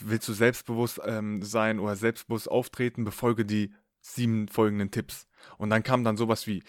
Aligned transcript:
willst 0.00 0.28
du 0.28 0.32
selbstbewusst 0.32 1.00
ähm, 1.04 1.42
sein 1.42 1.78
oder 1.78 1.96
selbstbewusst 1.96 2.50
auftreten, 2.50 3.04
befolge 3.04 3.44
die 3.44 3.72
sieben 4.00 4.48
folgenden 4.48 4.90
Tipps. 4.90 5.26
Und 5.58 5.70
dann 5.70 5.82
kam 5.82 6.04
dann 6.04 6.16
sowas 6.16 6.46
wie, 6.46 6.62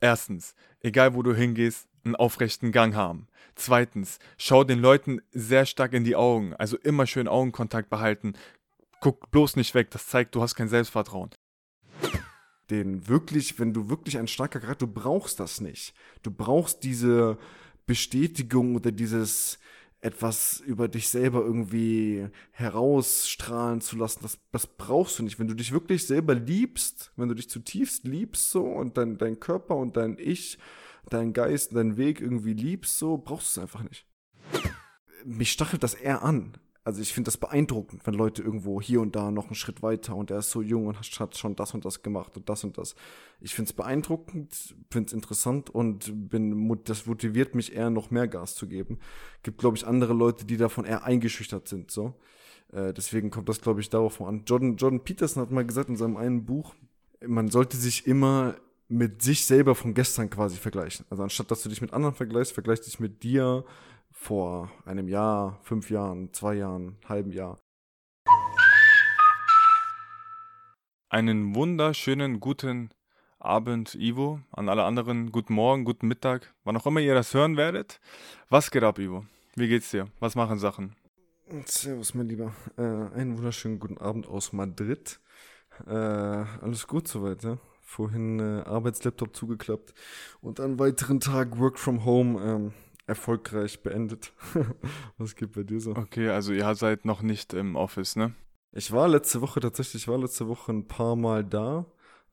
erstens, 0.00 0.54
egal 0.80 1.14
wo 1.14 1.22
du 1.22 1.34
hingehst, 1.34 1.88
einen 2.04 2.16
aufrechten 2.16 2.72
Gang 2.72 2.94
haben. 2.94 3.28
Zweitens, 3.54 4.18
schau 4.36 4.64
den 4.64 4.78
Leuten 4.78 5.20
sehr 5.32 5.66
stark 5.66 5.92
in 5.92 6.04
die 6.04 6.16
Augen, 6.16 6.54
also 6.54 6.76
immer 6.76 7.06
schön 7.06 7.28
Augenkontakt 7.28 7.90
behalten. 7.90 8.34
Guck 9.00 9.30
bloß 9.30 9.56
nicht 9.56 9.74
weg, 9.74 9.90
das 9.90 10.06
zeigt, 10.06 10.34
du 10.34 10.42
hast 10.42 10.54
kein 10.54 10.68
Selbstvertrauen. 10.68 11.30
Den 12.70 13.08
wirklich, 13.08 13.58
wenn 13.58 13.72
du 13.72 13.88
wirklich 13.88 14.18
ein 14.18 14.28
starker 14.28 14.60
Charakter, 14.60 14.86
du 14.86 14.92
brauchst 14.92 15.40
das 15.40 15.60
nicht. 15.60 15.94
Du 16.22 16.30
brauchst 16.30 16.82
diese 16.82 17.38
Bestätigung 17.86 18.74
oder 18.74 18.90
dieses, 18.90 19.58
etwas 20.00 20.60
über 20.60 20.88
dich 20.88 21.08
selber 21.08 21.40
irgendwie 21.40 22.28
herausstrahlen 22.52 23.80
zu 23.80 23.96
lassen, 23.96 24.20
das, 24.22 24.38
das 24.52 24.66
brauchst 24.66 25.18
du 25.18 25.22
nicht. 25.22 25.38
Wenn 25.38 25.48
du 25.48 25.54
dich 25.54 25.72
wirklich 25.72 26.06
selber 26.06 26.34
liebst, 26.34 27.12
wenn 27.16 27.28
du 27.28 27.34
dich 27.34 27.48
zutiefst 27.48 28.04
liebst 28.04 28.50
so 28.50 28.64
und 28.64 28.96
dein, 28.96 29.18
dein 29.18 29.40
Körper 29.40 29.76
und 29.76 29.96
dein 29.96 30.16
Ich, 30.18 30.58
dein 31.08 31.32
Geist, 31.32 31.74
dein 31.74 31.96
Weg 31.96 32.20
irgendwie 32.20 32.54
liebst, 32.54 32.98
so 32.98 33.16
brauchst 33.16 33.56
du 33.56 33.60
es 33.60 33.62
einfach 33.62 33.82
nicht. 33.82 34.06
Mich 35.24 35.50
stachelt 35.50 35.82
das 35.82 35.94
eher 35.94 36.22
an 36.22 36.56
also 36.86 37.02
ich 37.02 37.12
finde 37.12 37.26
das 37.26 37.36
beeindruckend, 37.36 38.06
wenn 38.06 38.14
Leute 38.14 38.42
irgendwo 38.42 38.80
hier 38.80 39.00
und 39.00 39.16
da 39.16 39.32
noch 39.32 39.46
einen 39.46 39.56
Schritt 39.56 39.82
weiter 39.82 40.14
und 40.14 40.30
er 40.30 40.38
ist 40.38 40.52
so 40.52 40.62
jung 40.62 40.86
und 40.86 41.00
hat 41.00 41.36
schon 41.36 41.56
das 41.56 41.74
und 41.74 41.84
das 41.84 42.04
gemacht 42.04 42.36
und 42.36 42.48
das 42.48 42.62
und 42.62 42.78
das. 42.78 42.94
Ich 43.40 43.56
finde 43.56 43.70
es 43.70 43.72
beeindruckend, 43.72 44.76
finde 44.88 45.08
es 45.08 45.12
interessant 45.12 45.68
und 45.68 46.30
bin, 46.30 46.78
das 46.84 47.06
motiviert 47.06 47.56
mich 47.56 47.74
eher 47.74 47.90
noch 47.90 48.12
mehr 48.12 48.28
Gas 48.28 48.54
zu 48.54 48.68
geben. 48.68 49.00
Gibt, 49.42 49.58
glaube 49.58 49.76
ich, 49.76 49.84
andere 49.84 50.12
Leute, 50.12 50.44
die 50.44 50.56
davon 50.56 50.84
eher 50.84 51.02
eingeschüchtert 51.02 51.66
sind, 51.66 51.90
so. 51.90 52.14
Äh, 52.72 52.92
deswegen 52.92 53.30
kommt 53.30 53.48
das, 53.48 53.60
glaube 53.60 53.80
ich, 53.80 53.90
darauf 53.90 54.22
an. 54.22 54.44
Jordan, 54.46 54.76
Jordan 54.76 55.02
Peterson 55.02 55.42
hat 55.42 55.50
mal 55.50 55.66
gesagt 55.66 55.88
in 55.88 55.96
seinem 55.96 56.16
einen 56.16 56.44
Buch, 56.44 56.76
man 57.26 57.48
sollte 57.48 57.76
sich 57.76 58.06
immer 58.06 58.54
mit 58.86 59.22
sich 59.22 59.44
selber 59.44 59.74
von 59.74 59.92
gestern 59.92 60.30
quasi 60.30 60.56
vergleichen. 60.56 61.04
Also 61.10 61.24
anstatt 61.24 61.50
dass 61.50 61.64
du 61.64 61.68
dich 61.68 61.80
mit 61.80 61.92
anderen 61.92 62.14
vergleichst, 62.14 62.52
vergleich 62.52 62.80
dich 62.80 63.00
mit 63.00 63.24
dir 63.24 63.64
vor 64.16 64.70
einem 64.86 65.08
Jahr, 65.08 65.60
fünf 65.62 65.90
Jahren, 65.90 66.32
zwei 66.32 66.54
Jahren, 66.54 66.96
halben 67.06 67.30
Jahr. 67.30 67.60
Einen 71.08 71.54
wunderschönen 71.54 72.40
guten 72.40 72.90
Abend, 73.38 73.94
Ivo. 73.94 74.40
An 74.50 74.68
alle 74.68 74.82
anderen, 74.84 75.30
guten 75.30 75.54
Morgen, 75.54 75.84
guten 75.84 76.08
Mittag, 76.08 76.54
wann 76.64 76.76
auch 76.76 76.86
immer 76.86 77.00
ihr 77.00 77.14
das 77.14 77.32
hören 77.34 77.56
werdet. 77.56 78.00
Was 78.48 78.70
geht 78.70 78.82
ab, 78.82 78.98
Ivo? 78.98 79.24
Wie 79.54 79.68
geht's 79.68 79.90
dir? 79.90 80.06
Was 80.18 80.34
machen 80.34 80.58
Sachen? 80.58 80.96
Servus, 81.66 82.14
mein 82.14 82.26
Lieber. 82.26 82.52
Äh, 82.76 82.82
einen 82.82 83.36
wunderschönen 83.36 83.78
guten 83.78 83.98
Abend 83.98 84.26
aus 84.26 84.52
Madrid. 84.52 85.20
Äh, 85.86 85.92
alles 85.92 86.86
gut 86.88 87.06
soweit, 87.06 87.44
ja? 87.44 87.58
Vorhin 87.82 88.40
äh, 88.40 88.62
Arbeitslaptop 88.66 89.36
zugeklappt 89.36 89.94
und 90.40 90.58
einen 90.58 90.80
weiteren 90.80 91.20
Tag 91.20 91.58
Work 91.60 91.78
from 91.78 92.04
Home. 92.04 92.42
Ähm, 92.42 92.72
erfolgreich 93.06 93.82
beendet. 93.82 94.32
Was 95.18 95.36
geht 95.36 95.52
bei 95.52 95.62
dir 95.62 95.80
so? 95.80 95.92
Okay, 95.92 96.28
also 96.28 96.52
ihr 96.52 96.74
seid 96.74 97.04
noch 97.04 97.22
nicht 97.22 97.54
im 97.54 97.76
Office, 97.76 98.16
ne? 98.16 98.34
Ich 98.72 98.92
war 98.92 99.08
letzte 99.08 99.40
Woche 99.40 99.60
tatsächlich, 99.60 100.02
ich 100.02 100.08
war 100.08 100.18
letzte 100.18 100.48
Woche 100.48 100.72
ein 100.72 100.86
paar 100.86 101.16
Mal 101.16 101.44
da. 101.44 101.86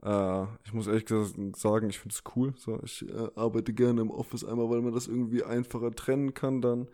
Äh, 0.03 0.43
ich 0.65 0.73
muss 0.73 0.87
ehrlich 0.87 1.05
gesagt 1.05 1.35
sagen, 1.55 1.89
ich 1.89 1.99
finde 1.99 2.15
es 2.15 2.23
cool. 2.35 2.53
So, 2.57 2.79
ich 2.83 3.07
äh, 3.07 3.29
arbeite 3.35 3.73
gerne 3.73 4.01
im 4.01 4.11
Office 4.11 4.43
einmal, 4.43 4.69
weil 4.69 4.81
man 4.81 4.93
das 4.93 5.07
irgendwie 5.07 5.43
einfacher 5.43 5.91
trennen 5.91 6.33
kann 6.33 6.61
dann. 6.61 6.87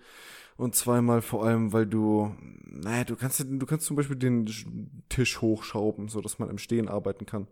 Und 0.57 0.75
zweimal 0.75 1.21
vor 1.21 1.45
allem, 1.45 1.71
weil 1.71 1.87
du, 1.87 2.35
naja, 2.65 3.05
du 3.05 3.15
kannst, 3.15 3.39
du 3.39 3.65
kannst 3.65 3.85
zum 3.85 3.95
Beispiel 3.95 4.17
den 4.17 4.45
Tisch 5.07 5.41
hochschrauben, 5.41 6.09
so 6.09 6.19
dass 6.19 6.37
man 6.37 6.49
im 6.49 6.57
Stehen 6.57 6.89
arbeiten 6.89 7.25
kann. 7.25 7.47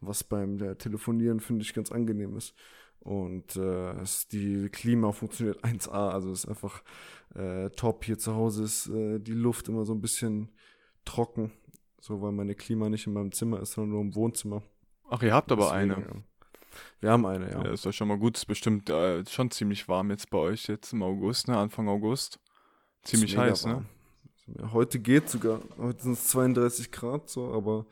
Was 0.00 0.24
beim 0.24 0.58
Telefonieren, 0.78 1.38
finde 1.38 1.62
ich, 1.62 1.72
ganz 1.72 1.92
angenehm 1.92 2.36
ist. 2.36 2.54
Und 3.00 3.56
äh, 3.56 3.94
die 4.32 4.68
Klima 4.70 5.12
funktioniert 5.12 5.62
1A, 5.64 6.10
also 6.10 6.32
es 6.32 6.44
ist 6.44 6.48
einfach 6.48 6.82
äh, 7.34 7.70
top. 7.70 8.04
Hier 8.04 8.18
zu 8.18 8.34
Hause 8.34 8.64
ist 8.64 8.88
äh, 8.88 9.18
die 9.18 9.32
Luft 9.32 9.68
immer 9.68 9.84
so 9.84 9.94
ein 9.94 10.00
bisschen 10.00 10.50
trocken, 11.04 11.52
so 12.00 12.20
weil 12.20 12.32
meine 12.32 12.54
Klima 12.54 12.88
nicht 12.88 13.06
in 13.06 13.12
meinem 13.12 13.32
Zimmer 13.32 13.60
ist, 13.60 13.72
sondern 13.72 13.92
nur 13.92 14.00
im 14.02 14.14
Wohnzimmer. 14.14 14.62
Ach, 15.08 15.22
ihr 15.22 15.32
habt 15.32 15.50
aber 15.52 15.70
Deswegen, 15.72 15.92
eine. 15.92 16.02
Ja. 16.02 16.22
Wir 17.00 17.10
haben 17.12 17.26
eine, 17.26 17.50
ja. 17.50 17.64
ja. 17.64 17.72
Ist 17.72 17.86
doch 17.86 17.92
schon 17.92 18.08
mal 18.08 18.18
gut. 18.18 18.36
Ist 18.36 18.46
bestimmt 18.46 18.90
äh, 18.90 19.24
schon 19.26 19.50
ziemlich 19.50 19.88
warm 19.88 20.10
jetzt 20.10 20.30
bei 20.30 20.38
euch 20.38 20.66
jetzt 20.68 20.92
im 20.92 21.02
August, 21.02 21.48
ne? 21.48 21.56
Anfang 21.56 21.88
August. 21.88 22.38
Ziemlich 23.04 23.36
heiß, 23.36 23.66
ne? 23.66 23.84
Heute 24.72 24.98
geht 24.98 25.28
sogar. 25.28 25.60
Heute 25.78 26.02
sind 26.02 26.12
es 26.12 26.28
32 26.28 26.90
Grad 26.90 27.28
so, 27.28 27.52
aber 27.52 27.86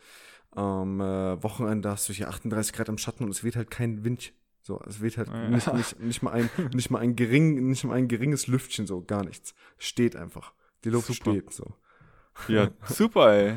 am 0.50 1.00
äh, 1.00 1.43
Wochenende 1.43 1.91
hast 1.91 2.09
du 2.09 2.12
hier 2.12 2.28
38 2.28 2.72
Grad 2.72 2.89
im 2.89 2.99
Schatten 2.99 3.25
und 3.25 3.31
es 3.31 3.45
weht 3.45 3.56
halt 3.56 3.71
kein 3.71 4.05
Wind 4.05 4.33
so, 4.66 4.81
es 4.84 5.00
weht 5.00 5.16
halt 5.16 5.28
ja. 5.28 5.49
nicht, 5.49 5.72
nicht, 5.72 6.00
nicht, 6.00 6.22
mal 6.22 6.32
ein, 6.32 6.50
nicht 6.75 6.91
mal 6.91 6.99
ein 6.99 7.15
gering, 7.15 7.69
nicht 7.69 7.84
mal 7.84 7.94
ein 7.94 8.09
geringes 8.09 8.49
Lüftchen, 8.49 8.84
so, 8.84 9.00
gar 9.00 9.25
nichts. 9.25 9.54
Steht 9.78 10.16
einfach. 10.16 10.54
Die 10.82 10.91
Luft 10.91 11.06
super. 11.06 11.31
steht 11.31 11.53
so. 11.53 11.72
Ja, 12.49 12.71
super, 12.84 13.32
ey. 13.32 13.56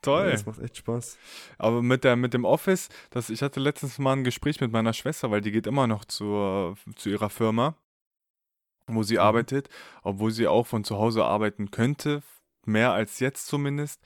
Toll. 0.00 0.26
Ja, 0.26 0.30
das 0.30 0.46
macht 0.46 0.60
echt 0.60 0.76
Spaß. 0.76 1.18
Aber 1.58 1.82
mit, 1.82 2.04
der, 2.04 2.14
mit 2.14 2.34
dem 2.34 2.44
Office, 2.44 2.88
das, 3.10 3.30
ich 3.30 3.42
hatte 3.42 3.58
letztens 3.58 3.98
mal 3.98 4.12
ein 4.12 4.22
Gespräch 4.22 4.60
mit 4.60 4.70
meiner 4.70 4.92
Schwester, 4.92 5.32
weil 5.32 5.40
die 5.40 5.50
geht 5.50 5.66
immer 5.66 5.88
noch 5.88 6.04
zur, 6.04 6.76
zu 6.94 7.10
ihrer 7.10 7.28
Firma, 7.28 7.74
wo 8.86 9.02
sie 9.02 9.14
mhm. 9.14 9.22
arbeitet, 9.22 9.70
obwohl 10.04 10.30
sie 10.30 10.46
auch 10.46 10.68
von 10.68 10.84
zu 10.84 10.98
Hause 10.98 11.24
arbeiten 11.24 11.72
könnte, 11.72 12.22
mehr 12.64 12.92
als 12.92 13.18
jetzt 13.18 13.48
zumindest. 13.48 14.00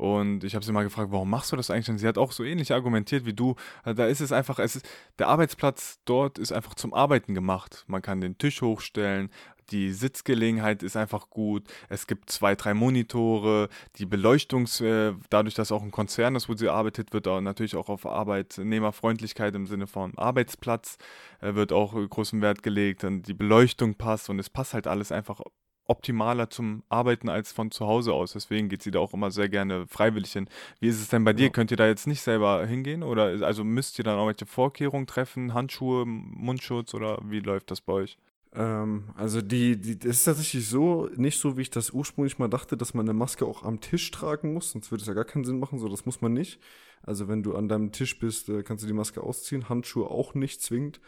Und 0.00 0.44
ich 0.44 0.54
habe 0.54 0.64
sie 0.64 0.72
mal 0.72 0.82
gefragt, 0.82 1.12
warum 1.12 1.28
machst 1.28 1.52
du 1.52 1.56
das 1.56 1.68
eigentlich? 1.68 1.90
Und 1.90 1.98
sie 1.98 2.08
hat 2.08 2.16
auch 2.16 2.32
so 2.32 2.42
ähnlich 2.42 2.72
argumentiert 2.72 3.26
wie 3.26 3.34
du. 3.34 3.56
Äh, 3.84 3.94
da 3.94 4.06
ist 4.06 4.22
es 4.22 4.32
einfach, 4.32 4.58
es 4.58 4.76
ist, 4.76 4.88
der 5.18 5.28
Arbeitsplatz 5.28 5.98
dort 6.06 6.38
ist 6.38 6.52
einfach 6.52 6.74
zum 6.74 6.94
Arbeiten 6.94 7.34
gemacht. 7.34 7.84
Man 7.86 8.00
kann 8.00 8.22
den 8.22 8.38
Tisch 8.38 8.62
hochstellen, 8.62 9.28
die 9.70 9.92
Sitzgelegenheit 9.92 10.82
ist 10.82 10.96
einfach 10.96 11.28
gut. 11.28 11.68
Es 11.90 12.06
gibt 12.06 12.30
zwei, 12.30 12.54
drei 12.54 12.72
Monitore. 12.72 13.68
Die 13.96 14.06
Beleuchtung, 14.06 14.64
äh, 14.80 15.12
dadurch, 15.28 15.54
dass 15.54 15.70
auch 15.70 15.82
ein 15.82 15.90
Konzern 15.90 16.34
ist, 16.34 16.48
wo 16.48 16.54
sie 16.54 16.70
arbeitet, 16.70 17.12
wird 17.12 17.28
auch 17.28 17.42
natürlich 17.42 17.76
auch 17.76 17.90
auf 17.90 18.06
Arbeitnehmerfreundlichkeit 18.06 19.54
im 19.54 19.66
Sinne 19.66 19.86
von 19.86 20.16
Arbeitsplatz 20.16 20.96
äh, 21.42 21.54
wird 21.54 21.74
auch 21.74 21.92
großen 21.92 22.40
Wert 22.40 22.62
gelegt. 22.62 23.04
Und 23.04 23.28
die 23.28 23.34
Beleuchtung 23.34 23.96
passt 23.96 24.30
und 24.30 24.38
es 24.38 24.48
passt 24.48 24.72
halt 24.72 24.86
alles 24.86 25.12
einfach 25.12 25.42
optimaler 25.90 26.48
zum 26.50 26.84
Arbeiten 26.88 27.28
als 27.28 27.50
von 27.50 27.72
zu 27.72 27.86
Hause 27.86 28.12
aus. 28.14 28.32
Deswegen 28.32 28.68
geht 28.68 28.82
sie 28.82 28.92
da 28.92 29.00
auch 29.00 29.12
immer 29.12 29.32
sehr 29.32 29.48
gerne 29.48 29.88
freiwillig 29.88 30.32
hin. 30.32 30.48
Wie 30.78 30.86
ist 30.86 31.00
es 31.00 31.08
denn 31.08 31.24
bei 31.24 31.32
dir? 31.32 31.46
Ja. 31.46 31.50
Könnt 31.50 31.72
ihr 31.72 31.76
da 31.76 31.88
jetzt 31.88 32.06
nicht 32.06 32.22
selber 32.22 32.64
hingehen? 32.64 33.02
Oder 33.02 33.44
also 33.44 33.64
müsst 33.64 33.98
ihr 33.98 34.04
dann 34.04 34.16
auch 34.16 34.28
welche 34.28 34.46
Vorkehrungen 34.46 35.08
treffen? 35.08 35.52
Handschuhe, 35.52 36.06
Mundschutz 36.06 36.94
oder 36.94 37.18
wie 37.24 37.40
läuft 37.40 37.72
das 37.72 37.80
bei 37.80 37.92
euch? 37.92 38.18
Ähm, 38.52 39.10
also 39.16 39.42
die, 39.42 39.80
die, 39.80 39.98
das 39.98 40.18
ist 40.18 40.24
tatsächlich 40.24 40.68
so, 40.68 41.08
nicht 41.16 41.40
so, 41.40 41.56
wie 41.56 41.62
ich 41.62 41.70
das 41.70 41.90
ursprünglich 41.90 42.38
mal 42.38 42.48
dachte, 42.48 42.76
dass 42.76 42.94
man 42.94 43.06
eine 43.06 43.18
Maske 43.18 43.44
auch 43.44 43.64
am 43.64 43.80
Tisch 43.80 44.10
tragen 44.12 44.54
muss, 44.54 44.70
sonst 44.70 44.90
würde 44.92 45.02
es 45.02 45.08
ja 45.08 45.14
gar 45.14 45.24
keinen 45.24 45.44
Sinn 45.44 45.58
machen, 45.58 45.78
so 45.78 45.88
das 45.88 46.06
muss 46.06 46.20
man 46.20 46.32
nicht. 46.32 46.60
Also 47.02 47.28
wenn 47.28 47.42
du 47.42 47.56
an 47.56 47.68
deinem 47.68 47.92
Tisch 47.92 48.18
bist, 48.18 48.48
äh, 48.48 48.62
kannst 48.62 48.84
du 48.84 48.88
die 48.88 48.92
Maske 48.92 49.22
ausziehen, 49.22 49.68
Handschuhe 49.68 50.08
auch 50.08 50.34
nicht 50.34 50.62
zwingend. 50.62 51.00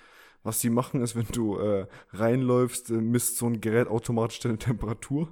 Was 0.45 0.61
sie 0.61 0.71
machen, 0.71 1.03
ist, 1.03 1.15
wenn 1.15 1.27
du 1.33 1.57
äh, 1.59 1.87
reinläufst, 2.13 2.91
äh, 2.91 2.95
misst 2.95 3.37
so 3.37 3.47
ein 3.47 3.61
Gerät 3.61 3.87
automatisch 3.87 4.41
deine 4.41 4.59
Temperatur. 4.59 5.29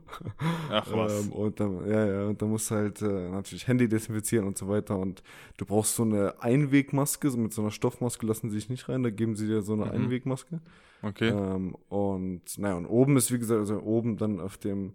Ach 0.71 0.87
was. 0.93 1.27
ähm, 1.27 1.33
und 1.33 1.59
dann, 1.59 1.91
ja, 1.91 2.07
ja, 2.07 2.27
und 2.27 2.41
dann 2.41 2.51
musst 2.51 2.71
du 2.71 2.77
halt 2.77 3.03
äh, 3.03 3.29
natürlich 3.29 3.67
Handy 3.67 3.89
desinfizieren 3.89 4.47
und 4.47 4.57
so 4.57 4.69
weiter. 4.69 4.97
Und 4.97 5.23
du 5.57 5.65
brauchst 5.65 5.97
so 5.97 6.05
eine 6.05 6.41
Einwegmaske, 6.41 7.29
so 7.29 7.39
mit 7.39 7.53
so 7.53 7.63
einer 7.63 7.73
Stoffmaske 7.73 8.25
lassen 8.25 8.51
sie 8.51 8.57
dich 8.57 8.69
nicht 8.69 8.89
rein, 8.89 9.03
da 9.03 9.11
geben 9.11 9.35
sie 9.35 9.49
dir 9.49 9.63
so 9.63 9.73
eine 9.73 9.87
mhm. 9.87 9.91
Einwegmaske. 9.91 10.61
Okay. 11.03 11.29
Ähm, 11.31 11.77
und 11.89 12.43
naja, 12.59 12.77
und 12.77 12.87
oben 12.87 13.17
ist, 13.17 13.33
wie 13.33 13.39
gesagt, 13.39 13.59
also 13.59 13.81
oben 13.81 14.17
dann 14.17 14.39
auf 14.41 14.59
dem 14.59 14.95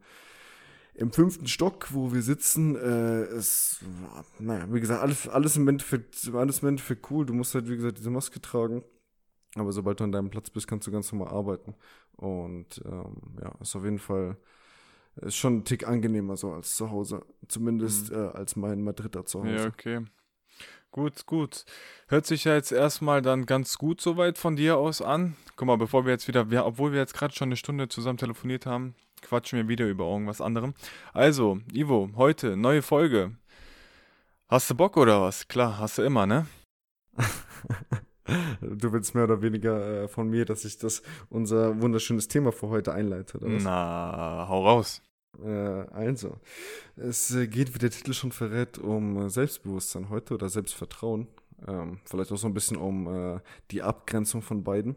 im 0.97 1.11
fünften 1.11 1.47
Stock, 1.47 1.89
wo 1.91 2.13
wir 2.13 2.21
sitzen, 2.21 2.75
äh, 2.77 3.25
ist, 3.35 3.79
naja, 4.39 4.65
wie 4.71 4.79
gesagt, 4.79 5.01
alles, 5.01 5.27
alles 5.27 5.57
im 5.57 5.67
Endeffekt, 5.67 6.31
alles 6.33 6.59
im 6.59 6.69
Endeffekt 6.69 7.11
cool. 7.11 7.25
Du 7.25 7.33
musst 7.33 7.53
halt, 7.53 7.69
wie 7.69 7.75
gesagt, 7.75 7.97
diese 7.97 8.09
Maske 8.09 8.41
tragen. 8.41 8.81
Aber 9.55 9.71
sobald 9.71 9.99
du 9.99 10.03
an 10.03 10.11
deinem 10.11 10.29
Platz 10.29 10.49
bist, 10.49 10.67
kannst 10.67 10.85
du 10.85 10.91
ganz 10.91 11.11
normal 11.11 11.33
arbeiten. 11.33 11.75
Und 12.17 12.81
ähm, 12.85 13.37
ja, 13.41 13.53
ist 13.61 13.75
auf 13.75 13.83
jeden 13.83 13.99
Fall 13.99 14.37
ist 15.21 15.37
schon 15.37 15.57
ein 15.57 15.63
Tick 15.63 15.87
angenehmer 15.87 16.35
so 16.35 16.51
als 16.51 16.75
zu 16.75 16.91
Hause. 16.91 17.25
Zumindest 17.47 18.11
mhm. 18.11 18.17
äh, 18.17 18.27
als 18.29 18.55
mein 18.55 18.83
Madrider 18.83 19.25
zu 19.25 19.39
Hause. 19.39 19.55
Ja, 19.55 19.65
okay. 19.67 20.05
Gut, 20.91 21.25
gut. 21.25 21.65
Hört 22.07 22.25
sich 22.25 22.45
ja 22.45 22.53
jetzt 22.55 22.71
erstmal 22.71 23.21
dann 23.21 23.45
ganz 23.45 23.77
gut 23.77 23.99
soweit 23.99 24.37
von 24.37 24.55
dir 24.55 24.77
aus 24.77 25.01
an. 25.01 25.35
Guck 25.55 25.67
mal, 25.67 25.77
bevor 25.77 26.05
wir 26.05 26.11
jetzt 26.11 26.27
wieder, 26.27 26.51
wir, 26.51 26.65
obwohl 26.65 26.93
wir 26.93 26.99
jetzt 26.99 27.13
gerade 27.13 27.33
schon 27.33 27.49
eine 27.49 27.57
Stunde 27.57 27.89
zusammen 27.89 28.17
telefoniert 28.17 28.65
haben, 28.65 28.95
quatschen 29.21 29.57
wir 29.57 29.67
wieder 29.67 29.87
über 29.87 30.05
irgendwas 30.05 30.39
anderem. 30.39 30.73
Also, 31.13 31.59
Ivo, 31.73 32.11
heute 32.15 32.55
neue 32.55 32.81
Folge. 32.81 33.35
Hast 34.47 34.69
du 34.69 34.75
Bock 34.75 34.95
oder 34.95 35.21
was? 35.21 35.47
Klar, 35.47 35.79
hast 35.79 35.97
du 35.97 36.01
immer, 36.01 36.25
ne? 36.25 36.47
Du 38.61 38.91
willst 38.91 39.13
mehr 39.13 39.25
oder 39.25 39.41
weniger 39.41 40.03
äh, 40.03 40.07
von 40.07 40.29
mir, 40.29 40.45
dass 40.45 40.65
ich 40.65 40.77
das 40.77 41.01
unser 41.29 41.81
wunderschönes 41.81 42.27
Thema 42.27 42.51
für 42.51 42.69
heute 42.69 42.93
einleite, 42.93 43.37
oder 43.37 43.53
was? 43.53 43.63
Na, 43.63 44.45
hau 44.49 44.65
raus. 44.65 45.01
Äh, 45.43 45.49
also, 45.49 46.37
es 46.95 47.33
äh, 47.35 47.47
geht, 47.47 47.73
wie 47.75 47.79
der 47.79 47.91
Titel 47.91 48.13
schon 48.13 48.31
verrät, 48.31 48.77
um 48.77 49.29
Selbstbewusstsein 49.29 50.09
heute 50.09 50.33
oder 50.33 50.49
Selbstvertrauen. 50.49 51.27
Ähm, 51.67 51.99
vielleicht 52.05 52.31
auch 52.31 52.37
so 52.37 52.47
ein 52.47 52.53
bisschen 52.53 52.77
um 52.77 53.39
die 53.71 53.81
Abgrenzung 53.81 54.41
von 54.41 54.63
beiden. 54.63 54.95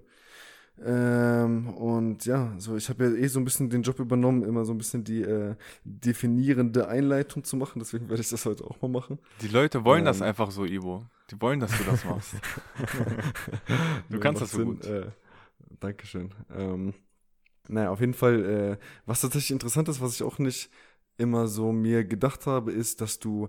Ähm, 0.84 1.68
und 1.70 2.24
ja, 2.24 2.54
so 2.58 2.76
ich 2.76 2.88
habe 2.88 3.04
ja 3.04 3.10
eh 3.10 3.26
so 3.26 3.40
ein 3.40 3.44
bisschen 3.44 3.68
den 3.68 3.82
Job 3.82 3.98
übernommen, 3.98 4.44
immer 4.44 4.64
so 4.64 4.72
ein 4.72 4.78
bisschen 4.78 5.02
die 5.02 5.22
äh, 5.22 5.56
definierende 5.84 6.88
Einleitung 6.88 7.42
zu 7.44 7.56
machen. 7.56 7.80
Deswegen 7.80 8.08
werde 8.08 8.22
ich 8.22 8.28
das 8.28 8.46
heute 8.46 8.64
auch 8.64 8.80
mal 8.80 8.88
machen. 8.88 9.18
Die 9.40 9.48
Leute 9.48 9.84
wollen 9.84 10.00
ähm, 10.00 10.06
das 10.06 10.22
einfach 10.22 10.50
so, 10.50 10.64
Ivo. 10.64 11.04
Die 11.30 11.40
wollen, 11.40 11.60
dass 11.60 11.76
du 11.76 11.84
das 11.84 12.04
machst. 12.04 12.34
du 14.08 14.14
ja, 14.14 14.20
kannst 14.20 14.42
das 14.42 14.50
so 14.52 14.58
Sinn, 14.58 14.66
gut. 14.66 14.84
Äh, 14.86 15.10
Dankeschön. 15.80 16.34
Ähm, 16.50 16.94
naja, 17.68 17.90
auf 17.90 18.00
jeden 18.00 18.14
Fall, 18.14 18.44
äh, 18.44 18.76
was 19.04 19.20
tatsächlich 19.20 19.50
interessant 19.50 19.88
ist, 19.88 20.00
was 20.00 20.14
ich 20.14 20.22
auch 20.22 20.38
nicht 20.38 20.70
immer 21.18 21.48
so 21.48 21.72
mir 21.72 22.04
gedacht 22.04 22.46
habe, 22.46 22.72
ist, 22.72 23.00
dass 23.00 23.18
du, 23.18 23.48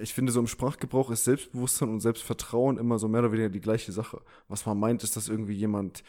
ich 0.00 0.12
finde, 0.12 0.32
so 0.32 0.40
im 0.40 0.48
Sprachgebrauch 0.48 1.10
ist 1.10 1.24
Selbstbewusstsein 1.24 1.88
und 1.88 2.00
Selbstvertrauen 2.00 2.78
immer 2.78 2.98
so 2.98 3.08
mehr 3.08 3.20
oder 3.20 3.32
weniger 3.32 3.48
die 3.48 3.60
gleiche 3.60 3.92
Sache. 3.92 4.20
Was 4.48 4.66
man 4.66 4.78
meint, 4.78 5.04
ist, 5.04 5.16
dass 5.16 5.28
irgendwie 5.28 5.54
jemand 5.54 6.02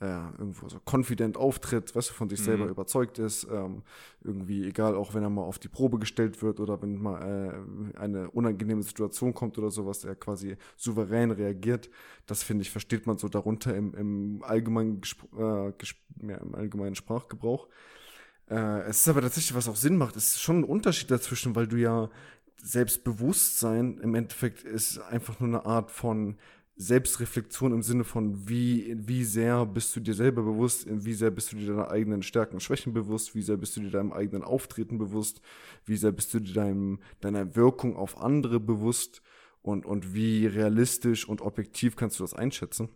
äh, 0.00 0.06
irgendwo 0.38 0.68
so 0.68 0.80
confident 0.84 1.36
auftritt, 1.36 1.94
weißt 1.94 2.10
du, 2.10 2.14
von 2.14 2.28
sich 2.28 2.40
mhm. 2.40 2.44
selber 2.44 2.66
überzeugt 2.66 3.18
ist, 3.18 3.46
ähm, 3.50 3.82
irgendwie 4.22 4.66
egal, 4.66 4.94
auch 4.94 5.14
wenn 5.14 5.22
er 5.22 5.30
mal 5.30 5.42
auf 5.42 5.58
die 5.58 5.68
Probe 5.68 5.98
gestellt 5.98 6.42
wird 6.42 6.60
oder 6.60 6.80
wenn 6.82 7.00
mal 7.00 7.64
äh, 7.94 7.98
eine 7.98 8.30
unangenehme 8.30 8.82
Situation 8.82 9.34
kommt 9.34 9.58
oder 9.58 9.70
sowas, 9.70 10.04
er 10.04 10.14
quasi 10.14 10.56
souverän 10.76 11.30
reagiert. 11.30 11.90
Das 12.26 12.42
finde 12.42 12.62
ich, 12.62 12.70
versteht 12.70 13.06
man 13.06 13.18
so 13.18 13.28
darunter 13.28 13.74
im, 13.74 13.94
im, 13.94 14.42
allgemeinen, 14.42 15.00
äh, 15.36 15.72
ja, 16.26 16.36
im 16.38 16.54
allgemeinen 16.54 16.94
Sprachgebrauch. 16.94 17.68
Äh, 18.48 18.82
es 18.82 18.98
ist 18.98 19.08
aber 19.08 19.22
tatsächlich, 19.22 19.54
was 19.54 19.68
auch 19.68 19.76
Sinn 19.76 19.96
macht, 19.96 20.16
es 20.16 20.32
ist 20.32 20.40
schon 20.40 20.60
ein 20.60 20.64
Unterschied 20.64 21.10
dazwischen, 21.10 21.54
weil 21.54 21.66
du 21.66 21.76
ja 21.76 22.10
Selbstbewusstsein 22.62 23.98
im 23.98 24.14
Endeffekt 24.14 24.62
ist 24.62 24.98
einfach 24.98 25.38
nur 25.40 25.48
eine 25.48 25.66
Art 25.66 25.90
von 25.90 26.38
Selbstreflexion 26.76 27.72
im 27.72 27.82
Sinne 27.82 28.02
von, 28.02 28.48
wie, 28.48 28.96
wie 28.98 29.22
sehr 29.22 29.64
bist 29.64 29.94
du 29.94 30.00
dir 30.00 30.14
selber 30.14 30.42
bewusst, 30.42 30.86
wie 30.88 31.14
sehr 31.14 31.30
bist 31.30 31.52
du 31.52 31.56
dir 31.56 31.68
deiner 31.68 31.90
eigenen 31.90 32.22
Stärken 32.22 32.54
und 32.54 32.60
Schwächen 32.60 32.92
bewusst, 32.92 33.34
wie 33.34 33.42
sehr 33.42 33.56
bist 33.56 33.76
du 33.76 33.80
dir 33.80 33.90
deinem 33.90 34.12
eigenen 34.12 34.42
Auftreten 34.42 34.98
bewusst, 34.98 35.40
wie 35.84 35.96
sehr 35.96 36.10
bist 36.10 36.34
du 36.34 36.40
dir 36.40 36.52
deinem, 36.52 36.98
deiner 37.20 37.54
Wirkung 37.54 37.96
auf 37.96 38.20
andere 38.20 38.58
bewusst 38.58 39.22
und, 39.62 39.86
und 39.86 40.14
wie 40.14 40.46
realistisch 40.46 41.28
und 41.28 41.42
objektiv 41.42 41.94
kannst 41.94 42.18
du 42.18 42.24
das 42.24 42.34
einschätzen. 42.34 42.88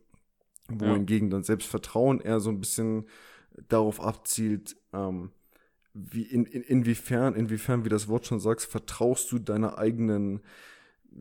Wohingegen 0.69 1.28
ja. 1.28 1.36
dann 1.36 1.44
Selbstvertrauen 1.44 2.20
eher 2.20 2.40
so 2.40 2.50
ein 2.50 2.60
bisschen 2.60 3.06
darauf 3.69 4.00
abzielt, 4.00 4.76
ähm, 4.92 5.31
wie 5.94 6.22
in, 6.22 6.44
in, 6.44 6.62
inwiefern, 6.62 7.34
inwiefern, 7.34 7.84
wie 7.84 7.88
das 7.88 8.08
Wort 8.08 8.26
schon 8.26 8.40
sagt, 8.40 8.62
vertraust 8.62 9.31
du 9.32 9.38
deiner 9.38 9.78
eigenen 9.78 10.40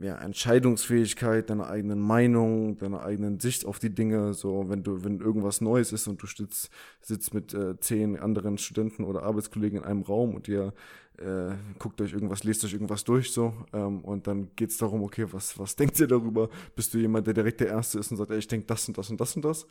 ja, 0.01 0.17
Entscheidungsfähigkeit, 0.17 1.49
deiner 1.49 1.69
eigenen 1.69 1.99
Meinung, 1.99 2.77
deiner 2.77 3.03
eigenen 3.03 3.39
Sicht 3.39 3.65
auf 3.65 3.79
die 3.79 3.93
Dinge. 3.93 4.33
So, 4.33 4.69
wenn 4.69 4.83
du, 4.83 5.03
wenn 5.03 5.19
irgendwas 5.19 5.61
Neues 5.61 5.91
ist 5.91 6.07
und 6.07 6.21
du 6.21 6.27
sitzt, 6.27 6.69
sitzt 7.01 7.33
mit 7.33 7.53
äh, 7.53 7.79
zehn 7.79 8.17
anderen 8.17 8.57
Studenten 8.57 9.03
oder 9.03 9.23
Arbeitskollegen 9.23 9.79
in 9.79 9.85
einem 9.85 10.01
Raum 10.01 10.35
und 10.35 10.47
ihr 10.47 10.73
äh, 11.17 11.55
guckt 11.79 11.99
euch 12.01 12.13
irgendwas, 12.13 12.43
lest 12.43 12.63
euch 12.63 12.73
irgendwas 12.73 13.03
durch 13.03 13.31
so 13.31 13.53
ähm, 13.73 14.01
und 14.01 14.27
dann 14.27 14.49
geht's 14.55 14.77
darum, 14.77 15.03
okay, 15.03 15.25
was, 15.31 15.57
was 15.57 15.75
denkt 15.75 15.99
ihr 15.99 16.07
darüber? 16.07 16.49
Bist 16.75 16.93
du 16.93 16.99
jemand, 16.99 17.27
der 17.27 17.33
direkt 17.33 17.59
der 17.59 17.67
Erste 17.67 17.99
ist 17.99 18.11
und 18.11 18.17
sagt, 18.17 18.31
ey, 18.31 18.37
ich 18.37 18.47
denke 18.47 18.67
das 18.67 18.87
und 18.87 18.97
das 18.97 19.09
und 19.09 19.19
das 19.19 19.35
und 19.35 19.45
das? 19.45 19.67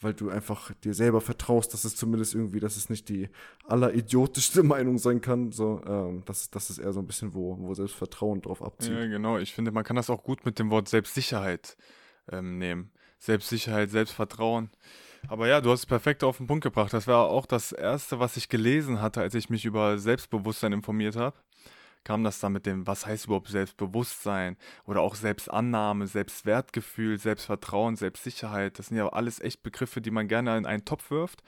Weil 0.00 0.14
du 0.14 0.30
einfach 0.30 0.72
dir 0.84 0.94
selber 0.94 1.20
vertraust, 1.20 1.72
dass 1.72 1.84
es 1.84 1.96
zumindest 1.96 2.34
irgendwie, 2.34 2.60
dass 2.60 2.76
es 2.76 2.90
nicht 2.90 3.08
die 3.08 3.28
alleridiotischste 3.66 4.62
Meinung 4.64 4.98
sein 4.98 5.20
kann. 5.20 5.52
So, 5.52 5.82
ähm, 5.86 6.22
das, 6.26 6.50
das 6.50 6.70
ist 6.70 6.78
eher 6.78 6.92
so 6.92 7.00
ein 7.00 7.06
bisschen, 7.06 7.34
wo, 7.34 7.56
wo 7.58 7.74
Selbstvertrauen 7.74 8.42
drauf 8.42 8.62
abzieht. 8.62 8.92
Ja, 8.92 9.06
genau. 9.06 9.38
Ich 9.38 9.54
finde, 9.54 9.70
man 9.70 9.84
kann 9.84 9.96
das 9.96 10.10
auch 10.10 10.22
gut 10.22 10.44
mit 10.44 10.58
dem 10.58 10.70
Wort 10.70 10.88
Selbstsicherheit 10.88 11.76
ähm, 12.30 12.58
nehmen. 12.58 12.90
Selbstsicherheit, 13.18 13.90
Selbstvertrauen. 13.90 14.70
Aber 15.28 15.48
ja, 15.48 15.60
du 15.60 15.70
hast 15.70 15.80
es 15.80 15.86
perfekt 15.86 16.22
auf 16.22 16.36
den 16.36 16.46
Punkt 16.46 16.62
gebracht. 16.62 16.92
Das 16.92 17.06
war 17.06 17.24
auch 17.26 17.46
das 17.46 17.72
Erste, 17.72 18.20
was 18.20 18.36
ich 18.36 18.48
gelesen 18.48 19.00
hatte, 19.00 19.20
als 19.20 19.34
ich 19.34 19.50
mich 19.50 19.64
über 19.64 19.98
Selbstbewusstsein 19.98 20.72
informiert 20.72 21.16
habe 21.16 21.36
kam 22.06 22.22
das 22.22 22.38
dann 22.38 22.52
mit 22.52 22.66
dem, 22.66 22.86
was 22.86 23.04
heißt 23.04 23.26
überhaupt 23.26 23.48
Selbstbewusstsein 23.48 24.56
oder 24.84 25.00
auch 25.00 25.16
Selbstannahme, 25.16 26.06
Selbstwertgefühl, 26.06 27.18
Selbstvertrauen, 27.18 27.96
Selbstsicherheit. 27.96 28.78
Das 28.78 28.86
sind 28.86 28.96
ja 28.96 29.08
alles 29.08 29.40
echt 29.40 29.64
Begriffe, 29.64 30.00
die 30.00 30.12
man 30.12 30.28
gerne 30.28 30.56
in 30.56 30.66
einen 30.66 30.84
Topf 30.84 31.10
wirft 31.10 31.42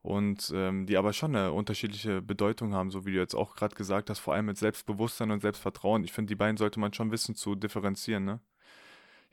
und 0.00 0.50
ähm, 0.54 0.86
die 0.86 0.96
aber 0.96 1.12
schon 1.12 1.36
eine 1.36 1.52
unterschiedliche 1.52 2.22
Bedeutung 2.22 2.72
haben, 2.72 2.90
so 2.90 3.04
wie 3.04 3.12
du 3.12 3.18
jetzt 3.18 3.34
auch 3.34 3.54
gerade 3.54 3.76
gesagt 3.76 4.08
hast, 4.08 4.20
vor 4.20 4.32
allem 4.32 4.46
mit 4.46 4.56
Selbstbewusstsein 4.56 5.30
und 5.30 5.40
Selbstvertrauen. 5.40 6.02
Ich 6.04 6.12
finde, 6.12 6.30
die 6.30 6.36
beiden 6.36 6.56
sollte 6.56 6.80
man 6.80 6.94
schon 6.94 7.10
wissen 7.10 7.34
zu 7.34 7.54
differenzieren, 7.54 8.24
ne? 8.24 8.40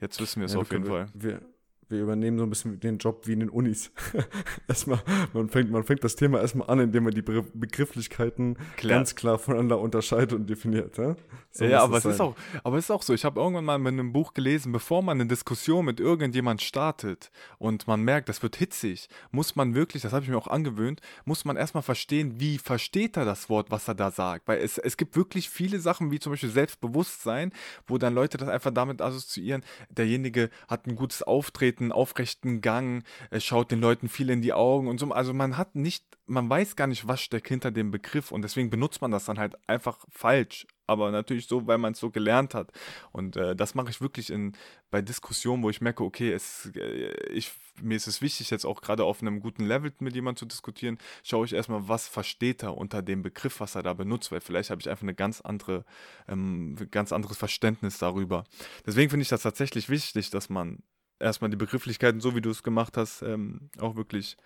Jetzt 0.01 0.19
wissen 0.19 0.42
wir 0.42 0.48
es 0.48 0.56
ja, 0.56 0.60
auf 0.60 0.69
jeden 0.74 0.83
wir, 0.83 0.92
Fall. 0.92 1.07
Wir, 1.13 1.42
wir 1.90 2.02
übernehmen 2.02 2.38
so 2.38 2.44
ein 2.44 2.50
bisschen 2.50 2.80
den 2.80 2.98
Job 2.98 3.28
wie 3.28 3.34
in 3.34 3.42
den 3.42 3.50
Unis. 3.50 3.92
erstmal, 4.68 5.00
man 5.34 5.50
fängt, 5.50 5.72
man 5.72 5.84
fängt 5.84 6.04
das 6.04 6.16
Thema 6.16 6.42
erstmal 6.42 6.70
an, 6.70 6.80
indem 6.80 7.04
man 7.04 7.14
die 7.14 7.22
Begrifflichkeiten 7.22 8.58
klar. 8.78 8.98
ganz 8.98 9.16
klar 9.16 9.38
voneinander 9.38 9.80
unterscheidet 9.80 10.34
und 10.34 10.50
definiert. 10.50 10.98
Ja, 10.98 11.16
so 11.52 11.66
ja 11.66 11.84
aber, 11.84 11.98
es 11.98 12.06
ist 12.06 12.20
auch, 12.20 12.36
aber 12.64 12.78
es 12.78 12.86
ist 12.86 12.92
auch 12.92 13.02
so. 13.02 13.14
Ich 13.14 13.24
habe 13.24 13.40
irgendwann 13.40 13.66
mal 13.66 13.78
mit 13.78 13.94
einem 13.94 14.14
Buch 14.14 14.34
gelesen, 14.34 14.72
bevor 14.72 15.04
man 15.04 15.20
eine 15.20 15.28
Diskussion 15.28 15.86
mit 15.86 16.00
irgendjemand 16.00 16.62
startet 16.62 17.32
und 17.60 17.88
man 17.88 18.02
merkt, 18.02 18.30
das 18.30 18.42
wird 18.42 18.56
hitzig, 18.56 19.08
muss 19.32 19.56
man 19.56 19.76
wirklich, 19.76 20.02
das 20.02 20.12
habe 20.12 20.24
ich 20.24 20.30
mir 20.30 20.38
auch 20.38 20.48
angewöhnt, 20.48 21.02
muss 21.24 21.46
man 21.46 21.56
erstmal 21.56 21.84
verstehen, 21.84 22.40
wie 22.40 22.58
versteht 22.58 23.18
er 23.18 23.26
das 23.26 23.50
Wort, 23.50 23.72
was 23.72 23.88
er 23.88 23.96
da 23.96 24.12
sagt. 24.12 24.48
Weil 24.48 24.60
es, 24.60 24.78
es 24.78 24.98
gibt 24.98 25.16
wirklich 25.16 25.50
viele 25.50 25.80
Sachen, 25.80 26.12
wie 26.12 26.20
zum 26.20 26.34
Beispiel 26.34 26.50
Selbstbewusstsein, 26.50 27.54
wo 27.88 27.98
dann 27.98 28.14
Leute 28.14 28.38
das 28.38 28.50
einfach 28.50 28.72
damit 28.72 29.02
assoziieren, 29.02 29.64
derjenige 29.90 30.50
hat 30.68 30.88
ein 30.88 30.96
gutes 30.96 31.24
Auftreten, 31.24 31.75
einen 31.80 31.92
aufrechten 31.92 32.62
Gang, 32.62 33.04
schaut 33.38 33.72
den 33.72 33.81
Leuten 33.81 34.10
viel 34.10 34.30
in 34.30 34.42
die 34.42 34.54
Augen 34.54 34.88
und 34.88 35.00
so. 35.00 35.12
Also 35.12 35.33
man 35.33 35.57
hat 35.57 35.75
nicht, 35.75 36.06
man 36.25 36.50
weiß 36.50 36.75
gar 36.75 36.88
nicht, 36.88 37.07
was 37.07 37.22
steckt 37.22 37.48
hinter 37.48 37.72
dem 37.72 37.92
Begriff 37.92 38.31
und 38.31 38.42
deswegen 38.42 38.69
benutzt 38.69 39.01
man 39.01 39.12
das 39.12 39.25
dann 39.25 39.39
halt 39.39 39.56
einfach 39.68 40.00
falsch. 40.10 40.66
Aber 40.88 41.12
natürlich 41.12 41.48
so, 41.48 41.66
weil 41.66 41.77
man 41.77 41.94
es 41.94 42.00
so 42.00 42.12
gelernt 42.12 42.54
hat. 42.54 42.72
Und 43.12 43.38
äh, 43.38 43.56
das 43.56 43.74
mache 43.74 43.89
ich 43.89 44.01
wirklich 44.01 44.30
in, 44.30 44.54
bei 44.92 45.01
Diskussionen, 45.01 45.63
wo 45.63 45.69
ich 45.69 45.81
merke, 45.81 46.04
okay, 46.04 46.31
es, 46.31 46.72
äh, 46.75 47.30
ich, 47.31 47.51
mir 47.81 47.95
ist 47.95 48.07
es 48.07 48.22
wichtig, 48.22 48.51
jetzt 48.51 48.66
auch 48.66 48.81
gerade 48.81 49.04
auf 49.04 49.22
einem 49.22 49.39
guten 49.39 49.66
Level 49.66 49.92
mit 50.00 50.13
jemandem 50.13 50.39
zu 50.39 50.45
diskutieren, 50.45 51.00
schaue 51.24 51.45
ich 51.45 51.54
erstmal, 51.54 51.88
was 51.88 52.07
versteht 52.07 52.63
er 52.63 52.77
unter 52.77 53.01
dem 53.01 53.24
Begriff, 53.24 53.60
was 53.60 53.75
er 53.75 53.83
da 53.83 53.94
benutzt, 53.94 54.31
weil 54.31 54.42
vielleicht 54.42 54.69
habe 54.69 54.81
ich 54.81 54.89
einfach 54.89 55.04
eine 55.04 55.16
ganz 55.16 55.42
andere, 55.42 55.86
ähm, 56.27 56.75
ganz 56.92 57.12
anderes 57.12 57.38
Verständnis 57.38 57.98
darüber. 57.98 58.44
Deswegen 58.86 59.10
finde 59.10 59.24
ich 59.24 59.29
das 59.29 59.41
tatsächlich 59.41 59.89
wichtig, 59.89 60.29
dass 60.29 60.50
man 60.50 60.84
erstmal 61.19 61.50
die 61.50 61.55
Begrifflichkeiten, 61.55 62.19
so 62.19 62.36
wie 62.36 62.41
du 62.41 62.50
es 62.50 62.63
gemacht 62.63 62.98
hast, 62.98 63.22
ähm, 63.22 63.69
auch 63.79 63.95
wirklich 63.95 64.38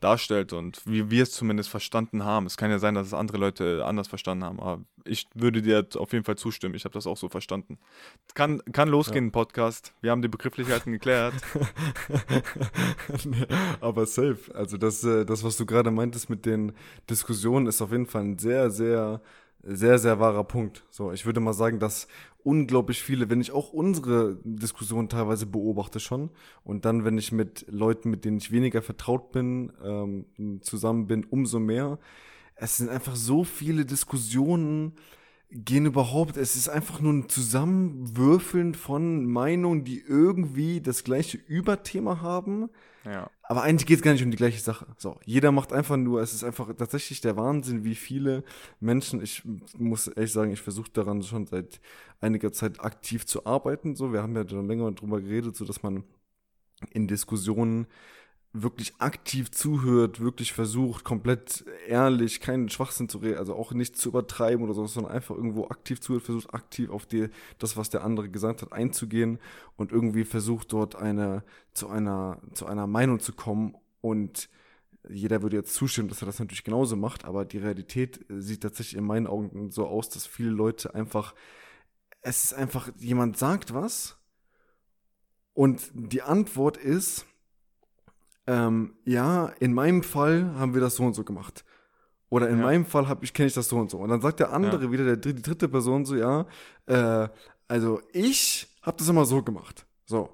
darstellt 0.00 0.52
und 0.52 0.80
wie 0.86 1.10
wir 1.10 1.24
es 1.24 1.32
zumindest 1.32 1.68
verstanden 1.68 2.24
haben. 2.24 2.46
Es 2.46 2.56
kann 2.56 2.70
ja 2.70 2.78
sein, 2.78 2.94
dass 2.94 3.08
es 3.08 3.14
andere 3.14 3.38
Leute 3.38 3.84
anders 3.84 4.08
verstanden 4.08 4.44
haben, 4.44 4.60
aber 4.60 4.82
ich 5.04 5.26
würde 5.34 5.62
dir 5.62 5.86
auf 5.96 6.12
jeden 6.12 6.24
Fall 6.24 6.36
zustimmen. 6.36 6.74
Ich 6.74 6.84
habe 6.84 6.94
das 6.94 7.06
auch 7.06 7.16
so 7.16 7.28
verstanden. 7.28 7.78
Kann, 8.34 8.62
kann 8.72 8.88
losgehen, 8.88 9.26
ja. 9.26 9.30
Podcast. 9.30 9.92
Wir 10.00 10.10
haben 10.10 10.22
die 10.22 10.28
Begrifflichkeiten 10.28 10.92
geklärt. 10.92 11.34
aber 13.80 14.06
safe. 14.06 14.54
Also 14.54 14.76
das, 14.76 15.02
äh, 15.02 15.24
das, 15.24 15.42
was 15.42 15.56
du 15.56 15.66
gerade 15.66 15.90
meintest 15.90 16.30
mit 16.30 16.46
den 16.46 16.72
Diskussionen, 17.10 17.66
ist 17.66 17.82
auf 17.82 17.90
jeden 17.90 18.06
Fall 18.06 18.22
ein 18.22 18.38
sehr, 18.38 18.70
sehr 18.70 19.20
sehr, 19.62 19.98
sehr 19.98 20.18
wahrer 20.18 20.44
Punkt. 20.44 20.84
So, 20.90 21.12
ich 21.12 21.24
würde 21.24 21.40
mal 21.40 21.52
sagen, 21.52 21.78
dass 21.78 22.08
unglaublich 22.44 23.02
viele, 23.02 23.30
wenn 23.30 23.40
ich 23.40 23.52
auch 23.52 23.72
unsere 23.72 24.38
Diskussion 24.44 25.08
teilweise 25.08 25.46
beobachte 25.46 26.00
schon 26.00 26.30
und 26.64 26.84
dann, 26.84 27.04
wenn 27.04 27.18
ich 27.18 27.32
mit 27.32 27.66
Leuten, 27.68 28.10
mit 28.10 28.24
denen 28.24 28.38
ich 28.38 28.50
weniger 28.50 28.82
vertraut 28.82 29.32
bin, 29.32 29.72
ähm, 29.84 30.60
zusammen 30.62 31.06
bin, 31.06 31.24
umso 31.24 31.58
mehr. 31.58 31.98
Es 32.54 32.76
sind 32.76 32.90
einfach 32.90 33.16
so 33.16 33.44
viele 33.44 33.84
Diskussionen, 33.84 34.92
gehen 35.52 35.86
überhaupt, 35.86 36.36
es 36.36 36.56
ist 36.56 36.68
einfach 36.68 37.00
nur 37.00 37.12
ein 37.12 37.28
Zusammenwürfeln 37.28 38.74
von 38.74 39.26
Meinungen, 39.26 39.84
die 39.84 40.00
irgendwie 40.00 40.80
das 40.80 41.04
gleiche 41.04 41.36
Überthema 41.36 42.22
haben. 42.22 42.70
Ja. 43.04 43.30
Aber 43.42 43.62
eigentlich 43.62 43.86
geht 43.86 43.98
es 43.98 44.02
gar 44.02 44.12
nicht 44.12 44.24
um 44.24 44.30
die 44.30 44.36
gleiche 44.36 44.60
Sache. 44.60 44.86
So, 44.96 45.20
jeder 45.24 45.52
macht 45.52 45.72
einfach 45.72 45.98
nur, 45.98 46.22
es 46.22 46.32
ist 46.32 46.44
einfach 46.44 46.72
tatsächlich 46.74 47.20
der 47.20 47.36
Wahnsinn, 47.36 47.84
wie 47.84 47.94
viele 47.94 48.44
Menschen, 48.80 49.22
ich 49.22 49.42
muss 49.76 50.06
ehrlich 50.06 50.32
sagen, 50.32 50.52
ich 50.52 50.62
versuche 50.62 50.90
daran 50.90 51.22
schon 51.22 51.46
seit 51.46 51.80
einiger 52.20 52.52
Zeit 52.52 52.80
aktiv 52.80 53.26
zu 53.26 53.44
arbeiten. 53.44 53.94
So, 53.94 54.12
wir 54.12 54.22
haben 54.22 54.34
ja 54.34 54.48
schon 54.48 54.68
länger 54.68 54.90
drüber 54.92 55.20
geredet, 55.20 55.56
so 55.56 55.64
dass 55.66 55.82
man 55.82 56.04
in 56.90 57.08
Diskussionen 57.08 57.86
wirklich 58.54 58.94
aktiv 58.98 59.50
zuhört, 59.50 60.20
wirklich 60.20 60.52
versucht, 60.52 61.04
komplett 61.04 61.64
ehrlich, 61.86 62.40
keinen 62.40 62.68
Schwachsinn 62.68 63.08
zu 63.08 63.18
reden, 63.18 63.38
also 63.38 63.54
auch 63.54 63.72
nicht 63.72 63.96
zu 63.96 64.10
übertreiben 64.10 64.62
oder 64.62 64.74
so, 64.74 64.86
sondern 64.86 65.12
einfach 65.12 65.34
irgendwo 65.34 65.68
aktiv 65.68 66.00
zuhört, 66.00 66.24
versucht 66.24 66.52
aktiv 66.52 66.90
auf 66.90 67.06
die, 67.06 67.28
das, 67.58 67.78
was 67.78 67.88
der 67.88 68.04
andere 68.04 68.28
gesagt 68.28 68.60
hat, 68.60 68.72
einzugehen 68.72 69.38
und 69.76 69.90
irgendwie 69.90 70.24
versucht 70.24 70.72
dort 70.72 70.96
eine, 70.96 71.44
zu 71.72 71.88
einer, 71.88 72.40
zu 72.52 72.66
einer 72.66 72.86
Meinung 72.86 73.20
zu 73.20 73.32
kommen. 73.32 73.74
Und 74.02 74.50
jeder 75.08 75.40
würde 75.40 75.56
jetzt 75.56 75.74
zustimmen, 75.74 76.08
dass 76.08 76.22
er 76.22 76.26
das 76.26 76.38
natürlich 76.38 76.64
genauso 76.64 76.94
macht, 76.94 77.24
aber 77.24 77.46
die 77.46 77.58
Realität 77.58 78.24
sieht 78.28 78.62
tatsächlich 78.62 78.98
in 78.98 79.04
meinen 79.04 79.26
Augen 79.26 79.70
so 79.70 79.86
aus, 79.86 80.10
dass 80.10 80.26
viele 80.26 80.50
Leute 80.50 80.94
einfach, 80.94 81.34
es 82.20 82.44
ist 82.44 82.54
einfach, 82.54 82.90
jemand 82.98 83.38
sagt 83.38 83.72
was 83.72 84.18
und 85.54 85.90
die 85.94 86.22
Antwort 86.22 86.76
ist, 86.76 87.26
ähm, 88.46 88.94
ja, 89.04 89.46
in 89.60 89.72
meinem 89.72 90.02
Fall 90.02 90.54
haben 90.56 90.74
wir 90.74 90.80
das 90.80 90.96
so 90.96 91.04
und 91.04 91.14
so 91.14 91.24
gemacht. 91.24 91.64
Oder 92.28 92.48
in 92.48 92.58
ja. 92.58 92.64
meinem 92.64 92.86
Fall 92.86 93.08
hab 93.08 93.22
ich 93.22 93.34
kenne 93.34 93.48
ich 93.48 93.54
das 93.54 93.68
so 93.68 93.76
und 93.76 93.90
so. 93.90 93.98
Und 93.98 94.08
dann 94.08 94.20
sagt 94.20 94.40
der 94.40 94.52
andere 94.52 94.84
ja. 94.84 94.92
wieder, 94.92 95.04
der, 95.04 95.16
die 95.16 95.42
dritte 95.42 95.68
Person 95.68 96.04
so, 96.04 96.16
ja, 96.16 96.46
äh, 96.86 97.28
also 97.68 98.00
ich 98.12 98.68
habe 98.82 98.96
das 98.96 99.08
immer 99.08 99.24
so 99.24 99.42
gemacht. 99.42 99.86
So. 100.06 100.30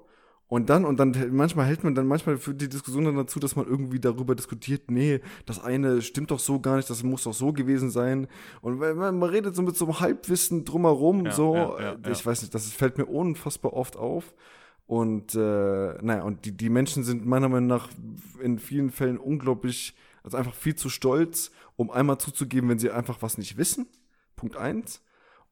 Und 0.47 0.71
dann, 0.71 0.83
und 0.83 0.99
dann 0.99 1.13
manchmal 1.31 1.67
hält 1.67 1.83
man 1.83 1.93
dann 1.93 2.07
manchmal 2.07 2.37
für 2.37 2.55
die 2.55 2.69
Diskussion 2.69 3.05
dann 3.05 3.15
dazu, 3.15 3.39
dass 3.39 3.55
man 3.55 3.67
irgendwie 3.67 3.99
darüber 3.99 4.33
diskutiert, 4.33 4.89
nee, 4.89 5.21
das 5.45 5.63
eine 5.63 6.01
stimmt 6.01 6.31
doch 6.31 6.39
so 6.39 6.59
gar 6.59 6.77
nicht, 6.77 6.89
das 6.89 7.03
muss 7.03 7.23
doch 7.23 7.35
so 7.35 7.53
gewesen 7.53 7.91
sein. 7.91 8.27
Und 8.61 8.79
man, 8.79 9.19
man 9.19 9.29
redet 9.29 9.55
so 9.55 9.61
mit 9.61 9.75
so 9.77 9.85
einem 9.85 9.99
Halbwissen 9.99 10.65
drumherum, 10.65 11.27
ja, 11.27 11.31
so, 11.33 11.77
ich 12.09 12.25
weiß 12.25 12.41
nicht, 12.41 12.55
das 12.55 12.71
fällt 12.71 12.97
mir 12.97 13.05
unfassbar 13.05 13.73
oft 13.73 13.95
auf. 13.95 14.33
Und 14.89 15.35
äh, 15.35 15.37
naja, 16.01 16.23
und 16.23 16.45
die, 16.45 16.51
die 16.51 16.71
Menschen 16.71 17.03
sind 17.03 17.23
meiner 17.23 17.47
Meinung 17.47 17.67
nach 17.67 17.89
in 18.41 18.57
vielen 18.57 18.89
Fällen 18.89 19.19
unglaublich, 19.19 19.95
also 20.23 20.35
einfach 20.35 20.55
viel 20.55 20.73
zu 20.73 20.89
stolz, 20.89 21.51
um 21.75 21.91
einmal 21.91 22.17
zuzugeben, 22.17 22.71
wenn 22.71 22.79
sie 22.79 22.89
einfach 22.89 23.21
was 23.21 23.37
nicht 23.37 23.55
wissen. 23.55 23.85
Punkt 24.35 24.57
eins. 24.57 25.03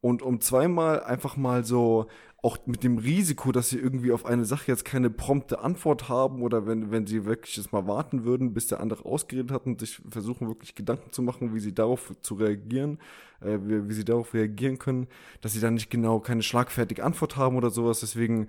Und 0.01 0.23
um 0.23 0.41
zweimal 0.41 1.03
einfach 1.03 1.37
mal 1.37 1.63
so, 1.63 2.07
auch 2.41 2.57
mit 2.65 2.83
dem 2.83 2.97
Risiko, 2.97 3.51
dass 3.51 3.69
sie 3.69 3.77
irgendwie 3.77 4.11
auf 4.11 4.25
eine 4.25 4.43
Sache 4.45 4.71
jetzt 4.71 4.85
keine 4.85 5.11
prompte 5.11 5.59
Antwort 5.59 6.09
haben 6.09 6.41
oder 6.41 6.65
wenn, 6.65 6.89
wenn 6.89 7.05
sie 7.05 7.25
wirklich 7.25 7.57
jetzt 7.57 7.71
mal 7.71 7.85
warten 7.85 8.25
würden, 8.25 8.55
bis 8.55 8.65
der 8.65 8.79
andere 8.79 9.05
ausgeredet 9.05 9.51
hat 9.51 9.67
und 9.67 9.79
sich 9.79 10.01
versuchen 10.09 10.47
wirklich 10.47 10.73
Gedanken 10.73 11.11
zu 11.11 11.21
machen, 11.21 11.53
wie 11.53 11.59
sie 11.59 11.75
darauf 11.75 12.11
zu 12.23 12.33
reagieren, 12.33 12.97
äh, 13.41 13.59
wie, 13.61 13.87
wie 13.87 13.93
sie 13.93 14.05
darauf 14.05 14.33
reagieren 14.33 14.79
können, 14.79 15.07
dass 15.41 15.53
sie 15.53 15.59
dann 15.59 15.75
nicht 15.75 15.91
genau 15.91 16.19
keine 16.19 16.41
schlagfertige 16.41 17.03
Antwort 17.03 17.37
haben 17.37 17.55
oder 17.55 17.69
sowas. 17.69 17.99
Deswegen 17.99 18.47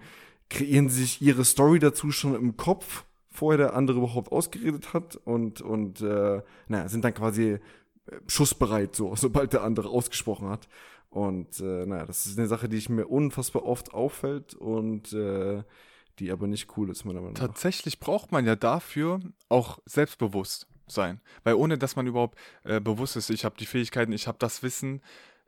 kreieren 0.51 0.89
sich 0.89 1.21
ihre 1.21 1.45
Story 1.45 1.79
dazu 1.79 2.11
schon 2.11 2.35
im 2.35 2.57
Kopf, 2.57 3.05
vorher 3.31 3.59
der 3.59 3.75
andere 3.75 3.99
überhaupt 3.99 4.33
ausgeredet 4.33 4.95
hat 4.95 5.17
und, 5.17 5.61
und 5.61 6.01
äh, 6.01 6.43
naja, 6.69 6.89
sind 6.89 7.05
dann 7.05 7.15
quasi 7.15 7.53
äh, 7.53 7.61
schussbereit, 8.27 8.97
so, 8.97 9.15
sobald 9.17 9.53
der 9.53 9.63
andere 9.63 9.89
ausgesprochen 9.89 10.49
hat. 10.49 10.69
Und 11.11 11.61
äh, 11.61 11.87
naja, 11.87 12.05
das 12.05 12.27
ist 12.27 12.39
eine 12.39 12.49
Sache, 12.49 12.69
die 12.69 12.77
ich 12.77 12.89
mir 12.89 13.07
unfassbar 13.07 13.65
oft 13.65 13.95
auffällt 13.95 14.55
und 14.55 15.13
äh, 15.13 15.63
die 16.19 16.31
aber 16.31 16.47
nicht 16.47 16.77
cool 16.77 16.91
ist, 16.91 17.05
meiner 17.05 17.21
Meinung 17.21 17.35
nach. 17.35 17.41
Tatsächlich 17.41 18.01
braucht 18.01 18.33
man 18.33 18.45
ja 18.45 18.57
dafür 18.57 19.21
auch 19.49 19.79
selbstbewusst 19.87 20.67
sein. 20.91 21.21
Weil 21.45 21.55
ohne 21.55 21.79
dass 21.79 21.97
man 21.97 22.07
überhaupt 22.07 22.39
äh, 22.65 22.81
bewusst 22.81 23.17
ist, 23.17 23.31
ich 23.31 23.45
habe 23.45 23.57
die 23.59 23.67
Fähigkeiten, 23.67 24.13
ich 24.13 24.27
habe 24.27 24.39
das 24.39 24.63
Wissen, 24.63 25.01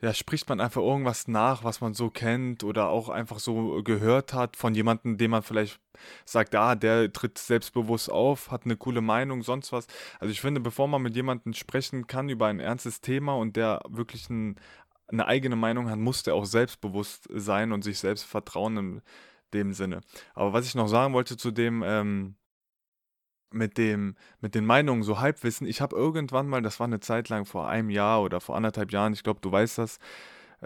ja, 0.03 0.15
spricht 0.15 0.49
man 0.49 0.61
einfach 0.61 0.81
irgendwas 0.81 1.29
nach, 1.29 1.63
was 1.63 1.81
man 1.81 1.93
so 1.93 2.11
kennt 2.11 2.65
oder 2.65 2.89
auch 2.89 3.11
einfach 3.11 3.39
so 3.39 3.83
gehört 3.83 4.33
hat 4.33 4.57
von 4.57 4.75
jemandem, 4.75 5.19
dem 5.19 5.31
man 5.31 5.43
vielleicht 5.43 5.79
sagt, 6.25 6.55
ah, 6.55 6.75
der 6.75 7.13
tritt 7.13 7.37
selbstbewusst 7.37 8.11
auf, 8.11 8.51
hat 8.51 8.65
eine 8.65 8.77
coole 8.77 9.03
Meinung, 9.03 9.43
sonst 9.43 9.73
was. 9.73 9.87
Also 10.19 10.33
ich 10.33 10.41
finde, 10.41 10.61
bevor 10.61 10.89
man 10.89 11.03
mit 11.03 11.15
jemandem 11.17 11.53
sprechen 11.53 12.07
kann 12.07 12.31
über 12.31 12.47
ein 12.47 12.61
ernstes 12.61 13.03
Thema 13.03 13.35
und 13.37 13.57
der 13.57 13.83
wirklich 13.89 14.31
ein, 14.31 14.57
eine 15.09 15.27
eigene 15.27 15.57
Meinung 15.57 15.91
hat, 15.91 15.99
muss 15.99 16.23
der 16.23 16.35
auch 16.35 16.47
selbstbewusst 16.47 17.29
sein 17.35 17.73
und 17.73 17.83
sich 17.83 17.99
selbst 17.99 18.25
vertrauen 18.25 18.77
in 18.79 19.03
dem 19.53 19.75
Sinne. 19.75 20.01
Aber 20.35 20.55
was 20.55 20.67
ich 20.67 20.75
noch 20.75 20.89
sagen 20.89 21.13
wollte 21.13 21.37
zu 21.37 21.51
dem, 21.51 21.83
ähm, 21.85 22.37
mit 23.53 23.79
dem, 23.79 24.17
mit 24.41 24.55
den 24.55 24.65
Meinungen 24.65 25.03
so 25.03 25.21
Halbwissen. 25.21 25.67
Ich 25.67 25.81
habe 25.81 25.97
irgendwann 25.97 26.49
mal, 26.49 26.63
das 26.63 26.81
war 26.81 26.87
eine 26.87 27.01
Zeit 27.01 27.29
lang 27.29 27.45
vor 27.45 27.69
einem 27.69 27.91
Jahr 27.91 28.23
oder 28.23 28.41
vor 28.41 28.57
anderthalb 28.57 28.93
Jahren, 28.93 29.13
ich 29.13 29.23
glaube, 29.23 29.41
du 29.41 29.51
weißt 29.51 29.79
das, 29.79 29.99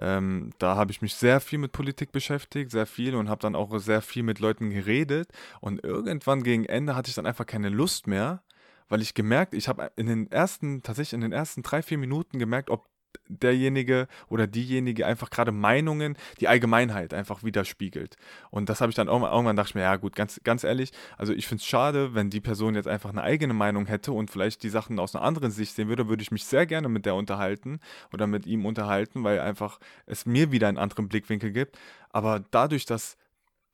ähm, 0.01 0.51
da 0.59 0.77
habe 0.77 0.91
ich 0.91 1.03
mich 1.03 1.15
sehr 1.15 1.41
viel 1.41 1.59
mit 1.59 1.73
Politik 1.73 2.13
beschäftigt, 2.13 2.71
sehr 2.71 2.87
viel 2.87 3.15
und 3.15 3.29
habe 3.29 3.41
dann 3.41 3.55
auch 3.55 3.79
sehr 3.79 4.03
viel 4.03 4.23
mit 4.23 4.41
Leuten 4.41 4.71
geredet. 4.71 5.29
Und 5.61 5.85
irgendwann 5.85 6.43
gegen 6.43 6.65
Ende 6.65 6.97
hatte 6.97 7.09
ich 7.09 7.15
dann 7.15 7.27
einfach 7.27 7.47
keine 7.47 7.69
Lust 7.69 8.07
mehr, 8.07 8.43
weil 8.89 9.03
ich 9.03 9.15
gemerkt, 9.15 9.55
ich 9.55 9.69
habe 9.69 9.93
in 9.97 10.07
den 10.07 10.31
ersten, 10.31 10.83
tatsächlich 10.83 11.15
in 11.15 11.21
den 11.21 11.33
ersten 11.33 11.63
drei, 11.63 11.83
vier 11.83 11.99
Minuten 11.99 12.39
gemerkt, 12.39 12.71
ob 12.71 12.87
derjenige 13.29 14.07
oder 14.29 14.47
diejenige 14.47 15.07
einfach 15.07 15.31
gerade 15.31 15.53
Meinungen, 15.53 16.17
die 16.41 16.49
Allgemeinheit 16.49 17.15
einfach 17.15 17.43
widerspiegelt. 17.43 18.17
Und 18.51 18.69
das 18.69 18.81
habe 18.81 18.91
ich 18.91 18.97
dann 18.97 19.09
irgendwann, 19.09 19.33
irgendwann 19.33 19.57
dachte 19.57 19.71
ich 19.71 19.75
mir, 19.75 19.83
ja 19.83 19.97
gut, 19.97 20.17
ganz, 20.17 20.41
ganz 20.45 20.65
ehrlich, 20.65 20.93
also 21.17 21.33
ich 21.33 21.47
finde 21.47 21.63
es 21.63 21.67
schade, 21.67 22.15
wenn 22.15 22.31
die 22.31 22.41
Person 22.41 22.75
jetzt 22.75 22.89
einfach 22.89 23.11
eine 23.11 23.23
eigene 23.23 23.55
Meinung 23.55 23.87
hätte 23.87 24.13
und 24.13 24.31
vielleicht 24.31 24.63
die 24.63 24.69
Sachen 24.69 24.99
aus 24.99 25.15
einer 25.15 25.25
anderen 25.25 25.51
Sicht 25.51 25.75
sehen 25.75 25.89
würde, 25.89 26.09
würde 26.09 26.23
ich 26.23 26.31
mich 26.31 26.45
sehr 26.45 26.67
gerne 26.67 26.89
mit 26.89 27.07
der 27.07 27.15
unterhalten 27.15 27.81
oder 28.13 28.27
mit 28.27 28.47
ihm 28.47 28.67
unterhalten, 28.67 29.25
weil 29.25 29.41
einfach 29.41 29.79
es 30.07 30.27
mir 30.27 30.53
wieder 30.53 30.69
einen 30.69 30.79
anderen 30.79 31.09
Blickwinkel 31.09 31.53
gibt. 31.53 31.79
Aber 32.11 32.41
dadurch, 32.51 32.85
dass 32.87 33.17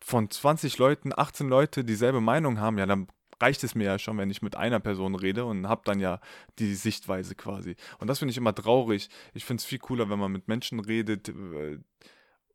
von 0.03 0.31
20 0.31 0.79
Leuten 0.79 1.13
18 1.15 1.49
Leute 1.49 1.85
dieselbe 1.85 2.21
Meinung 2.21 2.59
haben, 2.59 2.79
ja, 2.79 2.87
dann 2.87 3.07
reicht 3.41 3.65
es 3.65 3.75
mir 3.75 3.85
ja 3.85 3.99
schon, 3.99 4.19
wenn 4.19 4.31
ich 4.31 4.43
mit 4.43 4.57
einer 4.57 4.81
Person 4.81 5.15
rede 5.15 5.45
und 5.45 5.69
habe 5.69 5.83
dann 5.85 6.01
ja 6.01 6.21
die 6.59 6.75
Sichtweise 6.75 7.35
quasi. 7.35 7.77
Und 7.99 8.09
das 8.09 8.19
finde 8.19 8.33
ich 8.33 8.39
immer 8.39 8.55
traurig. 8.55 9.09
Ich 9.35 9.45
finde 9.45 9.61
es 9.61 9.65
viel 9.65 9.79
cooler, 9.79 10.11
wenn 10.11 10.19
man 10.19 10.33
mit 10.33 10.49
Menschen 10.49 10.81
redet, 10.81 11.29
äh, 11.29 11.79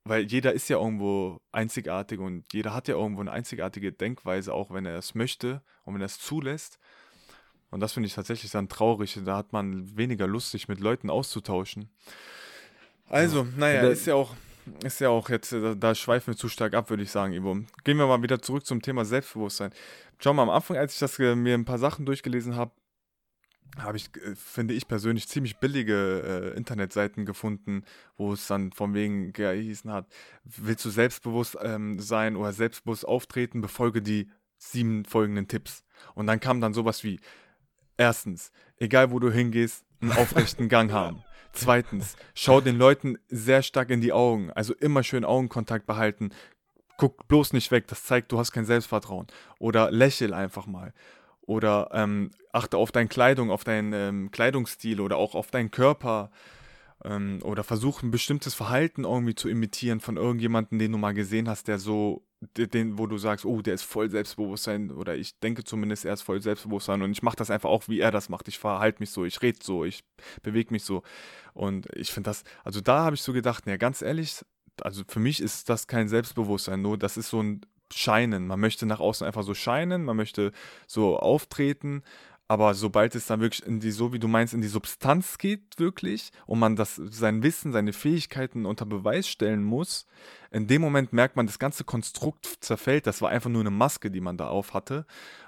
weil 0.04 0.24
jeder 0.24 0.54
ist 0.54 0.70
ja 0.70 0.78
irgendwo 0.78 1.42
einzigartig 1.52 2.20
und 2.20 2.46
jeder 2.54 2.74
hat 2.74 2.88
ja 2.88 2.96
irgendwo 2.96 3.22
eine 3.22 3.32
einzigartige 3.32 3.92
Denkweise, 3.92 4.54
auch 4.54 4.72
wenn 4.72 4.86
er 4.86 4.98
es 4.98 5.16
möchte 5.16 5.64
und 5.84 5.96
wenn 5.96 6.02
er 6.02 6.06
es 6.06 6.20
zulässt. 6.20 6.80
Und 7.72 7.80
das 7.80 7.94
finde 7.94 8.08
ich 8.08 8.14
tatsächlich 8.14 8.52
dann 8.52 8.70
traurig. 8.70 9.20
Da 9.26 9.36
hat 9.36 9.52
man 9.52 9.98
weniger 9.98 10.28
Lust, 10.28 10.52
sich 10.52 10.68
mit 10.68 10.80
Leuten 10.80 11.10
auszutauschen. 11.10 11.90
Also, 13.10 13.48
naja, 13.58 13.82
ist 13.90 14.06
ja 14.06 14.16
auch 14.16 14.36
ist 14.84 15.00
ja 15.00 15.10
auch 15.10 15.30
jetzt, 15.30 15.52
da, 15.52 15.76
da, 15.76 15.96
schweifen 15.96 16.34
wir 16.34 16.38
zu 16.38 16.50
stark 16.50 16.74
ab, 16.74 16.90
würde 16.90 17.04
ich 17.04 17.12
sagen, 17.12 17.34
Ivo. 17.34 17.58
Gehen 17.84 17.98
wir 17.98 18.08
mal 18.08 18.22
wieder 18.22 18.42
zurück 18.42 18.66
zum 18.66 18.82
Thema 18.82 19.06
Selbstbewusstsein. 19.06 19.72
Schau 20.20 20.34
mal, 20.34 20.44
am 20.44 20.50
Anfang, 20.50 20.78
als 20.78 20.94
ich 20.94 21.00
das 21.00 21.20
äh, 21.20 21.36
mir 21.36 21.54
ein 21.54 21.66
paar 21.66 21.78
Sachen 21.78 22.06
durchgelesen 22.06 22.56
habe, 22.56 22.72
habe 23.78 23.98
ich, 23.98 24.10
äh, 24.16 24.36
finde 24.36 24.74
ich 24.74 24.88
persönlich, 24.88 25.28
ziemlich 25.28 25.58
billige 25.58 26.54
äh, 26.54 26.58
Internetseiten 26.58 27.26
gefunden, 27.26 27.84
wo 28.18 28.34
es 28.34 28.48
dann 28.48 28.72
von 28.72 28.94
wegen 28.94 29.34
gehießen 29.34 29.92
hat, 29.92 30.08
willst 30.44 30.86
du 30.86 30.90
selbstbewusst 30.90 31.58
ähm, 31.62 32.00
sein 32.00 32.36
oder 32.36 32.54
selbstbewusst 32.54 33.08
auftreten, 33.08 33.62
befolge 33.62 34.02
die 34.02 34.30
sieben 34.58 35.06
folgenden 35.06 35.48
Tipps. 35.48 35.84
Und 36.14 36.28
dann 36.28 36.40
kam 36.40 36.62
dann 36.62 36.74
sowas 36.74 37.04
wie, 37.04 37.20
erstens, 37.98 38.52
egal 38.78 39.12
wo 39.12 39.20
du 39.20 39.32
hingehst, 39.32 39.86
einen 40.02 40.12
aufrechten 40.18 40.70
Gang 40.70 40.92
haben. 40.92 41.25
Zweitens, 41.56 42.16
schau 42.34 42.62
den 42.62 42.78
Leuten 42.78 43.18
sehr 43.28 43.64
stark 43.64 43.90
in 43.90 44.02
die 44.02 44.14
Augen, 44.14 44.52
also 44.52 44.74
immer 44.74 45.04
schön 45.04 45.26
Augenkontakt 45.26 45.86
behalten, 45.86 46.32
guck 46.98 47.28
bloß 47.28 47.54
nicht 47.54 47.72
weg, 47.72 47.88
das 47.88 48.04
zeigt, 48.04 48.32
du 48.32 48.40
hast 48.40 48.52
kein 48.52 48.66
Selbstvertrauen. 48.66 49.28
Oder 49.60 49.92
lächel 49.92 50.34
einfach 50.34 50.68
mal. 50.68 50.94
Oder 51.42 51.90
ähm, 51.94 52.32
achte 52.52 52.78
auf 52.78 52.92
deine 52.92 53.08
Kleidung, 53.08 53.52
auf 53.52 53.64
deinen 53.64 53.94
ähm, 53.94 54.32
Kleidungsstil 54.32 55.00
oder 55.00 55.18
auch 55.18 55.36
auf 55.36 55.52
deinen 55.52 55.72
Körper. 55.72 56.32
Ähm, 57.06 57.40
oder 57.44 57.64
versuch 57.64 58.02
ein 58.02 58.10
bestimmtes 58.10 58.56
Verhalten 58.56 59.04
irgendwie 59.04 59.36
zu 59.36 59.48
imitieren 59.48 60.00
von 60.00 60.18
irgendjemandem, 60.18 60.80
den 60.80 60.92
du 60.92 60.98
mal 60.98 61.14
gesehen 61.14 61.48
hast, 61.48 61.68
der 61.68 61.78
so, 61.78 62.26
den, 62.58 62.98
wo 62.98 63.06
du 63.06 63.18
sagst, 63.20 63.46
oh, 63.46 63.62
der 63.62 63.76
ist 63.76 63.84
voll 63.84 64.10
Selbstbewusstsein. 64.10 64.90
Oder 64.90 65.16
ich 65.16 65.40
denke 65.40 65.64
zumindest, 65.64 66.06
er 66.06 66.14
ist 66.14 66.24
voll 66.24 66.42
Selbstbewusstsein. 66.42 67.04
Und 67.04 67.12
ich 67.12 67.22
mache 67.22 67.36
das 67.36 67.52
einfach 67.52 67.70
auch, 67.70 67.88
wie 67.88 68.00
er 68.00 68.12
das 68.12 68.30
macht. 68.30 68.48
Ich 68.48 68.58
verhalte 68.58 69.02
mich 69.02 69.12
so, 69.12 69.24
ich 69.24 69.42
rede 69.44 69.60
so, 69.62 69.86
ich 69.86 70.04
bewege 70.42 70.74
mich 70.74 70.84
so. 70.84 71.04
Und 71.54 71.88
ich 71.96 72.12
finde 72.12 72.30
das, 72.30 72.44
also 72.64 72.82
da 72.82 73.04
habe 73.04 73.16
ich 73.16 73.22
so 73.22 73.34
gedacht, 73.34 73.68
ja, 73.68 73.78
ganz 73.78 74.02
ehrlich, 74.02 74.44
also 74.82 75.04
für 75.08 75.20
mich 75.20 75.42
ist 75.42 75.70
das 75.70 75.88
kein 75.88 76.08
Selbstbewusstsein, 76.08 76.82
nur 76.82 76.98
das 76.98 77.18
ist 77.18 77.30
so 77.30 77.42
ein 77.42 77.62
Scheinen. 77.94 78.48
Man 78.48 78.60
möchte 78.60 78.88
nach 78.88 79.00
außen 79.00 79.28
einfach 79.28 79.44
so 79.44 79.54
scheinen, 79.54 80.06
man 80.06 80.18
möchte 80.18 80.52
so 80.88 81.18
auftreten, 81.20 82.02
aber 82.48 82.76
sobald 82.76 83.16
es 83.16 83.26
dann 83.26 83.42
wirklich 83.42 83.66
in 83.66 83.80
die, 83.80 83.92
so 83.92 84.14
wie 84.14 84.20
du 84.20 84.28
meinst, 84.28 84.54
in 84.54 84.62
die 84.62 84.68
Substanz 84.68 85.38
geht, 85.38 85.80
wirklich, 85.80 86.32
und 86.46 86.60
man 86.60 86.76
das, 86.76 86.96
sein 86.96 87.42
Wissen, 87.42 87.72
seine 87.72 87.92
Fähigkeiten 87.92 88.66
unter 88.66 88.86
Beweis 88.86 89.28
stellen 89.28 89.64
muss, 89.64 90.06
in 90.52 90.68
dem 90.68 90.82
Moment 90.82 91.12
merkt 91.12 91.36
man, 91.36 91.48
das 91.48 91.58
ganze 91.58 91.84
Konstrukt 91.84 92.58
zerfällt. 92.60 93.08
Das 93.08 93.22
war 93.22 93.30
einfach 93.30 93.50
nur 93.50 93.62
eine 93.62 93.72
Maske, 93.72 94.12
die 94.12 94.22
man 94.22 94.38
da 94.38 94.48
auf 94.48 94.74
hatte. 94.74 95.06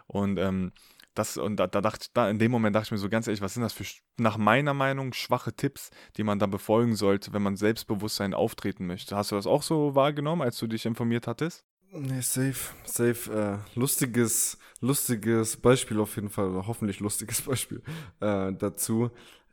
Und 0.07 0.39
ähm, 0.39 0.71
das, 1.13 1.37
und 1.37 1.57
da, 1.57 1.67
da 1.67 1.81
dachte 1.81 2.07
da 2.13 2.29
in 2.29 2.39
dem 2.39 2.51
Moment 2.51 2.75
dachte 2.75 2.87
ich 2.87 2.91
mir 2.91 2.97
so 2.97 3.09
ganz 3.09 3.27
ehrlich, 3.27 3.41
was 3.41 3.53
sind 3.53 3.63
das 3.63 3.73
für 3.73 3.85
nach 4.17 4.37
meiner 4.37 4.73
Meinung 4.73 5.13
schwache 5.13 5.53
Tipps, 5.53 5.89
die 6.15 6.23
man 6.23 6.39
da 6.39 6.47
befolgen 6.47 6.95
sollte, 6.95 7.33
wenn 7.33 7.41
man 7.41 7.57
Selbstbewusstsein 7.57 8.33
auftreten 8.33 8.87
möchte. 8.87 9.15
Hast 9.15 9.31
du 9.31 9.35
das 9.35 9.47
auch 9.47 9.63
so 9.63 9.95
wahrgenommen, 9.95 10.41
als 10.41 10.57
du 10.57 10.67
dich 10.67 10.85
informiert 10.85 11.27
hattest? 11.27 11.63
Nee, 11.91 12.22
safe, 12.22 12.74
safe. 12.84 13.32
Äh, 13.32 13.79
lustiges, 13.79 14.58
lustiges 14.82 15.58
Beispiel 15.58 16.00
auf 16.00 16.15
jeden 16.15 16.29
Fall, 16.29 16.50
oder 16.50 16.67
hoffentlich 16.67 17.00
lustiges 17.00 17.41
Beispiel 17.44 17.82
äh, 18.20 18.53
dazu. 18.53 19.10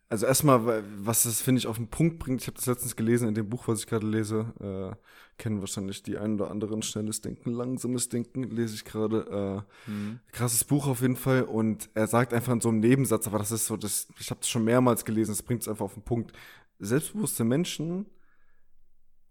Also 0.09 0.27
erstmal, 0.27 0.85
was 0.99 1.25
das, 1.25 1.41
finde 1.41 1.61
ich, 1.61 1.67
auf 1.67 1.77
den 1.77 1.89
Punkt 1.89 2.19
bringt, 2.19 2.41
ich 2.43 2.47
habe 2.47 2.57
das 2.57 2.67
letztens 2.67 2.95
gelesen 2.95 3.29
in 3.29 3.35
dem 3.35 3.49
Buch, 3.49 3.67
was 3.67 3.81
ich 3.81 3.87
gerade 3.87 4.07
lese, 4.07 4.53
äh, 4.61 4.97
kennen 5.39 5.61
wahrscheinlich 5.61 6.03
die 6.03 6.19
ein 6.19 6.35
oder 6.35 6.51
anderen 6.51 6.83
schnelles 6.83 7.21
Denken, 7.21 7.53
langsames 7.53 8.09
Denken, 8.11 8.45
lese 8.45 8.75
ich 8.75 8.85
gerade. 8.85 9.65
Äh, 9.87 9.91
mhm. 9.91 10.21
Krasses 10.31 10.65
Buch 10.65 10.87
auf 10.87 11.01
jeden 11.01 11.17
Fall. 11.17 11.43
Und 11.43 11.89
er 11.95 12.07
sagt 12.07 12.33
einfach 12.35 12.53
in 12.53 12.61
so 12.61 12.69
einem 12.69 12.81
Nebensatz, 12.81 13.27
aber 13.27 13.39
das 13.39 13.51
ist 13.51 13.67
so, 13.67 13.77
das, 13.77 14.09
ich 14.21 14.31
habe 14.31 14.41
das 14.41 14.49
schon 14.49 14.65
mehrmals 14.65 15.05
gelesen, 15.05 15.33
das 15.33 15.43
bringt 15.43 15.63
es 15.63 15.69
einfach 15.69 15.87
auf 15.87 15.95
den 15.95 16.05
Punkt. 16.05 16.33
Selbstbewusste 16.79 17.45
Menschen 17.45 18.07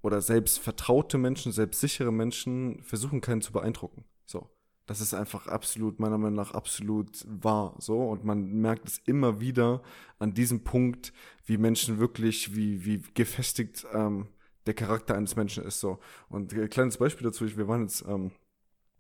oder 0.04 0.22
selbstvertraute 0.22 1.18
Menschen, 1.18 1.52
selbstsichere 1.52 2.12
Menschen 2.12 2.84
versuchen 2.84 3.22
keinen 3.22 3.42
zu 3.42 3.52
beeindrucken. 3.52 4.06
So. 4.26 4.50
Das 4.86 5.00
ist 5.00 5.14
einfach 5.14 5.48
absolut, 5.48 6.00
meiner 6.02 6.18
Meinung 6.18 6.36
nach, 6.36 6.54
absolut 6.54 7.26
wahr. 7.26 7.74
So. 7.80 8.10
Und 8.10 8.26
man 8.26 8.52
merkt 8.52 8.90
es 8.90 8.98
immer 9.06 9.40
wieder 9.40 9.82
an 10.20 10.34
diesem 10.34 10.66
Punkt, 10.66 11.14
wie 11.46 11.58
Menschen 11.58 12.00
wirklich, 12.00 12.54
wie, 12.54 12.84
wie 12.84 13.02
gefestigt 13.14 13.88
ähm, 13.94 14.28
der 14.66 14.74
Charakter 14.74 15.16
eines 15.16 15.38
Menschen 15.38 15.64
ist. 15.64 15.80
So. 15.80 16.00
Und 16.28 16.54
ein 16.54 16.70
kleines 16.70 16.98
Beispiel 16.98 17.26
dazu, 17.26 17.46
wir 17.58 17.68
waren 17.70 17.84
jetzt 17.84 18.04
ähm, 18.06 18.32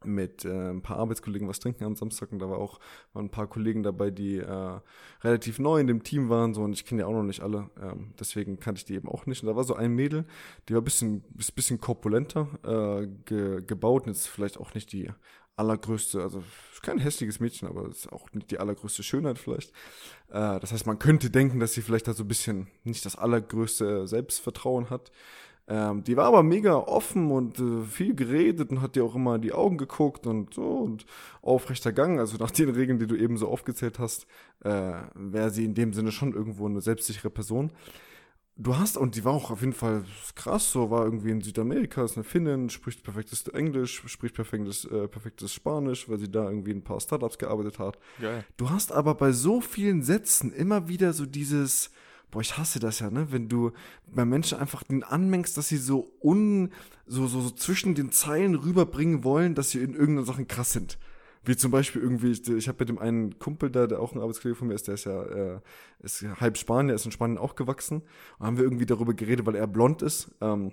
mit 0.05 0.45
äh, 0.45 0.71
ein 0.71 0.81
paar 0.81 0.97
Arbeitskollegen 0.97 1.47
was 1.47 1.59
trinken 1.59 1.83
am 1.85 1.95
Samstag 1.95 2.31
und 2.31 2.39
da 2.39 2.49
war 2.49 2.57
auch 2.57 2.79
waren 3.13 3.25
ein 3.25 3.31
paar 3.31 3.47
Kollegen 3.47 3.83
dabei, 3.83 4.11
die 4.11 4.37
äh, 4.37 4.79
relativ 5.21 5.59
neu 5.59 5.79
in 5.79 5.87
dem 5.87 6.03
Team 6.03 6.29
waren 6.29 6.53
so 6.53 6.61
und 6.63 6.73
ich 6.73 6.85
kenne 6.85 7.01
ja 7.01 7.07
auch 7.07 7.13
noch 7.13 7.23
nicht 7.23 7.41
alle, 7.41 7.69
ähm, 7.81 8.13
deswegen 8.19 8.59
kannte 8.59 8.79
ich 8.79 8.85
die 8.85 8.95
eben 8.95 9.09
auch 9.09 9.25
nicht 9.25 9.43
und 9.43 9.49
da 9.49 9.55
war 9.55 9.63
so 9.63 9.75
ein 9.75 9.93
Mädel, 9.93 10.25
die 10.67 10.73
war 10.73 10.81
ein 10.81 10.85
bisschen 10.85 11.23
bisschen 11.55 11.79
korpulenter 11.79 12.47
äh, 12.63 13.07
ge 13.25 13.61
gebaut 13.65 14.05
und 14.05 14.11
ist 14.11 14.27
vielleicht 14.27 14.59
auch 14.59 14.73
nicht 14.73 14.91
die 14.91 15.09
allergrößte, 15.55 16.21
also 16.21 16.43
kein 16.81 16.99
hässliches 16.99 17.39
Mädchen, 17.39 17.67
aber 17.67 17.87
ist 17.87 18.11
auch 18.11 18.31
nicht 18.33 18.51
die 18.51 18.59
allergrößte 18.59 19.03
Schönheit 19.03 19.37
vielleicht. 19.37 19.71
Äh, 20.29 20.59
das 20.59 20.71
heißt, 20.71 20.85
man 20.85 20.99
könnte 20.99 21.29
denken, 21.29 21.59
dass 21.59 21.73
sie 21.73 21.81
vielleicht 21.81 22.07
da 22.07 22.13
so 22.13 22.23
ein 22.23 22.27
bisschen 22.27 22.67
nicht 22.83 23.05
das 23.05 23.15
allergrößte 23.15 24.07
Selbstvertrauen 24.07 24.89
hat. 24.89 25.11
Ähm, 25.67 26.03
die 26.03 26.17
war 26.17 26.25
aber 26.25 26.43
mega 26.43 26.75
offen 26.75 27.31
und 27.31 27.59
äh, 27.59 27.83
viel 27.83 28.15
geredet 28.15 28.69
und 28.71 28.81
hat 28.81 28.95
dir 28.95 29.05
auch 29.05 29.15
immer 29.15 29.35
in 29.35 29.41
die 29.41 29.53
Augen 29.53 29.77
geguckt 29.77 30.27
und 30.27 30.53
so 30.53 30.79
und 30.79 31.05
aufrechter 31.41 31.93
Gang. 31.93 32.19
Also 32.19 32.37
nach 32.37 32.51
den 32.51 32.69
Regeln, 32.69 32.99
die 32.99 33.07
du 33.07 33.15
eben 33.15 33.37
so 33.37 33.47
aufgezählt 33.47 33.97
hast, 33.97 34.27
äh, 34.63 34.93
wäre 35.15 35.51
sie 35.51 35.63
in 35.63 35.73
dem 35.73 35.93
Sinne 35.93 36.11
schon 36.11 36.33
irgendwo 36.33 36.65
eine 36.65 36.81
selbstsichere 36.81 37.29
Person. 37.29 37.71
Du 38.55 38.77
hast, 38.77 38.97
und 38.97 39.15
die 39.15 39.25
war 39.25 39.33
auch 39.33 39.49
auf 39.49 39.61
jeden 39.61 39.73
Fall 39.73 40.03
krass, 40.35 40.71
so 40.71 40.91
war 40.91 41.05
irgendwie 41.05 41.31
in 41.31 41.41
Südamerika, 41.41 42.03
ist 42.03 42.17
eine 42.17 42.23
Finnin, 42.23 42.69
spricht 42.69 43.03
perfektes 43.03 43.47
Englisch, 43.47 44.03
spricht 44.05 44.35
perfektes, 44.35 44.85
äh, 44.85 45.07
perfektes 45.07 45.53
Spanisch, 45.53 46.07
weil 46.07 46.19
sie 46.19 46.29
da 46.29 46.49
irgendwie 46.49 46.69
in 46.69 46.77
ein 46.77 46.83
paar 46.83 46.99
Startups 46.99 47.39
gearbeitet 47.39 47.79
hat. 47.79 47.97
Geil. 48.21 48.45
Du 48.57 48.69
hast 48.69 48.91
aber 48.91 49.15
bei 49.15 49.31
so 49.31 49.59
vielen 49.59 50.03
Sätzen 50.03 50.53
immer 50.53 50.87
wieder 50.87 51.13
so 51.13 51.25
dieses, 51.25 51.89
boah, 52.33 52.41
ich 52.41 52.57
hasse 52.57 52.79
das 52.79 52.99
ja, 52.99 53.11
ne? 53.11 53.27
Wenn 53.29 53.47
du 53.47 53.71
bei 54.07 54.25
Menschen 54.25 54.57
einfach 54.57 54.81
den 54.83 55.03
anmengst, 55.03 55.55
dass 55.55 55.67
sie 55.67 55.77
so 55.77 56.11
un, 56.21 56.71
so, 57.05 57.27
so, 57.27 57.41
so 57.41 57.51
zwischen 57.51 57.93
den 57.93 58.11
Zeilen 58.11 58.55
rüberbringen 58.55 59.23
wollen, 59.23 59.53
dass 59.53 59.69
sie 59.69 59.79
in 59.79 59.93
irgendeiner 59.93 60.25
Sache 60.25 60.45
krass 60.45 60.73
sind. 60.73 60.97
Wie 61.45 61.55
zum 61.55 61.71
Beispiel 61.71 62.01
irgendwie, 62.01 62.31
ich, 62.31 62.49
ich 62.49 62.67
habe 62.67 62.79
mit 62.79 62.89
dem 62.89 62.97
einen 62.97 63.37
Kumpel 63.37 63.69
da, 63.69 63.85
der 63.85 63.99
auch 63.99 64.13
ein 64.13 64.19
Arbeitskollege 64.19 64.57
von 64.57 64.69
mir 64.69 64.73
ist, 64.73 64.87
der 64.87 64.95
ist 64.95 65.05
ja 65.05 65.23
äh, 65.23 65.59
ist 65.99 66.25
halb 66.39 66.57
Spanier, 66.57 66.95
ist 66.95 67.05
in 67.05 67.11
Spanien 67.11 67.37
auch 67.37 67.55
gewachsen. 67.55 68.01
Und 68.39 68.45
haben 68.47 68.57
wir 68.57 68.63
irgendwie 68.63 68.85
darüber 68.85 69.13
geredet, 69.13 69.45
weil 69.45 69.55
er 69.55 69.67
blond 69.67 70.01
ist. 70.01 70.31
Ähm, 70.41 70.71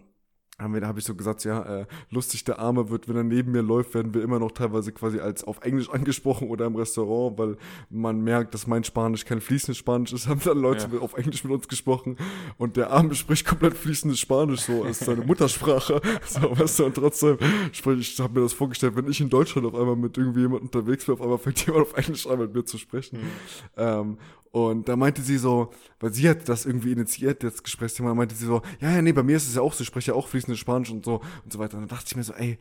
haben 0.60 0.74
wir, 0.74 0.80
da 0.80 0.88
habe 0.88 0.98
ich 0.98 1.04
so 1.04 1.14
gesagt, 1.14 1.44
ja, 1.44 1.80
äh, 1.80 1.86
lustig, 2.10 2.44
der 2.44 2.58
Arme 2.58 2.90
wird, 2.90 3.08
wenn 3.08 3.16
er 3.16 3.24
neben 3.24 3.52
mir 3.52 3.62
läuft, 3.62 3.94
werden 3.94 4.14
wir 4.14 4.22
immer 4.22 4.38
noch 4.38 4.52
teilweise 4.52 4.92
quasi 4.92 5.20
als 5.20 5.44
auf 5.44 5.60
Englisch 5.62 5.90
angesprochen 5.92 6.48
oder 6.48 6.66
im 6.66 6.76
Restaurant, 6.76 7.38
weil 7.38 7.56
man 7.88 8.20
merkt, 8.22 8.54
dass 8.54 8.66
mein 8.66 8.84
Spanisch 8.84 9.24
kein 9.24 9.40
fließendes 9.40 9.78
Spanisch 9.78 10.12
ist, 10.12 10.28
haben 10.28 10.40
dann 10.44 10.58
Leute 10.58 10.88
ja. 10.92 11.00
auf 11.00 11.14
Englisch 11.14 11.44
mit 11.44 11.52
uns 11.52 11.68
gesprochen 11.68 12.16
und 12.58 12.76
der 12.76 12.90
Arme 12.90 13.14
spricht 13.14 13.46
komplett 13.46 13.74
fließendes 13.74 14.18
Spanisch, 14.18 14.60
so 14.60 14.84
ist 14.84 15.04
seine 15.04 15.24
Muttersprache, 15.24 16.00
so, 16.26 16.58
weißt 16.58 16.78
du, 16.80 16.86
und 16.86 16.94
trotzdem 16.94 17.38
sprich, 17.72 18.12
ich 18.12 18.20
habe 18.20 18.34
mir 18.34 18.44
das 18.44 18.52
vorgestellt, 18.52 18.96
wenn 18.96 19.08
ich 19.08 19.20
in 19.20 19.30
Deutschland 19.30 19.66
auf 19.66 19.74
einmal 19.74 19.96
mit 19.96 20.16
irgendwie 20.16 20.40
jemand 20.40 20.62
unterwegs 20.62 21.04
bin, 21.04 21.14
auf 21.14 21.22
einmal 21.22 21.38
fängt 21.38 21.64
jemand 21.66 21.86
auf 21.86 21.96
Englisch 21.96 22.26
an 22.26 22.38
mit 22.38 22.54
mir 22.54 22.64
zu 22.64 22.78
sprechen. 22.78 23.18
Mhm. 23.18 23.30
Ähm, 23.76 24.18
und 24.52 24.88
da 24.88 24.96
meinte 24.96 25.22
sie 25.22 25.38
so, 25.38 25.70
weil 26.00 26.12
sie 26.12 26.28
hat 26.28 26.48
das 26.48 26.66
irgendwie 26.66 26.92
initiiert, 26.92 27.44
das 27.44 27.62
Gesprächsthema, 27.62 28.14
meinte 28.14 28.34
sie 28.34 28.46
so, 28.46 28.62
ja, 28.80 28.90
ja, 28.90 29.02
nee, 29.02 29.12
bei 29.12 29.22
mir 29.22 29.36
ist 29.36 29.46
es 29.46 29.54
ja 29.54 29.62
auch 29.62 29.72
so, 29.72 29.82
ich 29.82 29.86
spreche 29.86 30.10
ja 30.10 30.16
auch 30.16 30.26
fließendes 30.26 30.58
Spanisch 30.58 30.90
und 30.90 31.04
so 31.04 31.20
und 31.44 31.52
so 31.52 31.58
weiter. 31.58 31.76
Und 31.76 31.82
dann 31.82 31.96
dachte 31.96 32.06
ich 32.08 32.16
mir 32.16 32.24
so, 32.24 32.32
ey, 32.32 32.58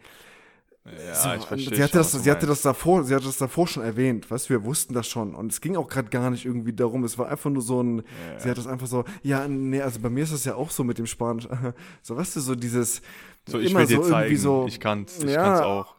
ja, 0.86 1.16
so, 1.16 1.34
ich 1.34 1.46
verstehe. 1.46 1.76
Sie 1.76 1.84
hatte, 1.84 1.98
das, 1.98 2.12
sie 2.12 2.32
hatte 2.32 2.46
das 2.46 2.62
davor, 2.62 3.04
sie 3.04 3.14
hatte 3.14 3.26
das 3.26 3.38
davor 3.38 3.68
schon 3.68 3.84
erwähnt, 3.84 4.30
weißt 4.30 4.50
du, 4.50 4.54
wir 4.54 4.64
wussten 4.64 4.94
das 4.94 5.08
schon. 5.08 5.36
Und 5.36 5.52
es 5.52 5.62
ging 5.62 5.76
auch 5.76 5.88
gerade 5.88 6.10
gar 6.10 6.30
nicht 6.30 6.46
irgendwie 6.46 6.74
darum, 6.74 7.04
es 7.04 7.18
war 7.18 7.28
einfach 7.28 7.50
nur 7.50 7.62
so 7.62 7.82
ein, 7.82 7.98
ja, 7.98 8.40
sie 8.40 8.50
hat 8.50 8.58
das 8.58 8.68
einfach 8.68 8.88
so, 8.88 9.04
ja, 9.22 9.48
nee, 9.48 9.82
also 9.82 10.00
bei 10.00 10.10
mir 10.10 10.24
ist 10.24 10.34
das 10.34 10.46
ja 10.46 10.56
auch 10.56 10.72
so 10.72 10.84
mit 10.84 10.98
dem 10.98 11.06
Spanisch. 11.08 11.48
So, 12.02 12.16
weißt 12.16 12.36
du, 12.36 12.40
so 12.40 12.56
dieses, 12.56 13.02
so, 13.48 13.60
ich 13.60 13.72
immer 13.72 13.82
will 13.82 13.88
dir 13.88 14.04
so 14.04 14.10
zeigen, 14.10 14.38
so, 14.38 14.66
ich 14.68 14.80
kann's, 14.80 15.20
ich 15.20 15.32
ja, 15.32 15.44
kann's 15.44 15.62
auch. 15.62 15.99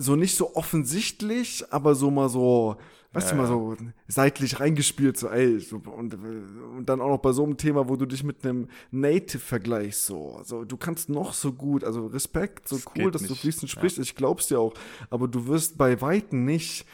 So 0.00 0.16
nicht 0.16 0.36
so 0.36 0.54
offensichtlich, 0.54 1.64
aber 1.70 1.94
so 1.94 2.10
mal 2.10 2.28
so, 2.28 2.76
weißt 3.12 3.30
ja, 3.30 3.36
du, 3.36 3.42
mal 3.42 3.48
so 3.48 3.76
seitlich 4.08 4.58
reingespielt, 4.58 5.18
so, 5.18 5.28
ey, 5.28 5.60
so, 5.60 5.76
und, 5.76 6.14
und 6.14 6.86
dann 6.86 7.00
auch 7.00 7.08
noch 7.08 7.18
bei 7.18 7.32
so 7.32 7.44
einem 7.44 7.56
Thema, 7.56 7.88
wo 7.88 7.96
du 7.96 8.06
dich 8.06 8.24
mit 8.24 8.44
einem 8.44 8.68
Native 8.90 9.40
vergleichst, 9.40 10.06
so, 10.06 10.36
also 10.36 10.64
du 10.64 10.76
kannst 10.76 11.08
noch 11.08 11.34
so 11.34 11.52
gut, 11.52 11.84
also 11.84 12.06
Respekt, 12.06 12.68
so 12.68 12.76
das 12.76 12.86
cool, 12.96 13.10
dass 13.10 13.22
nicht. 13.22 13.32
du 13.32 13.36
fließend 13.36 13.70
sprichst, 13.70 13.98
ja. 13.98 14.02
ich 14.02 14.14
glaub's 14.14 14.48
dir 14.48 14.58
auch, 14.58 14.74
aber 15.10 15.28
du 15.28 15.46
wirst 15.46 15.76
bei 15.76 16.00
Weitem 16.00 16.44
nicht 16.44 16.86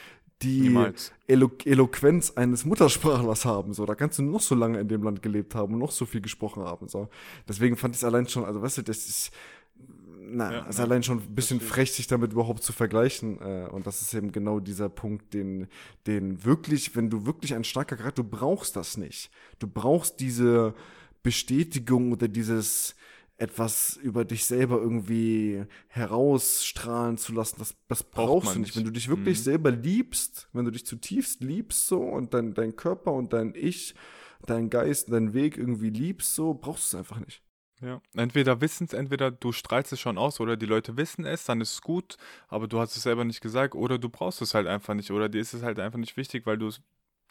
die 0.42 0.76
Elo 1.26 1.50
Eloquenz 1.64 2.32
eines 2.32 2.64
Muttersprachlers 2.64 3.44
haben. 3.44 3.72
So, 3.72 3.86
da 3.86 3.94
kannst 3.94 4.18
du 4.18 4.22
noch 4.22 4.40
so 4.40 4.54
lange 4.54 4.78
in 4.78 4.88
dem 4.88 5.02
Land 5.02 5.22
gelebt 5.22 5.54
haben 5.54 5.74
und 5.74 5.80
noch 5.80 5.92
so 5.92 6.04
viel 6.04 6.20
gesprochen 6.20 6.62
haben. 6.62 6.88
So, 6.88 7.08
deswegen 7.48 7.76
fand 7.76 7.94
ich 7.94 8.00
es 8.00 8.04
allein 8.04 8.28
schon, 8.28 8.44
also 8.44 8.60
weißt 8.60 8.78
du, 8.78 8.82
das 8.82 9.08
ist 9.08 9.30
na, 10.28 10.52
ja, 10.52 10.66
ist 10.66 10.78
ja. 10.78 10.84
allein 10.84 11.02
schon 11.02 11.18
ein 11.18 11.34
bisschen 11.34 11.60
frech, 11.60 11.92
sich 11.92 12.06
damit 12.06 12.32
überhaupt 12.32 12.62
zu 12.62 12.72
vergleichen. 12.72 13.40
Äh, 13.40 13.68
und 13.70 13.86
das 13.86 14.02
ist 14.02 14.14
eben 14.14 14.32
genau 14.32 14.60
dieser 14.60 14.88
Punkt, 14.88 15.34
den, 15.34 15.68
den 16.06 16.44
wirklich, 16.44 16.96
wenn 16.96 17.10
du 17.10 17.26
wirklich 17.26 17.54
ein 17.54 17.64
starker 17.64 17.96
Charakter, 17.96 18.22
du 18.22 18.28
brauchst 18.28 18.76
das 18.76 18.96
nicht. 18.96 19.30
Du 19.58 19.68
brauchst 19.68 20.20
diese 20.20 20.74
Bestätigung 21.22 22.12
oder 22.12 22.28
dieses 22.28 22.94
etwas 23.38 23.96
über 23.96 24.24
dich 24.24 24.46
selber 24.46 24.80
irgendwie 24.80 25.64
herausstrahlen 25.88 27.18
zu 27.18 27.32
lassen, 27.32 27.56
das, 27.58 27.74
das 27.86 28.02
brauchst 28.02 28.54
du 28.54 28.58
nicht. 28.60 28.68
nicht. 28.68 28.76
Wenn 28.76 28.84
du 28.84 28.90
dich 28.90 29.08
wirklich 29.08 29.38
mhm. 29.38 29.42
selber 29.42 29.70
liebst, 29.70 30.48
wenn 30.52 30.64
du 30.64 30.70
dich 30.70 30.86
zutiefst 30.86 31.42
liebst 31.42 31.86
so 31.86 32.00
und 32.00 32.32
dein, 32.32 32.54
dein 32.54 32.76
Körper 32.76 33.12
und 33.12 33.32
dein 33.32 33.54
Ich, 33.54 33.94
dein 34.46 34.70
Geist, 34.70 35.12
dein 35.12 35.34
Weg 35.34 35.58
irgendwie 35.58 35.90
liebst, 35.90 36.34
so 36.34 36.54
brauchst 36.54 36.92
du 36.92 36.96
es 36.96 37.00
einfach 37.00 37.20
nicht. 37.20 37.42
Ja, 37.82 38.00
entweder 38.14 38.60
wissen 38.62 38.86
es, 38.86 38.94
entweder 38.94 39.30
du 39.30 39.52
strahlst 39.52 39.92
es 39.92 40.00
schon 40.00 40.16
aus 40.16 40.40
oder 40.40 40.56
die 40.56 40.64
Leute 40.64 40.96
wissen 40.96 41.26
es, 41.26 41.44
dann 41.44 41.60
ist 41.60 41.72
es 41.74 41.82
gut, 41.82 42.16
aber 42.48 42.68
du 42.68 42.78
hast 42.80 42.96
es 42.96 43.02
selber 43.02 43.24
nicht 43.24 43.42
gesagt 43.42 43.74
oder 43.74 43.98
du 43.98 44.08
brauchst 44.08 44.40
es 44.40 44.54
halt 44.54 44.66
einfach 44.66 44.94
nicht 44.94 45.10
oder 45.10 45.28
dir 45.28 45.42
ist 45.42 45.52
es 45.52 45.62
halt 45.62 45.78
einfach 45.78 45.98
nicht 45.98 46.16
wichtig, 46.16 46.46
weil 46.46 46.56
du 46.56 46.70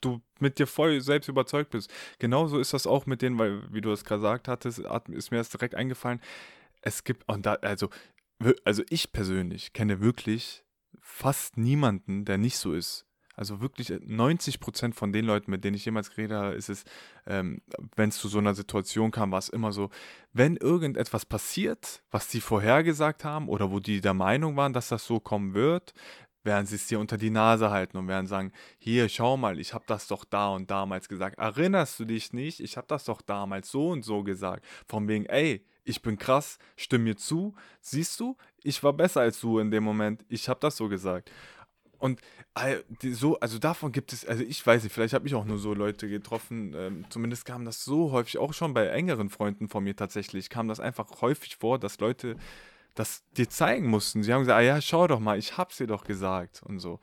du 0.02 0.22
mit 0.40 0.60
dir 0.60 0.68
voll 0.68 1.02
selbst 1.02 1.30
überzeugt 1.30 1.72
bist. 1.72 1.92
Genauso 2.20 2.60
ist 2.60 2.74
das 2.74 2.86
auch 2.86 3.06
mit 3.08 3.22
denen, 3.22 3.40
weil, 3.40 3.64
wie 3.74 3.82
du 3.82 3.92
es 3.92 4.04
gesagt 4.06 4.48
hattest, 4.48 4.80
ist 5.10 5.32
mir 5.32 5.38
das 5.38 5.50
direkt 5.50 5.74
eingefallen. 5.74 6.22
Es 6.82 7.04
gibt, 7.04 7.28
und 7.28 7.46
da, 7.46 7.54
also, 7.56 7.90
also 8.66 8.84
ich 8.90 9.14
persönlich 9.14 9.74
kenne 9.74 10.02
wirklich 10.02 10.64
fast 11.02 11.58
niemanden, 11.58 12.26
der 12.26 12.38
nicht 12.38 12.58
so 12.58 12.74
ist. 12.74 13.06
Also 13.36 13.62
wirklich 13.62 13.94
90 14.06 14.56
äh, 14.56 14.58
Prozent 14.58 14.96
von 14.96 15.12
den 15.12 15.26
Leuten, 15.26 15.52
mit 15.52 15.64
denen 15.64 15.76
ich 15.76 15.86
jemals 15.86 16.10
geredet 16.10 16.38
habe, 16.38 16.56
ist 16.56 16.70
es, 16.70 16.86
ähm, 17.26 17.62
wenn 17.96 18.10
es 18.10 18.18
zu 18.18 18.28
so 18.28 18.40
einer 18.40 18.56
Situation 18.56 19.12
kam, 19.12 19.32
war 19.32 19.40
es 19.40 19.50
immer 19.50 19.72
so, 19.72 19.90
wenn 20.34 20.58
irgendetwas 20.58 21.26
passiert, 21.26 22.04
was 22.12 22.32
sie 22.32 22.42
vorhergesagt 22.42 23.24
haben 23.24 23.50
oder 23.50 23.72
wo 23.72 23.80
die 23.80 24.02
der 24.02 24.14
Meinung 24.14 24.56
waren, 24.56 24.74
dass 24.74 24.90
das 24.90 25.06
so 25.06 25.20
kommen 25.20 25.54
wird, 25.54 25.94
werden 26.46 26.66
sie 26.66 26.76
es 26.76 26.88
dir 26.88 27.00
unter 27.00 27.18
die 27.18 27.32
Nase 27.32 27.72
halten 27.72 27.98
und 27.98 28.08
werden 28.08 28.28
sagen, 28.28 28.52
hier, 28.78 29.10
schau 29.10 29.36
mal, 29.36 29.60
ich 29.60 29.74
habe 29.74 29.86
das 29.88 30.08
doch 30.08 30.24
da 30.24 30.50
und 30.50 30.70
damals 30.70 31.10
gesagt. 31.10 31.40
Erinnerst 31.40 32.00
du 32.00 32.06
dich 32.06 32.34
nicht? 32.34 32.60
Ich 32.60 32.78
habe 32.78 32.88
das 32.88 33.06
doch 33.06 33.22
damals 33.22 33.72
so 33.72 33.90
und 33.90 34.04
so 34.04 34.24
gesagt. 34.24 34.64
Von 34.88 35.08
wegen, 35.08 35.26
ey, 35.26 35.66
ich 35.84 36.02
bin 36.02 36.18
krass, 36.18 36.58
stimm 36.76 37.04
mir 37.04 37.18
zu. 37.18 37.56
Siehst 37.82 38.20
du, 38.20 38.38
ich 38.64 38.82
war 38.84 38.94
besser 38.94 39.22
als 39.22 39.40
du 39.40 39.60
in 39.60 39.72
dem 39.72 39.84
Moment. 39.84 40.26
Ich 40.30 40.50
habe 40.50 40.60
das 40.60 40.78
so 40.78 40.88
gesagt. 40.88 41.32
Und 42.06 42.22
so, 43.02 43.40
also 43.40 43.58
davon 43.58 43.92
gibt 43.92 44.14
es, 44.14 44.26
also 44.28 44.44
ich 44.44 44.66
weiß 44.66 44.84
nicht, 44.84 44.94
vielleicht 44.94 45.16
habe 45.16 45.26
ich 45.26 45.34
auch 45.34 45.44
nur 45.44 45.58
so 45.58 45.74
Leute 45.74 46.08
getroffen, 46.08 46.76
ähm, 46.78 47.06
zumindest 47.10 47.46
kam 47.46 47.66
das 47.66 47.84
so 47.84 48.12
häufig, 48.12 48.38
auch 48.38 48.54
schon 48.54 48.76
bei 48.76 48.86
engeren 48.86 49.30
Freunden 49.32 49.68
von 49.68 49.84
mir 49.84 49.96
tatsächlich, 49.96 50.52
kam 50.52 50.68
das 50.68 50.80
einfach 50.80 51.22
häufig 51.22 51.56
vor, 51.56 51.80
dass 51.80 52.00
Leute 52.00 52.36
das 52.94 53.24
dir 53.36 53.50
zeigen 53.50 53.88
mussten. 53.88 54.22
Sie 54.22 54.32
haben 54.32 54.42
gesagt, 54.42 54.60
ah 54.60 54.62
ja, 54.62 54.82
schau 54.82 55.08
doch 55.08 55.20
mal, 55.20 55.40
ich 55.40 55.58
hab's 55.58 55.78
dir 55.78 55.88
doch 55.88 56.04
gesagt 56.04 56.62
und 56.62 56.78
so. 56.78 57.00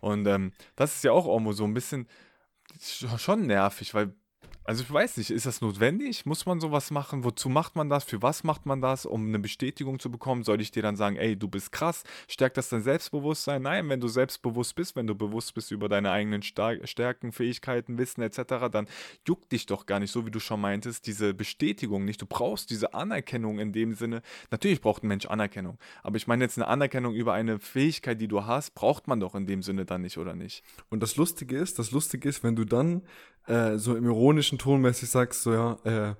Und 0.00 0.26
ähm, 0.26 0.52
das 0.74 0.96
ist 0.96 1.04
ja 1.04 1.12
auch 1.12 1.28
irgendwo 1.28 1.52
so 1.52 1.62
ein 1.62 1.72
bisschen 1.72 2.08
schon 3.18 3.46
nervig, 3.46 3.94
weil 3.94 4.12
Also 4.64 4.82
ich 4.82 4.92
weiß 4.92 5.16
nicht, 5.16 5.30
ist 5.30 5.46
das 5.46 5.62
notwendig? 5.62 6.26
Muss 6.26 6.44
man 6.44 6.60
sowas 6.60 6.90
machen? 6.90 7.24
Wozu 7.24 7.48
macht 7.48 7.76
man 7.76 7.88
das? 7.88 8.04
Für 8.04 8.20
was 8.22 8.44
macht 8.44 8.66
man 8.66 8.80
das? 8.80 9.06
Um 9.06 9.26
eine 9.26 9.38
Bestätigung 9.38 9.98
zu 9.98 10.10
bekommen? 10.10 10.44
Soll 10.44 10.60
ich 10.60 10.70
dir 10.70 10.82
dann 10.82 10.96
sagen, 10.96 11.16
ey, 11.16 11.34
du 11.34 11.48
bist 11.48 11.72
krass? 11.72 12.04
Stärkt 12.28 12.58
das 12.58 12.68
dein 12.68 12.82
Selbstbewusstsein? 12.82 13.62
Nein, 13.62 13.88
wenn 13.88 14.00
du 14.00 14.08
selbstbewusst 14.08 14.74
bist, 14.74 14.96
wenn 14.96 15.06
du 15.06 15.14
bewusst 15.14 15.54
bist 15.54 15.70
über 15.70 15.88
deine 15.88 16.10
eigenen 16.10 16.42
Stärken, 16.42 17.32
Fähigkeiten, 17.32 17.96
Wissen 17.98 18.22
etc., 18.22 18.68
dann 18.70 18.86
juckt 19.26 19.50
dich 19.50 19.64
doch 19.66 19.86
gar 19.86 19.98
nicht, 19.98 20.12
so 20.12 20.26
wie 20.26 20.30
du 20.30 20.40
schon 20.40 20.60
meintest, 20.60 21.06
diese 21.06 21.32
Bestätigung 21.32 22.04
nicht. 22.04 22.20
Du 22.20 22.26
brauchst 22.26 22.70
diese 22.70 22.92
Anerkennung 22.92 23.58
in 23.58 23.72
dem 23.72 23.94
Sinne. 23.94 24.20
Natürlich 24.50 24.82
braucht 24.82 25.02
ein 25.02 25.08
Mensch 25.08 25.26
Anerkennung, 25.26 25.78
aber 26.02 26.16
ich 26.16 26.26
meine 26.26 26.44
jetzt 26.44 26.58
eine 26.58 26.68
Anerkennung 26.68 27.14
über 27.14 27.32
eine 27.32 27.58
Fähigkeit, 27.58 28.20
die 28.20 28.28
du 28.28 28.44
hast, 28.44 28.74
braucht 28.74 29.08
man 29.08 29.20
doch 29.20 29.34
in 29.34 29.46
dem 29.46 29.62
Sinne 29.62 29.86
dann 29.86 30.02
nicht, 30.02 30.18
oder 30.18 30.34
nicht? 30.34 30.62
Und 30.90 31.02
das 31.02 31.16
Lustige 31.16 31.56
ist, 31.56 31.78
das 31.78 31.90
Lustige 31.92 32.28
ist, 32.28 32.44
wenn 32.44 32.56
du 32.56 32.64
dann 32.64 33.02
äh, 33.46 33.76
so 33.76 33.96
im 33.96 34.04
ironischen 34.04 34.58
Ton 34.58 34.80
mäßig 34.80 35.08
sagst, 35.10 35.42
so 35.42 35.52
ja, 35.52 35.78
äh, 35.84 36.14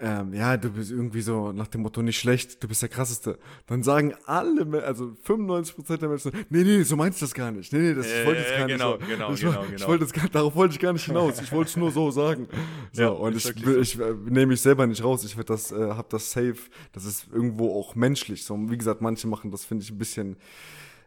ähm, 0.00 0.32
ja, 0.32 0.56
du 0.56 0.70
bist 0.70 0.92
irgendwie 0.92 1.22
so 1.22 1.50
nach 1.50 1.66
dem 1.66 1.82
Motto 1.82 2.02
nicht 2.02 2.18
schlecht, 2.20 2.62
du 2.62 2.68
bist 2.68 2.82
der 2.82 2.88
krasseste. 2.88 3.36
Dann 3.66 3.82
sagen 3.82 4.14
alle, 4.26 4.84
also 4.84 5.16
95% 5.26 5.96
der 5.96 6.08
Menschen, 6.08 6.30
nee, 6.50 6.62
nee, 6.62 6.82
so 6.84 6.94
meinst 6.94 7.20
du 7.20 7.24
das 7.24 7.34
gar 7.34 7.50
nicht. 7.50 7.72
Nee, 7.72 7.80
nee, 7.80 7.94
das, 7.94 8.06
ich 8.06 8.24
wollte 8.24 8.42
das 8.42 8.56
gar 8.56 8.66
genau, 8.68 8.96
nicht 8.96 9.06
so. 9.06 9.12
Genau, 9.12 9.32
ich, 9.32 9.40
genau, 9.40 9.62
ich 9.64 9.70
genau. 9.70 9.88
wollte 9.88 10.04
das 10.04 10.12
gar, 10.12 10.28
darauf 10.28 10.54
wollte 10.54 10.74
ich 10.74 10.80
gar 10.80 10.92
nicht 10.92 11.04
hinaus. 11.04 11.40
Ich 11.40 11.50
wollte 11.50 11.70
es 11.70 11.76
nur 11.76 11.90
so 11.90 12.10
sagen. 12.10 12.48
So, 12.92 13.02
Ja, 13.02 13.08
und 13.08 13.36
ich, 13.36 13.42
so. 13.42 13.76
ich 13.76 13.98
äh, 13.98 14.14
nehme 14.24 14.46
mich 14.46 14.60
selber 14.60 14.86
nicht 14.86 15.04
raus. 15.04 15.22
Ich 15.24 15.36
werde 15.36 15.48
das, 15.48 15.72
äh, 15.72 15.90
hab 15.90 16.08
das 16.10 16.30
safe. 16.30 16.56
Das 16.92 17.04
ist 17.04 17.26
irgendwo 17.32 17.78
auch 17.78 17.94
menschlich. 17.94 18.44
So, 18.44 18.58
wie 18.70 18.78
gesagt, 18.78 19.00
manche 19.02 19.26
machen 19.26 19.50
das, 19.50 19.64
finde 19.64 19.84
ich, 19.84 19.90
ein 19.90 19.98
bisschen 19.98 20.36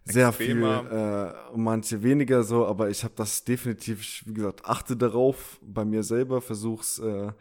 sehr 0.06 0.30
Extremer. 0.30 0.84
viel, 0.84 0.98
äh, 0.98 1.54
und 1.54 1.64
manche 1.64 2.02
weniger 2.04 2.44
so, 2.44 2.66
aber 2.66 2.90
ich 2.90 3.04
habe 3.04 3.14
das 3.16 3.44
definitiv, 3.44 4.24
wie 4.26 4.34
gesagt, 4.34 4.66
achte 4.66 4.96
darauf 4.98 5.60
bei 5.62 5.86
mir 5.86 6.04
selber, 6.04 6.42
versuch's, 6.42 7.00
äh, 7.00 7.32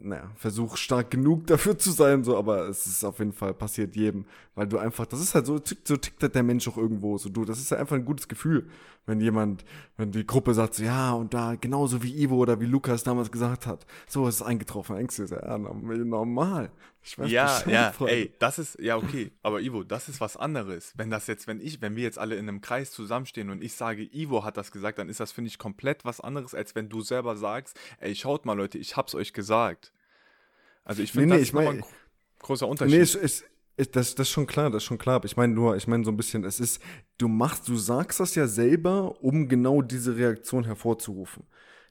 naja, 0.00 0.30
versuch 0.36 0.76
stark 0.76 1.10
genug 1.10 1.46
dafür 1.48 1.76
zu 1.78 1.90
sein, 1.90 2.24
so, 2.24 2.36
aber 2.36 2.68
es 2.68 2.86
ist 2.86 3.04
auf 3.04 3.18
jeden 3.18 3.32
Fall 3.32 3.54
passiert 3.54 3.94
jedem, 3.94 4.24
weil 4.54 4.66
du 4.66 4.78
einfach, 4.78 5.06
das 5.06 5.20
ist 5.20 5.34
halt 5.34 5.46
so, 5.46 5.60
so 5.84 5.96
tickt 5.96 6.22
halt 6.22 6.34
der 6.34 6.42
Mensch 6.42 6.66
auch 6.68 6.76
irgendwo, 6.76 7.18
so 7.18 7.28
du, 7.28 7.44
das 7.44 7.58
ist 7.58 7.70
ja 7.70 7.76
einfach 7.78 7.96
ein 7.96 8.04
gutes 8.04 8.28
Gefühl, 8.28 8.68
wenn 9.06 9.20
jemand, 9.20 9.64
wenn 9.96 10.12
die 10.12 10.24
Gruppe 10.26 10.54
sagt, 10.54 10.74
so, 10.74 10.84
ja, 10.84 11.12
und 11.12 11.34
da, 11.34 11.56
genauso 11.56 12.02
wie 12.02 12.22
Ivo 12.22 12.36
oder 12.36 12.60
wie 12.60 12.66
Lukas 12.66 13.02
damals 13.02 13.32
gesagt 13.32 13.66
hat, 13.66 13.84
so 14.08 14.28
ist 14.28 14.36
es 14.36 14.42
eingetroffen, 14.42 14.96
dir 15.06 15.26
so, 15.26 15.34
ja, 15.34 15.58
norm- 15.58 16.08
normal. 16.08 16.70
Ich 17.04 17.18
weiß 17.18 17.28
Ja, 17.32 17.62
ja, 17.66 17.90
Freunde. 17.90 18.14
ey, 18.14 18.32
das 18.38 18.60
ist, 18.60 18.78
ja, 18.78 18.96
okay, 18.96 19.32
aber 19.42 19.60
Ivo, 19.60 19.82
das 19.82 20.08
ist 20.08 20.20
was 20.20 20.36
anderes. 20.36 20.92
Wenn 20.96 21.10
das 21.10 21.26
jetzt, 21.26 21.48
wenn 21.48 21.60
ich, 21.60 21.82
wenn 21.82 21.96
wir 21.96 22.04
jetzt 22.04 22.18
alle 22.18 22.36
in 22.36 22.48
einem 22.48 22.60
Kreis 22.60 22.92
zusammenstehen 22.92 23.50
und 23.50 23.60
ich 23.64 23.74
sage, 23.74 24.02
Ivo 24.14 24.44
hat 24.44 24.56
das 24.56 24.70
gesagt, 24.70 24.98
dann 24.98 25.08
ist 25.08 25.18
das, 25.18 25.32
finde 25.32 25.48
ich, 25.48 25.58
komplett 25.58 26.04
was 26.04 26.20
anderes, 26.20 26.54
als 26.54 26.76
wenn 26.76 26.88
du 26.88 27.00
selber 27.00 27.36
sagst, 27.36 27.76
ey, 27.98 28.14
schaut 28.14 28.46
mal, 28.46 28.52
Leute, 28.56 28.78
ich 28.78 28.96
hab's 28.96 29.16
euch 29.16 29.32
gesagt. 29.32 29.92
Also 30.84 31.02
ich 31.02 31.10
finde, 31.10 31.26
Nee, 31.26 31.32
nee, 31.34 31.38
das 31.38 31.42
ich 31.42 31.48
ist 31.48 31.54
mein- 31.54 31.66
ein 31.68 31.80
gro- 31.80 31.88
großer 32.38 32.68
Unterschied. 32.68 32.94
Nee, 32.94 33.02
es, 33.02 33.14
es, 33.16 33.44
das, 33.76 34.14
das 34.14 34.28
ist 34.28 34.30
schon 34.30 34.46
klar, 34.46 34.70
das 34.70 34.82
ist 34.82 34.86
schon 34.86 34.98
klar. 34.98 35.16
Aber 35.16 35.26
ich 35.26 35.36
meine 35.36 35.52
nur, 35.54 35.76
ich 35.76 35.86
meine 35.86 36.04
so 36.04 36.10
ein 36.10 36.16
bisschen, 36.16 36.44
es 36.44 36.60
ist, 36.60 36.82
du 37.18 37.28
machst, 37.28 37.68
du 37.68 37.76
sagst 37.76 38.20
das 38.20 38.34
ja 38.34 38.46
selber, 38.46 39.22
um 39.22 39.48
genau 39.48 39.82
diese 39.82 40.16
Reaktion 40.16 40.64
hervorzurufen. 40.64 41.44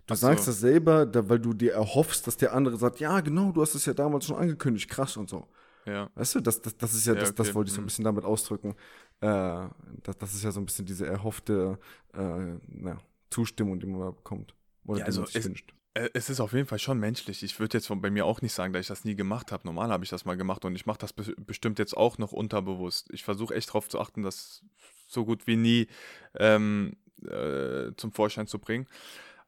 Du 0.08 0.16
so. 0.16 0.28
sagst 0.28 0.48
das 0.48 0.60
selber, 0.60 1.06
da, 1.06 1.28
weil 1.30 1.40
du 1.40 1.54
dir 1.54 1.74
erhoffst, 1.74 2.28
dass 2.28 2.38
der 2.38 2.54
andere 2.54 2.78
sagt, 2.78 3.00
ja, 3.00 3.20
genau, 3.22 3.52
du 3.52 3.62
hast 3.62 3.76
es 3.76 3.86
ja 3.86 3.94
damals 3.94 4.26
schon 4.26 4.36
angekündigt, 4.36 4.90
krass 4.90 5.18
und 5.18 5.30
so. 5.30 5.48
ja. 5.86 6.10
Weißt 6.16 6.36
du, 6.36 6.40
das, 6.42 6.62
das, 6.62 6.78
das 6.78 6.94
ist 6.94 7.06
ja, 7.08 7.14
Ja, 7.14 7.20
das, 7.22 7.34
das 7.36 7.48
okay, 7.48 7.56
wollte 7.56 7.70
ich 7.70 7.76
so 7.76 7.82
ein 7.82 7.84
mhm. 7.84 7.88
bisschen 7.88 8.06
damit 8.06 8.26
ausdrücken. 8.26 8.76
Äh, 9.22 9.68
das, 10.04 10.18
das 10.18 10.34
ist 10.34 10.44
ja 10.44 10.52
so 10.52 10.60
ein 10.60 10.66
bisschen 10.66 10.86
diese 10.86 11.08
erhoffte 11.08 11.80
äh, 12.14 12.58
na, 12.68 12.98
Zustimmung, 13.30 13.80
die 13.80 13.88
man 13.88 14.02
da 14.02 14.12
bekommt. 14.12 14.54
Oder 14.86 15.00
Ja, 15.00 15.06
also 15.06 15.24
es-. 15.24 15.50
Äh, 15.94 16.10
Es 16.14 16.30
ist 16.30 16.40
auf 16.40 16.54
jeden 16.54 16.68
Fall 16.68 16.80
schon 16.80 17.00
menschlich. 17.00 17.44
Ich 17.44 17.60
würde 17.60 17.78
jetzt 17.78 17.88
von 17.88 18.02
bei 18.02 18.10
mir 18.10 18.26
auch 18.26 18.42
nicht 18.42 18.54
sagen, 18.54 18.72
dass 18.74 18.82
ich 18.82 18.88
das 18.88 19.04
nie 19.04 19.16
gemacht 19.16 19.52
habe. 19.52 19.66
Normal 19.66 19.90
habe 19.90 20.04
ich 20.04 20.10
das 20.10 20.26
mal 20.26 20.38
gemacht 20.38 20.64
und 20.66 20.76
ich 20.76 20.86
mache 20.86 21.00
das 21.00 21.14
be 21.14 21.34
bestimmt 21.38 21.80
jetzt 21.80 21.96
auch 21.98 22.18
noch 22.18 22.32
unterbewusst. 22.32 23.10
Ich 23.12 23.24
versuche 23.24 23.54
echt 23.54 23.70
darauf 23.70 23.90
zu 23.90 24.00
achten, 24.00 24.24
das 24.24 24.64
so 25.08 25.26
gut 25.26 25.48
wie 25.48 25.58
nie 25.58 25.88
ähm, 26.36 26.96
äh, 27.26 27.92
zum 27.98 28.14
Vorschein 28.14 28.48
zu 28.48 28.60
bringen. 28.60 28.88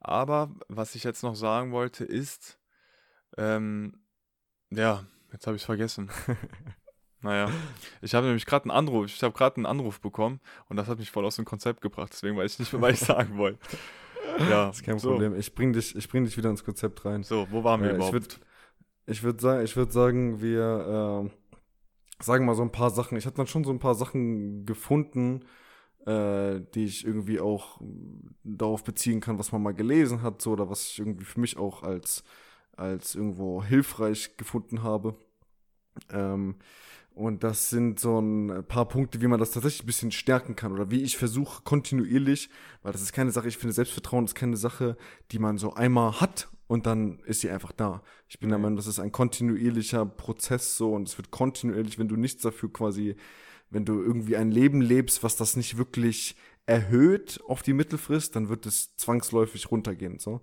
Aber 0.02 0.54
was 0.68 0.96
ich 0.96 1.06
jetzt 1.06 1.24
noch 1.24 1.36
sagen 1.36 1.72
wollte, 1.72 2.04
ist, 2.04 2.60
ähm, 3.38 4.04
ja, 4.70 5.06
jetzt 5.32 5.48
habe 5.48 5.56
ich 5.56 5.62
es 5.62 5.66
vergessen. 5.66 6.10
Naja, 7.22 7.50
ich 8.02 8.14
habe 8.16 8.26
nämlich 8.26 8.46
gerade 8.46 8.66
einen 8.66 8.72
Anruf, 8.78 9.06
ich 9.06 9.24
habe 9.24 9.34
gerade 9.34 9.56
einen 9.56 9.66
Anruf 9.66 10.02
bekommen 10.02 10.42
und 10.68 10.76
das 10.76 10.90
hat 10.90 11.00
mich 11.00 11.10
voll 11.10 11.26
aus 11.26 11.38
dem 11.38 11.46
Konzept 11.46 11.80
gebracht, 11.80 12.10
deswegen 12.12 12.36
weiß 12.36 12.52
ich 12.52 12.60
nicht 12.60 12.74
mehr, 12.74 12.82
was 12.82 12.92
ich 12.96 13.00
sagen 13.08 13.38
wollte. 13.38 13.60
Ja, 14.40 14.68
Das 14.68 14.78
ist 14.78 14.86
kein 14.86 15.00
so, 15.00 15.10
Problem. 15.10 15.36
Ich 15.36 15.54
bring 15.56 15.74
dich, 15.74 15.96
ich 15.96 16.08
bring 16.10 16.26
dich 16.26 16.38
wieder 16.38 16.50
ins 16.50 16.64
Konzept 16.64 17.06
rein. 17.06 17.24
So, 17.24 17.48
wo 17.52 17.64
waren 17.64 17.82
wir 17.82 17.90
Äh, 17.90 17.92
ich 17.92 17.96
überhaupt? 17.98 18.16
würd- 18.16 18.40
Ich 19.06 19.24
würde 19.24 19.42
sagen, 19.42 19.64
ich 19.66 19.76
würde 19.76 19.92
sagen, 19.92 20.42
wir 20.42 21.22
ähm, 21.26 21.32
sagen 22.22 22.46
mal 22.46 22.56
so 22.56 22.62
ein 22.64 22.72
paar 22.72 22.90
Sachen. 22.90 23.18
Ich 23.18 23.26
habe 23.26 23.36
dann 23.36 23.48
schon 23.48 23.64
so 23.64 23.72
ein 23.72 23.80
paar 23.80 23.96
Sachen 23.96 24.66
gefunden, 24.66 25.46
äh, 26.06 26.62
die 26.74 26.86
ich 26.86 27.06
irgendwie 27.06 27.40
auch 27.40 27.82
darauf 28.44 28.84
beziehen 28.84 29.20
kann, 29.22 29.40
was 29.40 29.52
man 29.52 29.62
mal 29.62 29.74
gelesen 29.74 30.22
hat, 30.22 30.42
so 30.42 30.52
oder 30.52 30.70
was 30.70 30.88
ich 30.88 31.00
irgendwie 31.00 31.26
für 31.26 31.40
mich 31.40 31.58
auch 31.58 31.84
als 31.84 32.24
als 32.76 33.14
irgendwo 33.14 33.64
hilfreich 33.64 34.36
gefunden 34.38 34.82
habe. 34.84 35.16
Ähm, 36.10 36.56
und 37.16 37.44
das 37.44 37.70
sind 37.70 38.00
so 38.00 38.20
ein 38.20 38.64
paar 38.68 38.88
Punkte, 38.88 39.22
wie 39.22 39.28
man 39.28 39.40
das 39.40 39.52
tatsächlich 39.52 39.84
ein 39.84 39.88
bisschen 39.88 40.12
stärken 40.12 40.56
kann 40.56 40.72
oder 40.72 40.90
wie 40.90 41.04
ich 41.04 41.18
versuche 41.18 41.62
kontinuierlich, 41.64 42.50
weil 42.82 42.92
das 42.92 43.02
ist 43.02 43.14
keine 43.14 43.32
Sache, 43.32 43.48
ich 43.48 43.58
finde 43.58 43.74
Selbstvertrauen 43.74 44.26
ist 44.26 44.36
keine 44.36 44.58
Sache, 44.58 44.98
die 45.32 45.40
man 45.40 45.58
so 45.58 45.74
einmal 45.74 46.20
hat 46.20 46.50
und 46.68 46.86
dann 46.86 47.20
ist 47.26 47.42
sie 47.42 47.52
einfach 47.52 47.72
da. 47.72 48.02
Ich 48.28 48.40
bin 48.40 48.50
der. 48.50 48.58
Meinung, 48.58 48.78
das 48.78 48.88
ist 48.88 49.00
ein 49.00 49.12
kontinuierlicher 49.12 50.06
Prozess 50.06 50.76
so 50.76 50.94
und 50.94 51.08
es 51.08 51.18
wird 51.18 51.30
kontinuierlich, 51.30 52.00
wenn 52.00 52.08
du 52.08 52.16
nichts 52.16 52.42
dafür 52.42 52.74
quasi, 52.74 53.16
wenn 53.70 53.86
du 53.86 54.02
irgendwie 54.02 54.38
ein 54.38 54.52
Leben 54.52 54.82
lebst, 54.82 55.22
was 55.22 55.36
das 55.36 55.56
nicht 55.56 55.78
wirklich 55.78 56.36
erhöht 56.66 57.42
auf 57.48 57.62
die 57.62 57.74
Mittelfrist, 57.74 58.36
dann 58.36 58.50
wird 58.50 58.66
es 58.66 58.96
zwangsläufig 58.96 59.70
runtergehen 59.70 60.18
so. 60.18 60.42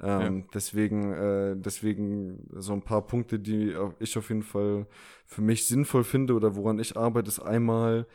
Ähm, 0.00 0.46
Deswegen, 0.54 1.12
äh, 1.12 1.54
deswegen 1.56 2.48
so 2.56 2.72
ein 2.72 2.82
paar 2.82 3.06
Punkte, 3.06 3.38
die 3.38 3.74
ich 4.00 4.16
auf 4.16 4.28
jeden 4.28 4.42
Fall 4.42 4.86
für 5.26 5.42
mich 5.42 5.66
sinnvoll 5.66 6.04
finde 6.04 6.34
oder 6.34 6.56
woran 6.56 6.78
ich 6.78 6.96
arbeite, 6.96 7.28
ist 7.28 7.40
einmal 7.40 8.06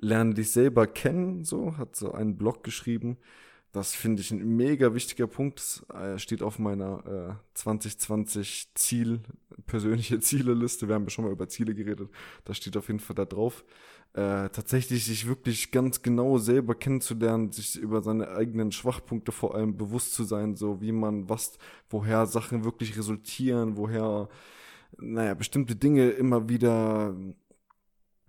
lerne 0.00 0.34
dich 0.34 0.52
selber 0.52 0.86
kennen, 0.86 1.44
so, 1.44 1.76
hat 1.78 1.96
so 1.96 2.12
einen 2.12 2.36
Blog 2.36 2.64
geschrieben. 2.64 3.18
Das 3.72 3.94
finde 3.94 4.20
ich 4.20 4.30
ein 4.30 4.56
mega 4.56 4.94
wichtiger 4.94 5.26
Punkt. 5.26 5.58
Das 5.58 5.86
äh, 5.94 6.18
steht 6.18 6.42
auf 6.42 6.58
meiner 6.58 7.38
äh, 7.38 7.54
2020 7.54 8.68
Ziel, 8.74 9.20
persönliche 9.66 10.20
Zieleliste. 10.20 10.88
Wir 10.88 10.96
haben 10.96 11.04
ja 11.04 11.10
schon 11.10 11.24
mal 11.24 11.32
über 11.32 11.48
Ziele 11.48 11.74
geredet. 11.74 12.10
Das 12.44 12.58
steht 12.58 12.76
auf 12.76 12.88
jeden 12.88 13.00
Fall 13.00 13.16
da 13.16 13.24
drauf. 13.24 13.64
Äh, 14.14 14.50
tatsächlich 14.50 15.06
sich 15.06 15.26
wirklich 15.26 15.70
ganz 15.70 16.02
genau 16.02 16.36
selber 16.36 16.74
kennenzulernen, 16.74 17.50
sich 17.50 17.76
über 17.76 18.02
seine 18.02 18.28
eigenen 18.28 18.70
Schwachpunkte 18.70 19.32
vor 19.32 19.54
allem 19.54 19.78
bewusst 19.78 20.12
zu 20.12 20.24
sein, 20.24 20.54
so 20.54 20.82
wie 20.82 20.92
man 20.92 21.30
was, 21.30 21.56
woher 21.88 22.26
Sachen 22.26 22.62
wirklich 22.62 22.98
resultieren, 22.98 23.78
woher, 23.78 24.28
naja, 24.98 25.32
bestimmte 25.32 25.76
Dinge 25.76 26.10
immer 26.10 26.50
wieder, 26.50 27.16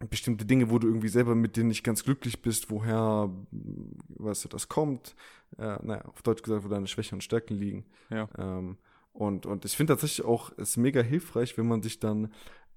bestimmte 0.10 0.46
Dinge, 0.46 0.70
wo 0.70 0.80
du 0.80 0.88
irgendwie 0.88 1.10
selber 1.10 1.36
mit 1.36 1.58
denen 1.58 1.68
nicht 1.68 1.84
ganz 1.84 2.06
glücklich 2.06 2.42
bist, 2.42 2.70
woher, 2.70 3.30
weißt 3.52 4.46
du, 4.46 4.48
das 4.48 4.70
kommt, 4.70 5.16
äh, 5.58 5.78
naja, 5.84 6.06
auf 6.06 6.22
Deutsch 6.22 6.44
gesagt, 6.44 6.64
wo 6.64 6.70
deine 6.70 6.88
Schwächen 6.88 7.16
und 7.16 7.24
Stärken 7.24 7.56
liegen. 7.56 7.86
Ja. 8.10 8.30
Ähm, 8.38 8.78
und, 9.12 9.46
und 9.46 9.66
ich 9.66 9.76
finde 9.76 9.94
tatsächlich 9.94 10.26
auch, 10.26 10.52
es 10.58 10.78
mega 10.78 11.02
hilfreich, 11.02 11.58
wenn 11.58 11.68
man 11.68 11.84
sich 11.84 12.00
dann 12.00 12.32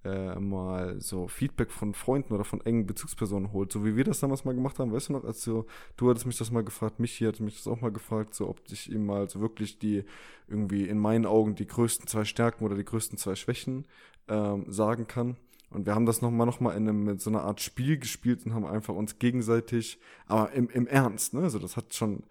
äh, 0.06 0.38
mal 0.38 1.00
so 1.00 1.26
Feedback 1.28 1.70
von 1.70 1.94
Freunden 1.94 2.32
oder 2.32 2.44
von 2.44 2.60
engen 2.60 2.86
Bezugspersonen 2.86 3.52
holt, 3.52 3.72
so 3.72 3.84
wie 3.84 3.96
wir 3.96 4.04
das 4.04 4.20
damals 4.20 4.44
mal 4.44 4.54
gemacht 4.54 4.78
haben. 4.78 4.92
Weißt 4.92 5.08
du 5.08 5.14
noch, 5.14 5.24
als 5.24 5.42
du, 5.44 5.66
du 5.96 6.08
hattest 6.08 6.26
mich 6.26 6.38
das 6.38 6.50
mal 6.50 6.64
gefragt, 6.64 7.00
mich 7.00 7.12
hier 7.12 7.28
hatte 7.28 7.42
mich 7.42 7.56
das 7.56 7.66
auch 7.66 7.80
mal 7.80 7.90
gefragt, 7.92 8.34
so 8.34 8.48
ob 8.48 8.60
ich 8.70 8.90
ihm 8.90 9.06
mal 9.06 9.28
so 9.28 9.40
wirklich 9.40 9.78
die 9.78 10.04
irgendwie 10.48 10.84
in 10.88 10.98
meinen 10.98 11.26
Augen 11.26 11.54
die 11.56 11.66
größten 11.66 12.06
zwei 12.06 12.24
Stärken 12.24 12.64
oder 12.64 12.76
die 12.76 12.84
größten 12.84 13.18
zwei 13.18 13.34
Schwächen 13.34 13.84
ähm, 14.28 14.64
sagen 14.68 15.06
kann. 15.06 15.36
Und 15.70 15.84
wir 15.86 15.94
haben 15.94 16.06
das 16.06 16.22
nochmal 16.22 16.46
noch 16.46 16.60
mal 16.60 16.76
in 16.76 16.88
einem, 16.88 17.04
mit 17.04 17.20
so 17.20 17.28
einer 17.28 17.42
Art 17.42 17.60
Spiel 17.60 17.98
gespielt 17.98 18.46
und 18.46 18.54
haben 18.54 18.64
einfach 18.64 18.94
uns 18.94 19.18
gegenseitig, 19.18 19.98
aber 20.26 20.52
im, 20.52 20.70
im 20.70 20.86
Ernst, 20.86 21.34
ne? 21.34 21.42
Also 21.42 21.58
das 21.58 21.76
hat 21.76 21.92
schon 21.92 22.22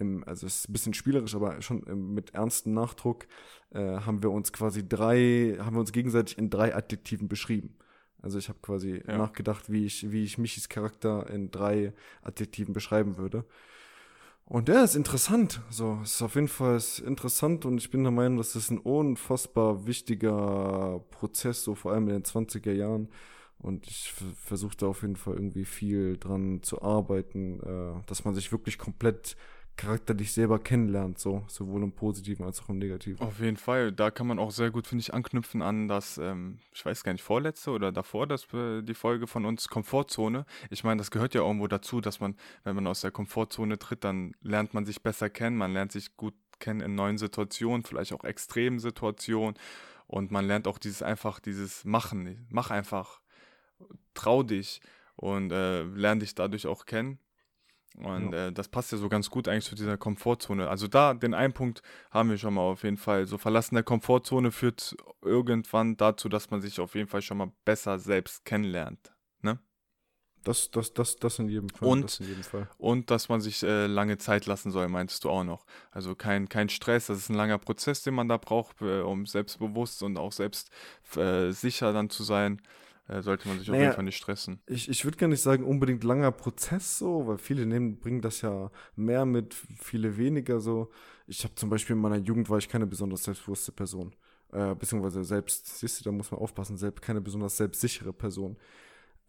im, 0.00 0.24
also 0.26 0.46
es 0.46 0.60
ist 0.60 0.68
ein 0.68 0.72
bisschen 0.72 0.94
spielerisch, 0.94 1.34
aber 1.34 1.60
schon 1.62 1.82
im, 1.84 2.14
mit 2.14 2.34
ernstem 2.34 2.72
Nachdruck 2.74 3.26
äh, 3.70 3.78
haben 4.00 4.22
wir 4.22 4.30
uns 4.30 4.52
quasi 4.52 4.88
drei, 4.88 5.56
haben 5.60 5.76
wir 5.76 5.80
uns 5.80 5.92
gegenseitig 5.92 6.38
in 6.38 6.50
drei 6.50 6.74
Adjektiven 6.74 7.28
beschrieben. 7.28 7.76
Also 8.22 8.38
ich 8.38 8.48
habe 8.48 8.58
quasi 8.60 9.02
Ja. 9.06 9.16
nachgedacht, 9.18 9.70
wie 9.70 9.84
ich, 9.86 10.10
wie 10.10 10.24
ich 10.24 10.36
Michis 10.38 10.68
Charakter 10.68 11.28
in 11.30 11.50
drei 11.50 11.92
Adjektiven 12.22 12.74
beschreiben 12.74 13.16
würde. 13.16 13.44
Und 14.44 14.66
der 14.68 14.82
ist 14.82 14.96
interessant. 14.96 15.60
So, 15.70 16.00
es 16.02 16.14
ist 16.14 16.22
auf 16.22 16.34
jeden 16.34 16.48
Fall 16.48 16.76
ist 16.76 16.98
interessant 16.98 17.64
und 17.64 17.78
ich 17.78 17.90
bin 17.90 18.02
der 18.02 18.10
Meinung, 18.10 18.38
dass 18.38 18.54
das 18.54 18.70
ein 18.70 18.78
unfassbar 18.78 19.86
wichtiger 19.86 21.04
Prozess, 21.10 21.62
so 21.62 21.74
vor 21.76 21.92
allem 21.92 22.08
in 22.08 22.14
den 22.14 22.24
20er 22.24 22.72
Jahren. 22.72 23.08
Und 23.58 23.86
ich 23.86 24.12
versuche 24.42 24.76
da 24.76 24.86
auf 24.86 25.02
jeden 25.02 25.16
Fall 25.16 25.34
irgendwie 25.34 25.66
viel 25.66 26.16
dran 26.16 26.62
zu 26.62 26.82
arbeiten, 26.82 27.60
äh, 27.60 28.02
dass 28.06 28.24
man 28.24 28.34
sich 28.34 28.50
wirklich 28.52 28.78
komplett 28.78 29.36
Charakter 29.76 30.12
dich 30.12 30.32
selber 30.32 30.58
kennenlernt, 30.58 31.18
so 31.18 31.44
sowohl 31.48 31.82
im 31.82 31.92
Positiven 31.92 32.44
als 32.44 32.60
auch 32.60 32.68
im 32.68 32.78
Negativen. 32.78 33.20
Auf 33.26 33.40
jeden 33.40 33.56
Fall, 33.56 33.92
da 33.92 34.10
kann 34.10 34.26
man 34.26 34.38
auch 34.38 34.50
sehr 34.50 34.70
gut, 34.70 34.86
finde 34.86 35.00
ich, 35.00 35.14
anknüpfen 35.14 35.62
an 35.62 35.88
das, 35.88 36.18
ähm, 36.18 36.58
ich 36.74 36.84
weiß 36.84 37.02
gar 37.02 37.12
nicht, 37.12 37.22
vorletzte 37.22 37.70
oder 37.70 37.90
davor, 37.90 38.26
das, 38.26 38.52
äh, 38.52 38.82
die 38.82 38.94
Folge 38.94 39.26
von 39.26 39.46
uns, 39.46 39.68
Komfortzone. 39.68 40.44
Ich 40.68 40.84
meine, 40.84 40.98
das 40.98 41.10
gehört 41.10 41.34
ja 41.34 41.40
irgendwo 41.40 41.66
dazu, 41.66 42.00
dass 42.00 42.20
man, 42.20 42.36
wenn 42.64 42.74
man 42.74 42.86
aus 42.86 43.00
der 43.00 43.10
Komfortzone 43.10 43.78
tritt, 43.78 44.04
dann 44.04 44.34
lernt 44.42 44.74
man 44.74 44.84
sich 44.84 45.02
besser 45.02 45.30
kennen, 45.30 45.56
man 45.56 45.72
lernt 45.72 45.92
sich 45.92 46.16
gut 46.16 46.34
kennen 46.58 46.80
in 46.80 46.94
neuen 46.94 47.16
Situationen, 47.18 47.82
vielleicht 47.82 48.12
auch 48.12 48.24
extremen 48.24 48.78
Situationen 48.78 49.54
und 50.06 50.30
man 50.30 50.46
lernt 50.46 50.68
auch 50.68 50.78
dieses 50.78 51.02
einfach, 51.02 51.40
dieses 51.40 51.84
Machen, 51.84 52.46
mach 52.50 52.70
einfach, 52.70 53.20
trau 54.14 54.42
dich 54.42 54.80
und 55.16 55.52
äh, 55.52 55.82
lern 55.82 56.20
dich 56.20 56.34
dadurch 56.34 56.66
auch 56.66 56.84
kennen. 56.84 57.18
Und 57.96 58.32
ja. 58.32 58.48
äh, 58.48 58.52
das 58.52 58.68
passt 58.68 58.92
ja 58.92 58.98
so 58.98 59.08
ganz 59.08 59.30
gut 59.30 59.48
eigentlich 59.48 59.64
zu 59.64 59.74
dieser 59.74 59.96
Komfortzone. 59.96 60.68
Also 60.68 60.86
da, 60.86 61.14
den 61.14 61.34
einen 61.34 61.52
Punkt 61.52 61.82
haben 62.10 62.30
wir 62.30 62.38
schon 62.38 62.54
mal 62.54 62.62
auf 62.62 62.84
jeden 62.84 62.96
Fall. 62.96 63.26
So 63.26 63.36
Verlassen 63.36 63.74
der 63.74 63.84
Komfortzone 63.84 64.52
führt 64.52 64.96
irgendwann 65.22 65.96
dazu, 65.96 66.28
dass 66.28 66.50
man 66.50 66.60
sich 66.60 66.80
auf 66.80 66.94
jeden 66.94 67.08
Fall 67.08 67.22
schon 67.22 67.38
mal 67.38 67.52
besser 67.64 67.98
selbst 67.98 68.44
kennenlernt. 68.44 69.12
Ne? 69.42 69.58
Das, 70.44 70.70
das, 70.70 70.94
das, 70.94 71.16
das 71.16 71.38
in 71.40 71.48
jedem 71.48 71.68
Fall. 71.68 71.88
Und, 71.88 72.04
das 72.04 72.18
jedem 72.20 72.44
Fall. 72.44 72.68
und 72.78 73.10
dass 73.10 73.28
man 73.28 73.40
sich 73.40 73.62
äh, 73.62 73.86
lange 73.86 74.18
Zeit 74.18 74.46
lassen 74.46 74.70
soll, 74.70 74.88
meintest 74.88 75.24
du 75.24 75.30
auch 75.30 75.44
noch. 75.44 75.66
Also 75.90 76.14
kein, 76.14 76.48
kein 76.48 76.68
Stress, 76.68 77.08
das 77.08 77.18
ist 77.18 77.28
ein 77.28 77.34
langer 77.36 77.58
Prozess, 77.58 78.02
den 78.02 78.14
man 78.14 78.28
da 78.28 78.36
braucht, 78.36 78.80
äh, 78.82 79.00
um 79.00 79.26
selbstbewusst 79.26 80.02
und 80.02 80.16
auch 80.16 80.32
selbst 80.32 80.70
äh, 81.16 81.50
sicher 81.50 81.92
dann 81.92 82.08
zu 82.08 82.22
sein 82.22 82.62
sollte 83.18 83.48
man 83.48 83.58
sich 83.58 83.68
naja, 83.68 83.78
auf 83.78 83.84
jeden 83.84 83.94
Fall 83.94 84.04
nicht 84.04 84.16
stressen. 84.16 84.60
Ich, 84.66 84.88
ich 84.88 85.04
würde 85.04 85.16
gar 85.16 85.26
nicht 85.26 85.42
sagen, 85.42 85.64
unbedingt 85.64 86.04
langer 86.04 86.30
Prozess 86.30 86.98
so, 86.98 87.26
weil 87.26 87.38
viele 87.38 87.66
nehmen, 87.66 87.98
bringen 87.98 88.20
das 88.20 88.40
ja 88.40 88.70
mehr 88.94 89.26
mit, 89.26 89.54
viele 89.54 90.16
weniger 90.16 90.60
so. 90.60 90.90
Ich 91.26 91.44
habe 91.44 91.54
zum 91.56 91.70
Beispiel 91.70 91.96
in 91.96 92.02
meiner 92.02 92.18
Jugend 92.18 92.48
war 92.48 92.58
ich 92.58 92.68
keine 92.68 92.86
besonders 92.86 93.24
selbstbewusste 93.24 93.72
Person. 93.72 94.14
Äh, 94.52 94.74
beziehungsweise 94.74 95.24
selbst, 95.24 95.78
siehst 95.78 96.00
du, 96.00 96.04
da 96.04 96.12
muss 96.12 96.30
man 96.30 96.40
aufpassen, 96.40 96.76
selbst 96.76 97.02
keine 97.02 97.20
besonders 97.20 97.56
selbstsichere 97.56 98.12
Person. 98.12 98.56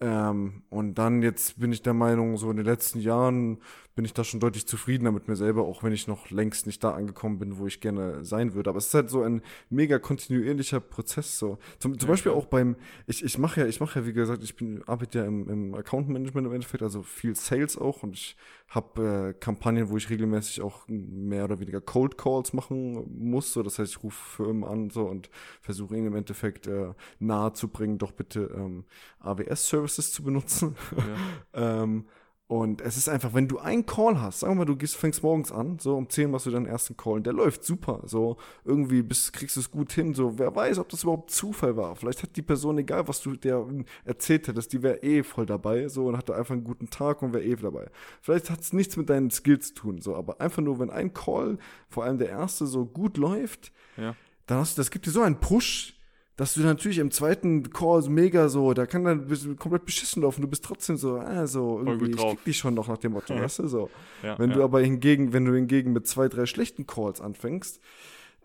Ähm, 0.02 0.64
und 0.72 0.96
dann 0.96 1.22
jetzt 1.22 1.60
bin 1.60 1.72
ich 1.72 1.84
der 1.84 1.94
Meinung, 1.94 2.36
so 2.36 2.50
in 2.50 2.58
den 2.58 2.66
letzten 2.66 3.00
Jahren 3.00 3.60
bin 3.94 4.04
ich 4.04 4.14
da 4.14 4.24
schon 4.24 4.40
deutlich 4.40 4.66
zufriedener 4.66 5.12
mit 5.12 5.28
mir 5.28 5.36
selber, 5.36 5.64
auch 5.64 5.84
wenn 5.84 5.92
ich 5.92 6.08
noch 6.08 6.32
längst 6.32 6.66
nicht 6.66 6.84
da 6.84 6.92
angekommen 6.92 7.38
bin, 7.38 7.60
wo 7.60 7.68
ich 7.68 7.82
gerne 7.82 8.24
sein 8.26 8.56
würde. 8.56 8.72
Aber 8.72 8.80
es 8.80 8.88
ist 8.88 8.94
halt 8.96 9.12
so 9.12 9.22
ein 9.22 9.44
mega 9.70 10.00
kontinuierlicher 10.00 10.80
Prozess. 10.80 11.38
So. 11.38 11.60
Zum, 11.78 12.00
zum 12.00 12.10
Beispiel 12.10 12.32
auch 12.32 12.46
beim, 12.46 12.78
ich, 13.06 13.24
ich 13.24 13.38
mache 13.38 13.62
ja, 13.62 13.68
ich 13.68 13.80
mache 13.80 14.00
ja, 14.00 14.06
wie 14.08 14.14
gesagt, 14.14 14.44
ich 14.44 14.56
bin, 14.56 14.82
arbeite 14.88 15.20
ja 15.20 15.26
im, 15.26 15.48
im 15.48 15.76
Account 15.76 16.10
Management 16.10 16.48
im 16.48 16.54
Endeffekt, 16.54 16.82
also 16.82 17.04
viel 17.04 17.36
Sales 17.36 17.78
auch 17.78 18.02
und 18.02 18.16
ich 18.16 18.36
habe 18.70 19.34
äh, 19.36 19.40
Kampagnen, 19.40 19.90
wo 19.90 19.98
ich 19.98 20.10
regelmäßig 20.10 20.62
auch 20.62 20.86
mehr 20.88 21.44
oder 21.44 21.60
weniger 21.60 21.82
Cold 21.82 22.18
Calls 22.18 22.54
machen 22.54 23.06
muss. 23.20 23.52
So, 23.52 23.64
das 23.64 23.78
heißt, 23.78 23.92
ich 23.92 24.04
rufe 24.04 24.38
Firmen 24.38 24.64
an 24.64 24.90
so 24.90 25.04
und 25.04 25.30
versuche 25.60 25.98
ihnen 25.98 26.08
im 26.08 26.16
Endeffekt 26.16 26.68
äh, 26.68 26.94
nahe 27.20 27.52
zu 27.52 27.68
bringen, 27.68 27.98
doch 27.98 28.14
bitte 28.14 28.50
ähm, 28.56 28.86
AWS-Services 29.91 30.12
zu 30.12 30.23
benutzen. 30.23 30.75
Ja. 31.54 31.77
ähm, 31.77 32.06
und 32.47 32.82
es 32.82 32.97
ist 32.97 33.08
einfach, 33.08 33.34
wenn 33.34 33.47
du 33.47 33.60
einen 33.60 33.86
Call 33.86 34.19
hast, 34.19 34.41
sagen 34.41 34.54
wir 34.54 34.58
mal, 34.58 34.65
du 34.65 34.75
gehst, 34.75 34.97
fängst 34.97 35.23
morgens 35.23 35.54
an, 35.54 35.80
so 35.80 35.95
um 35.95 36.10
10 36.10 36.30
machst 36.30 36.47
du 36.47 36.51
deinen 36.51 36.65
ersten 36.65 36.97
Call 36.97 37.13
und 37.13 37.25
der 37.25 37.32
läuft 37.32 37.63
super, 37.63 38.01
so 38.04 38.36
irgendwie 38.65 39.04
bist, 39.04 39.32
kriegst 39.32 39.56
du 39.56 39.62
es 39.62 39.71
gut 39.71 39.93
hin, 39.93 40.13
so 40.13 40.38
wer 40.38 40.54
weiß, 40.54 40.77
ob 40.80 40.89
das 40.89 41.04
überhaupt 41.04 41.32
Zufall 41.32 41.77
war. 41.77 41.95
Vielleicht 41.95 42.23
hat 42.23 42.36
die 42.36 42.41
Person, 42.41 42.77
egal 42.77 43.08
was 43.08 43.21
du 43.21 43.38
der 43.38 43.65
erzählt 44.04 44.49
hättest, 44.49 44.73
die 44.73 44.84
wäre 44.84 45.01
eh 45.01 45.23
voll 45.23 45.45
dabei, 45.45 45.88
so 45.88 46.08
und 46.08 46.17
hatte 46.17 46.36
einfach 46.36 46.51
einen 46.51 46.65
guten 46.65 46.89
Tag 46.89 47.21
und 47.21 47.34
wäre 47.34 47.45
eh 47.45 47.56
dabei. 47.56 47.89
Vielleicht 48.19 48.49
hat 48.49 48.60
es 48.60 48.73
nichts 48.73 48.97
mit 48.97 49.10
deinen 49.10 49.32
Skills 49.32 49.69
zu 49.69 49.75
tun, 49.75 50.01
so, 50.01 50.17
aber 50.17 50.41
einfach 50.41 50.62
nur, 50.62 50.77
wenn 50.80 50.89
ein 50.89 51.13
Call, 51.13 51.58
vor 51.88 52.04
allem 52.04 52.17
der 52.17 52.27
erste, 52.27 52.67
so 52.67 52.86
gut 52.86 53.15
läuft, 53.15 53.71
ja. 53.95 54.13
dann 54.47 54.58
hast 54.58 54.77
du, 54.77 54.82
das 54.82 54.91
gibt 54.91 55.06
dir 55.06 55.12
so 55.12 55.21
einen 55.21 55.39
Push, 55.39 56.01
dass 56.41 56.56
du 56.56 56.62
natürlich 56.62 56.97
im 56.97 57.12
zweiten 57.12 57.69
Call 57.71 58.01
mega 58.10 58.49
so, 58.49 58.73
da 58.73 58.88
kann 58.88 59.04
dann 59.04 59.27
komplett 59.58 59.86
beschissen 59.86 60.23
laufen, 60.23 60.41
du 60.41 60.47
bist 60.47 60.65
trotzdem 60.65 60.97
so, 60.97 61.19
ah, 61.19 61.45
so 61.45 61.77
irgendwie, 61.77 62.10
ich 62.10 62.17
krieg 62.17 62.43
dich 62.45 62.58
schon 62.58 62.73
noch 62.73 62.88
nach 62.88 62.97
dem 62.97 63.12
Motto, 63.12 63.36
weißt 63.36 63.60
du, 63.60 63.67
so. 63.67 63.91
Ja, 64.23 64.39
wenn 64.39 64.49
ja. 64.49 64.56
du 64.56 64.63
aber 64.63 64.82
hingegen, 64.82 65.34
wenn 65.34 65.45
du 65.45 65.54
hingegen 65.54 65.93
mit 65.93 66.08
zwei, 66.08 66.30
drei 66.30 66.47
schlechten 66.47 66.88
Calls 66.88 67.21
anfängst, 67.21 67.80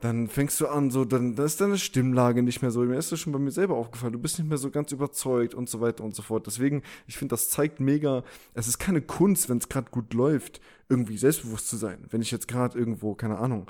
dann 0.00 0.28
fängst 0.28 0.60
du 0.60 0.66
an, 0.66 0.90
so, 0.90 1.06
dann, 1.06 1.36
dann 1.36 1.46
ist 1.46 1.58
deine 1.62 1.78
Stimmlage 1.78 2.42
nicht 2.42 2.60
mehr 2.60 2.70
so. 2.70 2.80
Mir 2.80 2.98
ist 2.98 3.12
das 3.12 3.20
schon 3.20 3.32
bei 3.32 3.38
mir 3.38 3.50
selber 3.50 3.76
aufgefallen. 3.76 4.12
Du 4.12 4.18
bist 4.18 4.38
nicht 4.38 4.46
mehr 4.46 4.58
so 4.58 4.70
ganz 4.70 4.92
überzeugt 4.92 5.54
und 5.54 5.70
so 5.70 5.80
weiter 5.80 6.04
und 6.04 6.14
so 6.14 6.20
fort. 6.20 6.46
Deswegen, 6.46 6.82
ich 7.06 7.16
finde, 7.16 7.32
das 7.32 7.48
zeigt 7.48 7.80
mega, 7.80 8.24
es 8.52 8.68
ist 8.68 8.78
keine 8.78 9.00
Kunst, 9.00 9.48
wenn 9.48 9.56
es 9.56 9.70
gerade 9.70 9.90
gut 9.90 10.12
läuft, 10.12 10.60
irgendwie 10.90 11.16
selbstbewusst 11.16 11.68
zu 11.68 11.76
sein. 11.76 12.04
Wenn 12.10 12.20
ich 12.20 12.30
jetzt 12.30 12.46
gerade 12.46 12.78
irgendwo, 12.78 13.14
keine 13.14 13.38
Ahnung, 13.38 13.68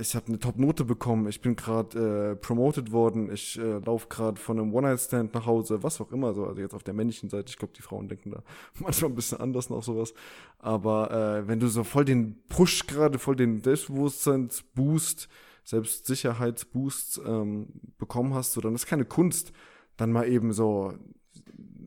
ich 0.00 0.14
habe 0.14 0.28
eine 0.28 0.38
Top-Note 0.38 0.86
bekommen, 0.86 1.28
ich 1.28 1.42
bin 1.42 1.54
gerade 1.54 2.32
äh, 2.32 2.36
promoted 2.36 2.92
worden, 2.92 3.30
ich 3.30 3.58
äh, 3.58 3.78
laufe 3.78 4.08
gerade 4.08 4.40
von 4.40 4.58
einem 4.58 4.72
One-Night-Stand 4.72 5.34
nach 5.34 5.44
Hause, 5.44 5.82
was 5.82 6.00
auch 6.00 6.12
immer 6.12 6.32
so. 6.32 6.46
Also 6.46 6.62
jetzt 6.62 6.72
auf 6.72 6.82
der 6.82 6.94
männlichen 6.94 7.28
Seite, 7.28 7.50
ich 7.50 7.58
glaube, 7.58 7.74
die 7.76 7.82
Frauen 7.82 8.08
denken 8.08 8.30
da 8.30 8.42
manchmal 8.80 9.10
ein 9.10 9.14
bisschen 9.14 9.38
anders 9.38 9.68
noch 9.68 9.82
sowas. 9.82 10.14
Aber 10.58 11.10
äh, 11.10 11.46
wenn 11.46 11.60
du 11.60 11.68
so 11.68 11.84
voll 11.84 12.06
den 12.06 12.42
Push 12.48 12.86
gerade, 12.86 13.18
voll 13.18 13.36
den 13.36 13.62
Selbstbewusstseinsboost, 13.62 15.28
Selbstsicherheitsboost 15.64 17.20
ähm, 17.26 17.66
bekommen 17.98 18.32
hast, 18.32 18.52
so 18.52 18.62
dann 18.62 18.74
ist 18.74 18.86
keine 18.86 19.04
Kunst, 19.04 19.52
dann 19.98 20.10
mal 20.10 20.26
eben 20.26 20.54
so 20.54 20.94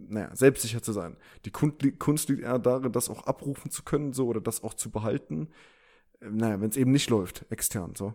naja, 0.07 0.29
selbstsicher 0.35 0.83
zu 0.83 0.93
sein. 0.93 1.17
Die 1.45 1.51
Kunst 1.51 2.29
liegt 2.29 2.43
eher 2.43 2.59
darin, 2.59 2.91
das 2.91 3.09
auch 3.09 3.25
abrufen 3.25 3.71
zu 3.71 3.81
können, 3.81 4.13
so 4.13 4.27
oder 4.27 4.41
das 4.41 4.63
auch 4.63 4.75
zu 4.75 4.91
behalten 4.91 5.49
naja, 6.29 6.59
wenn 6.61 6.69
es 6.69 6.77
eben 6.77 6.91
nicht 6.91 7.09
läuft, 7.09 7.45
extern 7.49 7.95
so. 7.95 8.13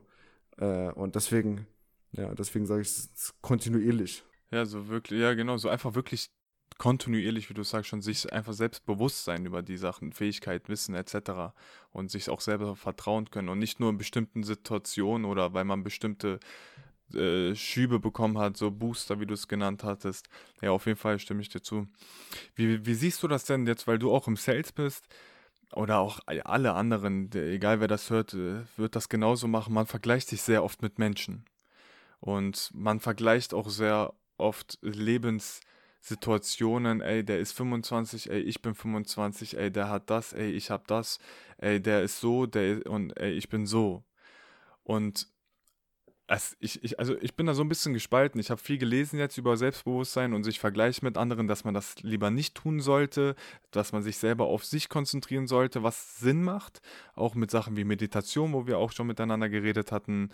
Äh, 0.58 0.90
und 0.92 1.14
deswegen, 1.14 1.66
ja, 2.12 2.34
deswegen 2.34 2.66
sage 2.66 2.82
ich 2.82 2.88
es 2.88 3.34
kontinuierlich. 3.40 4.24
Ja, 4.50 4.64
so 4.66 4.88
wirklich, 4.88 5.20
ja, 5.20 5.34
genau, 5.34 5.56
so 5.56 5.68
einfach 5.68 5.94
wirklich 5.94 6.30
kontinuierlich, 6.78 7.50
wie 7.50 7.54
du 7.54 7.62
sagst, 7.62 7.90
schon 7.90 8.00
sich 8.00 8.32
einfach 8.32 8.54
selbst 8.54 8.86
bewusst 8.86 9.24
sein 9.24 9.44
über 9.44 9.62
die 9.62 9.76
Sachen, 9.76 10.12
Fähigkeit, 10.12 10.68
Wissen 10.68 10.94
etc. 10.94 11.52
und 11.90 12.10
sich 12.10 12.30
auch 12.30 12.40
selber 12.40 12.74
vertrauen 12.74 13.30
können 13.30 13.50
und 13.50 13.58
nicht 13.58 13.80
nur 13.80 13.90
in 13.90 13.98
bestimmten 13.98 14.42
Situationen 14.42 15.26
oder 15.26 15.52
weil 15.52 15.64
man 15.64 15.82
bestimmte 15.84 16.40
äh, 17.14 17.54
Schübe 17.54 18.00
bekommen 18.00 18.38
hat, 18.38 18.56
so 18.56 18.70
Booster, 18.70 19.20
wie 19.20 19.26
du 19.26 19.34
es 19.34 19.46
genannt 19.46 19.84
hattest. 19.84 20.28
Ja, 20.62 20.70
auf 20.70 20.86
jeden 20.86 20.98
Fall 20.98 21.18
stimme 21.18 21.42
ich 21.42 21.48
dir 21.48 21.60
zu. 21.60 21.86
Wie, 22.54 22.86
wie 22.86 22.94
siehst 22.94 23.22
du 23.22 23.28
das 23.28 23.44
denn 23.44 23.66
jetzt, 23.66 23.86
weil 23.86 23.98
du 23.98 24.12
auch 24.12 24.26
im 24.26 24.36
Sales 24.36 24.72
bist? 24.72 25.06
Oder 25.74 25.98
auch 25.98 26.20
alle 26.26 26.74
anderen, 26.74 27.32
egal 27.32 27.80
wer 27.80 27.88
das 27.88 28.10
hört, 28.10 28.34
äh, 28.34 28.62
wird 28.76 28.96
das 28.96 29.08
genauso 29.08 29.48
machen. 29.48 29.74
Man 29.74 29.86
vergleicht 29.86 30.28
sich 30.28 30.42
sehr 30.42 30.64
oft 30.64 30.82
mit 30.82 30.98
Menschen. 30.98 31.44
Und 32.20 32.70
man 32.74 33.00
vergleicht 33.00 33.54
auch 33.54 33.70
sehr 33.70 34.12
oft 34.36 34.78
Lebenssituationen, 34.82 37.00
ey, 37.00 37.24
der 37.24 37.40
ist 37.40 37.52
25, 37.52 38.30
ey, 38.30 38.40
ich 38.40 38.62
bin 38.62 38.74
25, 38.74 39.56
ey, 39.56 39.70
der 39.70 39.88
hat 39.88 40.10
das, 40.10 40.32
ey, 40.32 40.50
ich 40.50 40.70
hab 40.70 40.86
das, 40.86 41.18
ey, 41.58 41.80
der 41.80 42.02
ist 42.02 42.20
so, 42.20 42.46
der 42.46 42.86
und 42.86 43.16
ey, 43.18 43.32
ich 43.32 43.48
bin 43.48 43.66
so. 43.66 44.04
Und 44.82 45.28
es, 46.30 46.56
ich, 46.60 46.82
ich, 46.84 46.98
also 47.00 47.16
ich 47.20 47.34
bin 47.34 47.46
da 47.46 47.54
so 47.54 47.62
ein 47.62 47.68
bisschen 47.68 47.92
gespalten. 47.92 48.40
Ich 48.40 48.50
habe 48.50 48.60
viel 48.60 48.78
gelesen 48.78 49.18
jetzt 49.18 49.36
über 49.36 49.56
Selbstbewusstsein 49.56 50.32
und 50.32 50.44
sich 50.44 50.60
vergleichen 50.60 51.04
mit 51.04 51.18
anderen, 51.18 51.48
dass 51.48 51.64
man 51.64 51.74
das 51.74 51.96
lieber 52.02 52.30
nicht 52.30 52.54
tun 52.54 52.78
sollte, 52.78 53.34
dass 53.72 53.90
man 53.90 54.02
sich 54.02 54.16
selber 54.16 54.44
auf 54.46 54.64
sich 54.64 54.88
konzentrieren 54.88 55.48
sollte, 55.48 55.82
was 55.82 56.18
Sinn 56.18 56.44
macht. 56.44 56.82
Auch 57.16 57.34
mit 57.34 57.50
Sachen 57.50 57.76
wie 57.76 57.82
Meditation, 57.82 58.52
wo 58.52 58.68
wir 58.68 58.78
auch 58.78 58.92
schon 58.92 59.08
miteinander 59.08 59.48
geredet 59.48 59.90
hatten, 59.90 60.30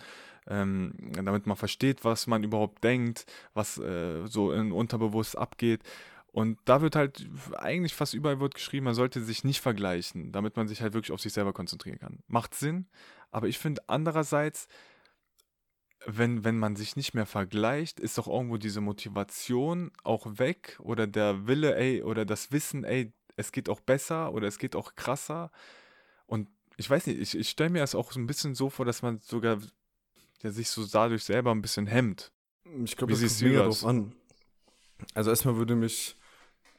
ähm, 0.47 0.93
damit 1.13 1.47
man 1.47 1.57
versteht, 1.57 2.05
was 2.05 2.27
man 2.27 2.43
überhaupt 2.43 2.83
denkt, 2.83 3.25
was 3.55 3.79
äh, 3.79 4.27
so 4.27 4.51
in 4.51 4.71
unterbewusst 4.71 5.35
abgeht. 5.35 5.81
Und 6.31 6.59
da 6.65 6.81
wird 6.83 6.95
halt 6.95 7.27
eigentlich 7.57 7.95
fast 7.95 8.13
überall 8.13 8.39
wird 8.39 8.53
geschrieben, 8.53 8.83
man 8.83 8.93
sollte 8.93 9.23
sich 9.23 9.43
nicht 9.43 9.61
vergleichen, 9.61 10.31
damit 10.31 10.57
man 10.57 10.67
sich 10.67 10.83
halt 10.83 10.93
wirklich 10.93 11.11
auf 11.11 11.21
sich 11.21 11.33
selber 11.33 11.53
konzentrieren 11.53 11.97
kann. 11.97 12.19
Macht 12.27 12.53
Sinn, 12.53 12.85
aber 13.31 13.47
ich 13.47 13.57
finde 13.57 13.81
andererseits, 13.87 14.67
wenn, 16.05 16.43
wenn 16.43 16.57
man 16.57 16.75
sich 16.75 16.95
nicht 16.95 17.13
mehr 17.13 17.25
vergleicht, 17.25 17.99
ist 17.99 18.17
doch 18.17 18.27
irgendwo 18.27 18.57
diese 18.57 18.81
Motivation 18.81 19.91
auch 20.03 20.25
weg 20.37 20.77
oder 20.79 21.07
der 21.07 21.47
Wille, 21.47 21.75
ey, 21.75 22.03
oder 22.03 22.25
das 22.25 22.51
Wissen, 22.51 22.83
ey, 22.83 23.13
es 23.35 23.51
geht 23.51 23.69
auch 23.69 23.79
besser 23.79 24.33
oder 24.33 24.47
es 24.47 24.57
geht 24.59 24.75
auch 24.75 24.95
krasser. 24.95 25.51
Und 26.25 26.49
ich 26.77 26.89
weiß 26.89 27.07
nicht, 27.07 27.19
ich, 27.19 27.37
ich 27.37 27.49
stelle 27.49 27.69
mir 27.69 27.79
das 27.79 27.95
auch 27.95 28.11
so 28.11 28.19
ein 28.19 28.27
bisschen 28.27 28.55
so 28.55 28.69
vor, 28.69 28.85
dass 28.85 29.01
man 29.01 29.19
sogar 29.19 29.59
ja, 30.43 30.51
sich 30.51 30.69
so 30.69 30.85
dadurch 30.85 31.23
selber 31.23 31.51
ein 31.51 31.61
bisschen 31.61 31.87
hemmt. 31.87 32.31
Ich 32.83 32.95
glaube, 32.95 33.13
das 33.13 33.21
kommt 33.21 33.41
mega 33.41 33.63
drauf 33.63 33.85
an. 33.85 34.13
Also 35.13 35.29
erstmal 35.29 35.57
würde 35.57 35.75
mich, 35.75 36.17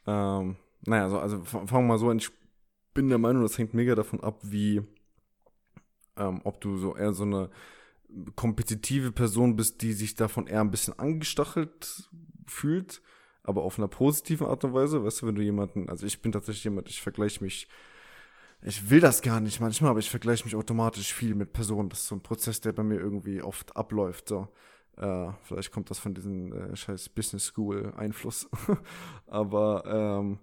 ähm, 0.05 0.57
naja, 0.85 1.03
also, 1.03 1.19
also 1.19 1.43
fangen 1.43 1.69
wir 1.69 1.81
mal 1.81 1.97
so 1.97 2.09
an, 2.09 2.17
ich 2.17 2.29
bin 2.93 3.09
der 3.09 3.17
Meinung, 3.17 3.43
das 3.43 3.57
hängt 3.57 3.73
mega 3.73 3.95
davon 3.95 4.21
ab, 4.21 4.39
wie, 4.43 4.81
ähm, 6.17 6.41
ob 6.43 6.61
du 6.61 6.77
so 6.77 6.95
eher 6.95 7.13
so 7.13 7.23
eine 7.23 7.49
kompetitive 8.35 9.11
Person 9.11 9.55
bist, 9.55 9.81
die 9.81 9.93
sich 9.93 10.15
davon 10.15 10.47
eher 10.47 10.61
ein 10.61 10.71
bisschen 10.71 10.97
angestachelt 10.97 12.09
fühlt, 12.47 13.01
aber 13.43 13.63
auf 13.63 13.77
einer 13.77 13.87
positiven 13.87 14.47
Art 14.47 14.63
und 14.63 14.73
Weise. 14.73 15.03
Weißt 15.03 15.21
du, 15.21 15.27
wenn 15.27 15.35
du 15.35 15.41
jemanden, 15.41 15.89
also 15.89 16.05
ich 16.05 16.21
bin 16.21 16.31
tatsächlich 16.31 16.63
jemand, 16.63 16.89
ich 16.89 17.01
vergleiche 17.01 17.43
mich 17.43 17.67
ich 18.61 18.89
will 18.89 18.99
das 18.99 19.21
gar 19.21 19.39
nicht 19.39 19.61
manchmal, 19.61 19.91
aber 19.91 19.99
ich 19.99 20.09
vergleiche 20.09 20.43
mich 20.43 20.55
automatisch 20.55 21.13
viel 21.13 21.33
mit 21.33 21.53
Personen. 21.53 21.89
Das 21.89 21.99
ist 21.99 22.07
so 22.07 22.15
ein 22.15 22.23
Prozess, 22.23 22.59
der 22.59 22.73
bei 22.73 22.83
mir 22.83 22.99
irgendwie 22.99 23.41
oft 23.41 23.75
abläuft. 23.75 24.27
So. 24.27 24.49
Äh, 24.97 25.31
vielleicht 25.43 25.71
kommt 25.71 25.89
das 25.89 25.99
von 25.99 26.13
diesem 26.13 26.51
äh, 26.51 26.75
scheiß 26.75 27.09
Business 27.09 27.45
School 27.45 27.93
Einfluss. 27.95 28.49
aber 29.27 29.83
ähm, 29.85 30.39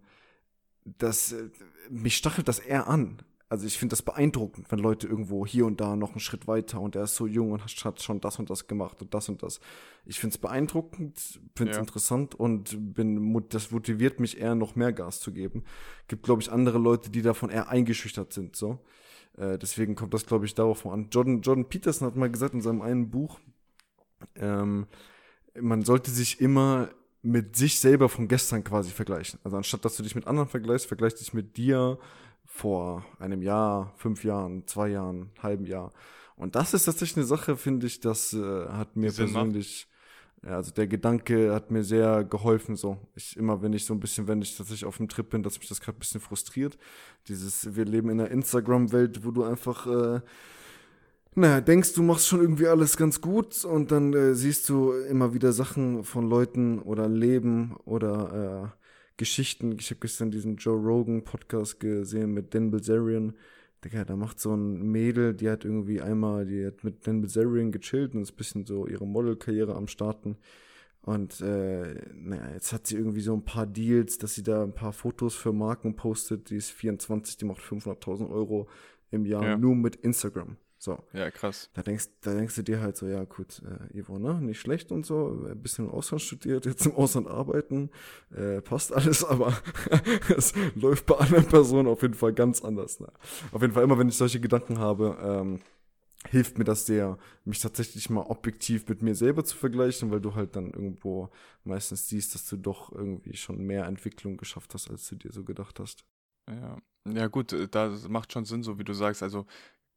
das, 0.85 1.33
äh, 1.33 1.51
mich 1.91 2.17
stachelt 2.17 2.49
das 2.49 2.59
eher 2.59 2.89
an. 2.89 3.19
Also 3.49 3.65
ich 3.65 3.79
finde 3.79 3.93
das 3.93 4.03
beeindruckend, 4.03 4.73
wenn 4.73 4.81
Leute 4.81 5.07
irgendwo 5.07 5.47
hier 5.47 5.67
und 5.67 5.81
da 5.81 5.95
noch 5.95 6.11
einen 6.11 6.21
Schritt 6.21 6.49
weiter 6.49 6.81
und 6.81 6.97
er 6.97 7.05
ist 7.05 7.15
so 7.15 7.29
jung 7.29 7.53
und 7.53 7.63
hat 7.63 8.01
schon 8.01 8.21
das 8.21 8.39
und 8.41 8.51
das 8.51 8.67
gemacht 8.67 9.01
und 9.01 9.15
das 9.15 9.29
und 9.29 9.41
das. 9.45 9.61
Ich 10.05 10.19
finde 10.19 10.35
es 10.35 10.39
beeindruckend, 10.39 11.41
finde 11.55 11.71
es 11.71 11.77
ja. 11.77 11.81
interessant 11.81 12.35
und 12.35 12.95
bin 12.95 13.47
das 13.51 13.71
motiviert 13.71 14.19
mich 14.19 14.41
eher 14.41 14.57
noch 14.57 14.75
mehr 14.75 14.93
Gas 14.93 15.21
zu 15.21 15.33
geben. 15.33 15.63
Gibt 16.09 16.25
glaube 16.25 16.43
ich 16.43 16.51
andere 16.51 16.79
Leute, 16.79 17.09
die 17.11 17.23
davon 17.23 17.51
eher 17.51 17.69
eingeschüchtert 17.69 18.33
sind. 18.33 18.57
So, 18.57 18.81
äh, 19.37 19.59
deswegen 19.59 19.95
kommt 19.95 20.13
das 20.13 20.27
glaube 20.27 20.45
ich 20.45 20.57
darauf 20.57 20.85
an. 20.85 21.09
Jordan 21.13 21.41
Jordan 21.41 21.69
Peterson 21.69 22.09
hat 22.09 22.17
mal 22.17 22.31
gesagt 22.31 22.55
in 22.55 22.63
seinem 22.63 22.83
einen 22.83 23.11
Buch, 23.11 23.39
ähm, 24.35 24.89
man 25.61 25.83
sollte 25.83 26.11
sich 26.11 26.41
immer 26.41 26.91
mit 27.23 27.55
sich 27.55 27.79
selber 27.79 28.09
von 28.09 28.27
gestern 28.27 28.65
quasi 28.65 28.91
vergleichen. 28.91 29.39
Also 29.45 29.57
anstatt 29.57 29.85
dass 29.85 29.97
du 29.97 30.03
dich 30.03 30.17
mit 30.17 30.27
anderen 30.27 30.49
vergleichst, 30.49 30.87
vergleich 30.87 31.15
dich 31.15 31.33
mit 31.33 31.57
dir 31.57 31.99
vor 32.57 33.05
einem 33.19 33.43
Jahr, 33.43 33.93
fünf 33.97 34.25
Jahren, 34.25 34.67
zwei 34.67 34.89
Jahren, 34.89 35.31
halben 35.43 35.67
Jahr. 35.67 35.93
Und 36.37 36.55
das 36.55 36.75
ist 36.75 36.87
tatsächlich 36.87 37.19
eine 37.19 37.27
Sache, 37.27 37.57
finde 37.57 37.87
ich, 37.87 38.01
das 38.01 38.33
äh, 38.33 38.69
hat 38.69 38.97
mir 38.97 39.11
Sinn 39.11 39.33
persönlich, 39.33 39.89
ja, 40.43 40.57
also 40.57 40.71
der 40.71 40.87
Gedanke 40.87 41.53
hat 41.53 41.71
mir 41.71 41.85
sehr 41.85 42.25
geholfen. 42.25 42.77
So, 42.77 42.99
ich 43.15 43.37
immer, 43.37 43.61
wenn 43.63 43.73
ich 43.73 43.85
so 43.85 43.95
ein 43.95 44.01
bisschen, 44.01 44.27
wenn 44.27 44.41
ich 44.41 44.57
tatsächlich 44.57 44.87
auf 44.87 44.97
dem 44.97 45.09
Trip 45.09 45.29
bin, 45.29 45.43
dass 45.43 45.59
mich 45.59 45.69
das 45.69 45.81
gerade 45.81 45.99
ein 45.99 46.01
bisschen 46.01 46.21
frustriert. 46.21 46.79
Dieses, 47.29 47.77
wir 47.77 47.85
leben 47.85 48.09
in 48.09 48.21
einer 48.21 48.31
Instagram-Welt, 48.31 49.25
wo 49.25 49.31
du 49.31 49.45
einfach 49.45 49.87
äh, 49.87 50.21
naja, 51.39 51.61
denkst 51.61 51.93
du 51.93 52.03
machst 52.03 52.29
schon 52.29 52.41
irgendwie 52.41 52.67
alles 52.67 52.97
ganz 52.97 53.21
gut 53.21 53.63
und 53.67 53.93
dann 53.93 54.15
äh, 54.15 54.35
siehst 54.35 54.67
du 54.71 54.93
immer 54.93 55.35
wieder 55.35 55.53
Sachen 55.53 56.03
von 56.05 56.27
Leuten 56.27 56.79
oder 56.79 57.09
Leben 57.09 57.77
oder 57.85 58.73
äh, 58.75 58.86
Geschichten. 59.17 59.77
Ich 59.79 59.91
habe 59.91 60.01
gestern 60.01 60.31
diesen 60.31 60.57
Joe 60.57 60.77
Rogan 60.77 61.25
Podcast 61.25 61.81
gesehen 61.81 62.33
mit 62.33 62.55
Dan 62.55 62.71
Bilzerian. 62.71 63.35
Digga, 63.85 64.05
da 64.05 64.17
macht 64.17 64.41
so 64.41 64.55
ein 64.55 64.91
Mädel, 64.91 65.35
die 65.35 65.49
hat 65.51 65.65
irgendwie 65.65 66.01
einmal, 66.01 66.47
die 66.47 66.67
hat 66.67 66.83
mit 66.83 67.07
Dan 67.07 67.21
Bilzerian 67.21 67.73
gechillt 67.73 68.15
und 68.15 68.23
ist 68.23 68.33
ein 68.33 68.37
bisschen 68.37 68.67
so 68.67 68.87
ihre 68.87 69.07
Modelkarriere 69.07 69.75
am 69.75 69.89
Starten. 69.89 70.37
Und 71.03 71.41
äh, 71.41 71.95
naja, 72.15 72.51
jetzt 72.53 72.73
hat 72.73 72.89
sie 72.89 72.97
irgendwie 72.97 73.21
so 73.21 73.33
ein 73.33 73.45
paar 73.45 73.67
Deals, 73.67 74.19
dass 74.19 74.35
sie 74.35 74.43
da 74.43 74.65
ein 74.65 74.75
paar 74.75 74.93
Fotos 74.93 75.37
für 75.37 75.53
Marken 75.53 75.95
postet. 75.95 76.51
Die 76.51 76.57
ist 76.57 76.73
24, 76.73 77.37
die 77.37 77.45
macht 77.45 77.61
500.000 77.61 78.29
Euro 78.29 78.69
im 79.13 79.25
Jahr 79.25 79.45
ja. 79.45 79.57
nur 79.57 79.77
mit 79.77 79.97
Instagram. 79.97 80.57
So. 80.79 80.99
Ja, 81.13 81.31
krass. 81.31 81.71
Da 81.75 81.83
denkst, 81.83 82.09
da 82.21 82.35
denkst 82.35 82.55
du 82.55 82.63
dir 82.63 82.81
halt 82.81 82.97
so, 82.97 83.07
ja 83.07 83.25
gut, 83.25 83.63
äh, 83.63 83.99
Ivo, 83.99 84.19
ne, 84.19 84.35
nicht 84.41 84.61
schlecht 84.61 84.93
und 84.93 85.07
so, 85.07 85.47
ein 85.51 85.63
bisschen 85.63 85.87
im 85.87 85.91
Ausland 85.91 86.23
studiert, 86.23 86.67
jetzt 86.67 86.85
im 86.85 86.95
Ausland 86.95 87.29
arbeiten, 87.29 87.91
äh, 88.35 88.61
passt 88.61 88.93
alles, 88.93 89.25
aber 89.29 89.57
es 90.37 90.53
läuft 90.75 91.07
bei 91.07 91.17
anderen 91.17 91.47
Personen 91.47 91.89
auf 91.89 92.03
jeden 92.03 92.15
Fall 92.15 92.35
ganz 92.35 92.63
anders. 92.63 93.01
Ne? 93.01 93.09
Auf 93.53 93.63
jeden 93.63 93.73
Fall 93.73 93.85
immer, 93.85 93.99
wenn 93.99 94.09
ich 94.09 94.17
solche 94.17 94.41
Gedanken 94.41 94.79
habe, 94.79 95.17
ähm, 95.23 95.61
hilft 96.29 96.59
mir 96.59 96.65
das 96.65 96.87
sehr, 96.87 97.19
mich 97.45 97.61
tatsächlich 97.61 98.11
mal 98.11 98.23
objektiv 98.23 98.89
mit 98.89 99.03
mir 99.03 99.15
selber 99.15 99.45
zu 99.45 99.57
vergleichen, 99.57 100.11
weil 100.11 100.21
du 100.21 100.35
halt 100.35 100.57
dann 100.57 100.73
irgendwo 100.73 101.31
meistens 101.65 102.09
siehst, 102.09 102.35
dass 102.35 102.47
du 102.49 102.57
doch 102.57 102.93
irgendwie 102.93 103.37
schon 103.37 103.59
mehr 103.59 103.87
Entwicklung 103.87 104.37
geschafft 104.37 104.75
hast, 104.75 104.91
als 104.91 105.09
du 105.09 105.17
dir 105.17 105.33
so 105.33 105.45
gedacht 105.45 105.81
hast. 105.81 106.05
Ja, 106.49 106.79
ja 107.09 107.27
gut, 107.29 107.53
äh, 107.53 107.69
da 107.69 107.95
macht 108.09 108.33
schon 108.33 108.45
Sinn, 108.45 108.63
so 108.63 108.79
wie 108.79 108.85
du 108.85 108.93
sagst. 108.93 109.23
Also 109.23 109.47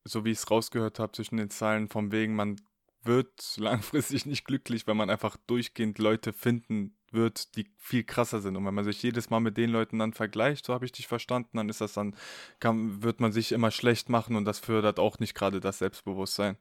so 0.10 0.26
wie 0.26 0.32
ich 0.32 0.40
es 0.40 0.50
rausgehört 0.52 1.00
habe 1.00 1.12
zwischen 1.12 1.38
den 1.38 1.50
Zeilen, 1.50 1.88
vom 1.88 2.12
wegen, 2.12 2.36
man 2.36 2.60
wird 3.04 3.56
langfristig 3.58 4.26
nicht 4.26 4.46
glücklich, 4.46 4.88
wenn 4.88 4.98
man 4.98 5.10
einfach 5.10 5.38
durchgehend 5.48 6.00
Leute 6.00 6.34
finden 6.34 6.96
wird, 7.12 7.56
die 7.56 7.68
viel 7.78 8.04
krasser 8.04 8.40
sind. 8.40 8.56
Und 8.56 8.66
wenn 8.66 8.74
man 8.74 8.86
sich 8.86 9.02
jedes 9.02 9.30
Mal 9.30 9.40
mit 9.40 9.58
den 9.58 9.70
Leuten 9.72 10.00
dann 10.00 10.14
vergleicht, 10.14 10.66
so 10.66 10.74
habe 10.74 10.86
ich 10.86 10.92
dich 10.92 11.08
verstanden, 11.08 11.58
dann 11.58 11.70
ist 11.70 11.82
das 11.82 11.94
dann, 11.94 12.16
kann, 12.60 13.02
wird 13.02 13.20
man 13.20 13.32
sich 13.32 13.52
immer 13.52 13.72
schlecht 13.72 14.10
machen 14.10 14.36
und 14.36 14.46
das 14.46 14.60
fördert 14.60 15.00
auch 15.00 15.20
nicht 15.20 15.34
gerade 15.34 15.60
das 15.60 15.80
Selbstbewusstsein 15.80 16.58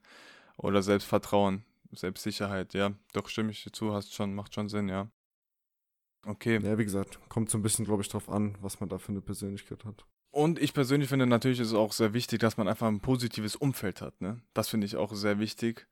oder 0.57 0.81
Selbstvertrauen, 0.81 1.65
Selbstsicherheit, 1.91 2.73
ja. 2.73 2.93
Doch 3.13 3.29
stimme 3.29 3.51
ich 3.51 3.63
dir 3.63 3.71
zu, 3.71 3.93
hast 3.93 4.13
schon, 4.13 4.33
macht 4.33 4.55
schon 4.55 4.69
Sinn, 4.69 4.89
ja. 4.89 5.09
Okay. 6.25 6.59
Ja, 6.61 6.77
wie 6.77 6.83
gesagt, 6.83 7.19
kommt 7.29 7.49
so 7.49 7.57
ein 7.57 7.61
bisschen, 7.61 7.85
glaube 7.85 8.01
ich, 8.01 8.09
drauf 8.09 8.29
an, 8.29 8.57
was 8.61 8.79
man 8.79 8.89
da 8.89 8.97
für 8.97 9.09
eine 9.09 9.21
Persönlichkeit 9.21 9.85
hat. 9.85 10.05
Und 10.31 10.59
ich 10.59 10.73
persönlich 10.73 11.09
finde 11.09 11.25
natürlich 11.25 11.59
ist 11.59 11.69
es 11.69 11.73
auch 11.73 11.91
sehr 11.91 12.13
wichtig, 12.13 12.39
dass 12.39 12.57
man 12.57 12.67
einfach 12.67 12.87
ein 12.87 12.99
positives 12.99 13.55
Umfeld 13.55 14.01
hat. 14.01 14.21
Ne? 14.21 14.41
Das 14.53 14.69
finde 14.69 14.85
ich 14.85 14.95
auch 14.95 15.13
sehr 15.13 15.39
wichtig, 15.39 15.87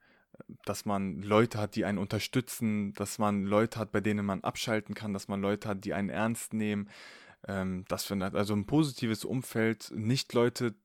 dass 0.65 0.85
man 0.85 1.21
Leute 1.21 1.57
hat, 1.57 1.75
die 1.75 1.85
einen 1.85 1.97
unterstützen, 1.97 2.93
dass 2.93 3.17
man 3.17 3.43
Leute 3.43 3.79
hat, 3.79 3.91
bei 3.91 4.01
denen 4.01 4.25
man 4.25 4.41
abschalten 4.41 4.93
kann, 4.93 5.13
dass 5.13 5.27
man 5.27 5.41
Leute 5.41 5.69
hat, 5.69 5.85
die 5.85 5.93
einen 5.93 6.09
ernst 6.09 6.53
nehmen. 6.53 6.89
Ähm, 7.47 7.85
das 7.87 8.05
finde 8.05 8.31
also 8.33 8.53
ein 8.53 8.67
positives 8.67 9.25
Umfeld, 9.25 9.91
nicht 9.95 10.33
Leute, 10.33 10.75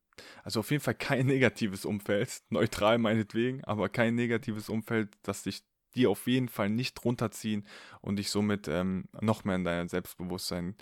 also 0.44 0.60
auf 0.60 0.70
jeden 0.70 0.82
Fall 0.82 0.94
kein 0.94 1.26
negatives 1.26 1.84
Umfeld, 1.84 2.42
neutral 2.48 2.98
meinetwegen, 2.98 3.62
aber 3.64 3.90
kein 3.90 4.14
negatives 4.14 4.68
Umfeld, 4.70 5.10
das 5.22 5.42
dich 5.42 5.62
die 5.94 6.06
auf 6.06 6.26
jeden 6.26 6.48
Fall 6.48 6.70
nicht 6.70 7.04
runterziehen 7.04 7.66
und 8.00 8.16
dich 8.16 8.30
somit 8.30 8.66
ähm, 8.66 9.10
noch 9.20 9.44
mehr 9.44 9.56
in 9.56 9.64
dein 9.64 9.88
Selbstbewusstsein 9.88 10.74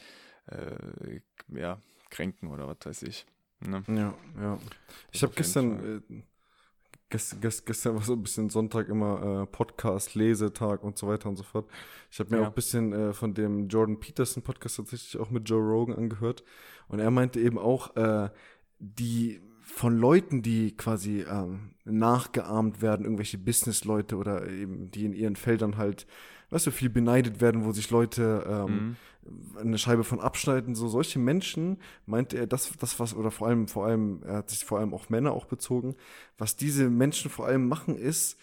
äh, 0.47 1.21
ja, 1.49 1.81
kränken 2.11 2.49
oder 2.49 2.67
was 2.67 2.79
weiß 2.85 3.03
ich. 3.05 3.27
Ne? 3.61 3.83
Ja, 3.89 4.15
ja. 4.41 4.59
Ich 5.13 5.23
habe 5.23 5.33
gestern, 5.35 6.03
äh, 6.11 6.23
gestern, 7.11 7.41
gestern 7.41 7.95
war 7.95 8.03
so 8.03 8.15
ein 8.15 8.23
bisschen 8.23 8.49
Sonntag 8.49 8.89
immer 8.89 9.43
äh, 9.43 9.47
Podcast, 9.47 10.15
Lesetag 10.15 10.83
und 10.83 10.99
so 10.99 11.09
weiter 11.09 11.29
und 11.29 11.37
so 11.37 11.43
fort. 11.43 11.69
Ich 12.11 12.19
habe 12.21 12.31
mir 12.31 12.39
ja. 12.39 12.43
auch 12.45 12.49
ein 12.49 12.55
bisschen 12.55 12.93
äh, 12.93 13.13
von 13.13 13.35
dem 13.35 13.69
Jordan 13.69 14.01
Peterson 14.01 14.43
Podcast 14.43 14.77
tatsächlich 14.77 15.21
auch 15.21 15.31
mit 15.31 15.49
Joe 15.49 15.61
Rogan 15.61 15.95
angehört. 15.95 16.43
Und 16.89 17.01
er 17.01 17.11
meinte 17.11 17.41
eben 17.41 17.59
auch, 17.59 17.95
äh, 17.97 18.31
die 18.79 19.41
von 19.61 19.97
Leuten, 19.97 20.43
die 20.43 20.77
quasi 20.77 21.21
ähm, 21.21 21.75
nachgeahmt 21.85 22.83
werden, 22.83 23.05
irgendwelche 23.05 23.39
Business-Leute 23.39 24.17
oder 24.17 24.49
eben 24.49 24.91
die 24.91 25.05
in 25.05 25.13
ihren 25.13 25.37
Feldern 25.37 25.77
halt, 25.77 26.07
weißt 26.49 26.67
du, 26.67 26.71
viel 26.73 26.91
beneidet 26.91 27.41
werden, 27.41 27.65
wo 27.65 27.73
sich 27.73 27.91
Leute 27.91 28.45
ähm, 28.49 28.73
mhm 28.75 28.97
eine 29.59 29.79
Scheibe 29.79 30.05
von 30.05 30.21
abschneiden, 30.21 30.75
so 30.75 30.89
solche 30.89 31.19
Menschen, 31.19 31.79
meinte 32.07 32.39
er, 32.39 32.47
das, 32.47 32.73
das 32.79 32.99
was, 32.99 33.15
oder 33.15 33.31
vor 33.31 33.49
allem, 33.49 33.69
vor 33.69 33.87
allem, 33.87 34.23
er 34.25 34.37
hat 34.37 34.51
sich 34.51 34.65
vor 34.65 34.79
allem 34.79 34.95
auf 34.95 35.11
Männer 35.11 35.33
auch 35.33 35.47
bezogen, 35.47 35.95
was 36.39 36.57
diese 36.57 36.89
Menschen 36.89 37.31
vor 37.31 37.47
allem 37.47 37.69
machen, 37.69 37.97
ist, 37.97 38.39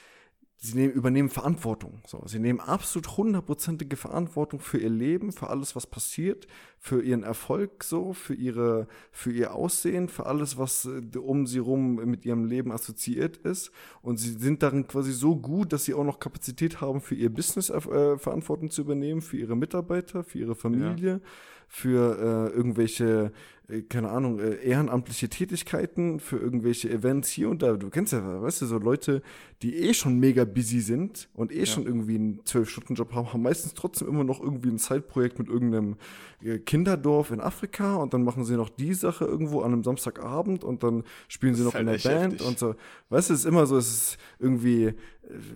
sie 0.60 0.76
nehmen, 0.76 0.93
übernehmen 0.93 1.30
Verantwortung. 1.30 2.02
So, 2.08 2.24
sie 2.26 2.39
nehmen 2.39 2.60
absolut 2.60 3.17
hundertprozentige 3.17 3.96
Verantwortung 3.96 4.60
für 4.60 4.80
ihr 4.80 4.89
Leben, 4.89 5.32
für 5.32 5.50
alles, 5.50 5.76
was 5.76 5.86
passiert, 5.86 6.48
für 6.80 7.02
ihren 7.02 7.24
Erfolg, 7.24 7.84
so, 7.84 8.13
für 8.13 8.34
ihre, 8.34 8.88
für 9.12 9.32
ihr 9.32 9.54
Aussehen, 9.54 10.10
für 10.10 10.26
alles, 10.26 10.58
was 10.58 10.86
äh, 10.86 11.17
um 11.17 11.46
sie 11.46 11.60
rum 11.60 11.96
mit 11.96 12.26
ihrem 12.26 12.46
Leben 12.46 12.72
assoziiert 12.72 13.38
ist. 13.38 13.72
Und 14.02 14.17
sie 14.17 14.32
sind 14.32 14.63
darin 14.63 14.88
quasi 14.88 15.12
so 15.12 15.36
gut, 15.36 15.74
dass 15.74 15.86
sie 15.86 15.93
auch 15.93 16.04
noch 16.04 16.20
Kapazität 16.20 16.82
haben, 16.82 17.02
für 17.02 17.15
ihr 17.15 17.32
Business 17.32 17.70
äh, 17.70 18.17
Verantwortung 18.17 18.72
zu 18.72 18.82
übernehmen, 18.82 19.22
für 19.22 19.38
ihre 19.38 19.56
Mitarbeiter, 19.56 20.24
für 20.24 20.39
ihre 20.39 20.56
Familie. 20.56 21.12
Ja 21.12 21.30
für 21.67 22.49
äh, 22.53 22.56
irgendwelche, 22.56 23.32
äh, 23.67 23.82
keine 23.82 24.10
Ahnung, 24.10 24.39
äh, 24.39 24.56
ehrenamtliche 24.56 25.30
Tätigkeiten, 25.30 26.19
für 26.19 26.38
irgendwelche 26.38 26.89
Events 26.89 27.30
hier 27.30 27.49
und 27.49 27.62
da. 27.62 27.73
Du 27.73 27.89
kennst 27.89 28.13
ja, 28.13 28.41
weißt 28.41 28.62
du, 28.62 28.65
so 28.65 28.77
Leute, 28.77 29.21
die 29.62 29.75
eh 29.75 29.93
schon 29.93 30.17
mega 30.17 30.45
busy 30.45 30.80
sind 30.80 31.30
und 31.34 31.51
eh 31.51 31.60
ja. 31.60 31.65
schon 31.65 31.86
irgendwie 31.86 32.15
einen 32.15 32.45
Zwölf-Stunden-Job 32.45 33.13
haben, 33.13 33.34
haben 33.34 33.41
meistens 33.41 33.73
trotzdem 33.73 34.08
immer 34.08 34.23
noch 34.23 34.41
irgendwie 34.41 34.69
ein 34.69 34.80
Zeitprojekt 34.80 35.39
mit 35.39 35.49
irgendeinem 35.49 35.97
äh, 36.41 36.58
Kinderdorf 36.58 37.32
in 37.32 37.41
Afrika 37.41 37.95
und 37.95 38.13
dann 38.13 38.23
machen 38.23 38.45
sie 38.45 38.56
noch 38.56 38.69
die 38.69 38.93
Sache 38.93 39.25
irgendwo 39.25 39.62
an 39.62 39.73
einem 39.73 39.84
Samstagabend 39.84 40.63
und 40.63 40.84
dann 40.84 41.03
spielen 41.27 41.53
sie 41.53 41.63
noch 41.63 41.73
halt 41.73 41.86
in 41.86 41.93
der 41.93 42.10
Band 42.10 42.34
heftig. 42.34 42.47
und 42.47 42.60
so. 42.60 42.75
Weißt 43.10 43.30
du, 43.30 43.34
es 43.34 43.41
ist 43.41 43.45
immer 43.45 43.65
so, 43.65 43.77
es 43.77 43.91
ist 43.91 44.17
irgendwie, 44.39 44.86
äh, 44.86 44.93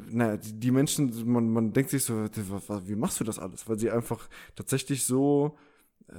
naja, 0.10 0.36
die, 0.36 0.60
die 0.60 0.72
Menschen, 0.72 1.14
man, 1.26 1.50
man 1.50 1.72
denkt 1.72 1.90
sich 1.90 2.04
so, 2.04 2.26
wie 2.86 2.96
machst 2.96 3.22
du 3.22 3.24
das 3.24 3.40
alles? 3.40 3.70
Weil 3.70 3.80
sie 3.80 3.90
einfach 3.90 4.28
tatsächlich 4.56 5.06
so 5.06 5.58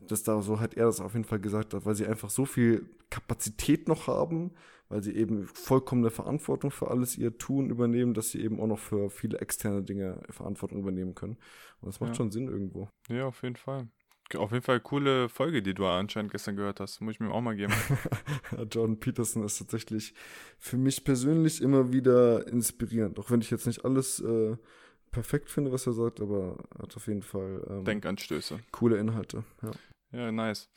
das 0.09 0.23
da 0.23 0.41
so 0.43 0.61
hat 0.61 0.75
er 0.75 0.87
das 0.87 1.01
auf 1.01 1.13
jeden 1.13 1.25
Fall 1.25 1.41
gesagt, 1.41 1.75
weil 1.85 1.95
sie 1.95 2.07
einfach 2.07 2.31
so 2.31 2.45
viel 2.45 2.89
Kapazität 3.11 3.89
noch 3.89 4.07
haben, 4.07 4.53
weil 4.89 5.03
sie 5.03 5.15
eben 5.15 5.47
vollkommene 5.47 6.11
Verantwortung 6.11 6.71
für 6.71 6.91
alles 6.91 7.17
ihr 7.17 7.37
Tun 7.39 7.71
übernehmen, 7.71 8.15
dass 8.15 8.31
sie 8.31 8.43
eben 8.43 8.61
auch 8.61 8.67
noch 8.67 8.79
für 8.79 9.11
viele 9.11 9.39
externe 9.39 9.83
Dinge 9.83 10.21
Verantwortung 10.31 10.81
übernehmen 10.81 11.15
können. 11.15 11.37
Und 11.81 11.89
das 11.89 12.01
macht 12.01 12.11
ja. 12.11 12.15
schon 12.17 12.31
Sinn 12.31 12.49
irgendwo. 12.49 12.89
Ja, 13.09 13.27
auf 13.27 13.43
jeden 13.43 13.57
Fall. 13.57 13.89
Auf 14.37 14.53
jeden 14.53 14.63
Fall 14.63 14.81
coole 14.81 15.29
Folge, 15.29 15.63
die 15.63 15.75
du 15.75 15.85
anscheinend 15.85 16.33
gestern 16.33 16.57
gehört 16.57 16.81
hast. 16.81 17.01
Muss 17.01 17.15
ich 17.15 17.21
mir 17.21 17.31
auch 17.31 17.41
mal 17.43 17.57
geben. 17.57 17.75
Jordan 18.71 18.99
Peterson 18.99 19.45
ist 19.45 19.59
tatsächlich 19.59 20.15
für 20.59 20.79
mich 20.79 21.05
persönlich 21.05 21.61
immer 21.61 21.93
wieder 21.93 22.47
inspirierend. 22.47 23.19
Auch 23.19 23.31
wenn 23.31 23.43
ich 23.43 23.51
jetzt 23.51 23.67
nicht 23.67 23.85
alles 23.85 24.21
äh, 24.21 24.57
perfekt 25.13 25.51
finde, 25.51 25.71
was 25.71 25.87
er 25.87 25.93
sagt, 25.93 26.21
aber 26.21 26.57
hat 26.81 26.97
auf 26.97 27.07
jeden 27.07 27.23
Fall 27.23 27.65
ähm, 27.69 27.85
Denkanstöße. 27.85 28.61
Coole 28.73 28.99
Inhalte, 28.99 29.45
ja. 29.63 29.71
Ja, 30.13 30.33
nice. 30.33 30.69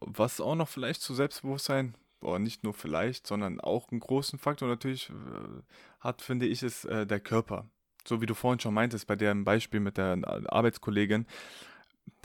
Was 0.00 0.40
auch 0.40 0.54
noch 0.54 0.68
vielleicht 0.68 1.02
zu 1.02 1.14
Selbstbewusstsein 1.14 1.94
oder 2.20 2.38
nicht 2.38 2.62
nur 2.64 2.74
vielleicht, 2.74 3.26
sondern 3.26 3.60
auch 3.60 3.90
einen 3.90 4.00
großen 4.00 4.38
Faktor 4.38 4.68
natürlich 4.68 5.10
äh, 5.10 5.62
hat, 6.00 6.22
finde 6.22 6.46
ich, 6.46 6.62
ist 6.62 6.84
äh, 6.84 7.06
der 7.06 7.20
Körper. 7.20 7.68
So 8.06 8.20
wie 8.20 8.26
du 8.26 8.34
vorhin 8.34 8.60
schon 8.60 8.74
meintest, 8.74 9.06
bei 9.06 9.16
dem 9.16 9.44
Beispiel 9.44 9.80
mit 9.80 9.98
der 9.98 10.18
Arbeitskollegin, 10.46 11.26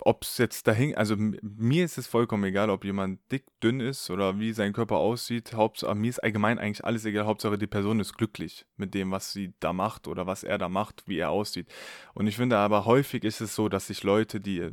ob 0.03 0.23
es 0.23 0.37
jetzt 0.37 0.67
dahin, 0.67 0.95
also 0.95 1.15
mir 1.17 1.85
ist 1.85 1.97
es 1.97 2.07
vollkommen 2.07 2.43
egal, 2.43 2.69
ob 2.69 2.83
jemand 2.83 3.19
dick, 3.31 3.45
dünn 3.61 3.79
ist 3.79 4.09
oder 4.09 4.39
wie 4.39 4.53
sein 4.53 4.73
Körper 4.73 4.97
aussieht. 4.97 5.53
Hauptsache, 5.53 5.95
mir 5.95 6.09
ist 6.09 6.19
allgemein 6.19 6.59
eigentlich 6.59 6.83
alles 6.83 7.05
egal. 7.05 7.25
Hauptsache, 7.25 7.57
die 7.57 7.67
Person 7.67 7.99
ist 7.99 8.13
glücklich 8.17 8.65
mit 8.75 8.93
dem, 8.93 9.11
was 9.11 9.31
sie 9.31 9.53
da 9.59 9.73
macht 9.73 10.07
oder 10.07 10.27
was 10.27 10.43
er 10.43 10.57
da 10.57 10.69
macht, 10.69 11.07
wie 11.07 11.17
er 11.17 11.31
aussieht. 11.31 11.67
Und 12.13 12.27
ich 12.27 12.35
finde 12.35 12.57
aber 12.57 12.85
häufig 12.85 13.23
ist 13.23 13.41
es 13.41 13.55
so, 13.55 13.69
dass 13.69 13.87
sich 13.87 14.03
Leute, 14.03 14.39
die 14.39 14.71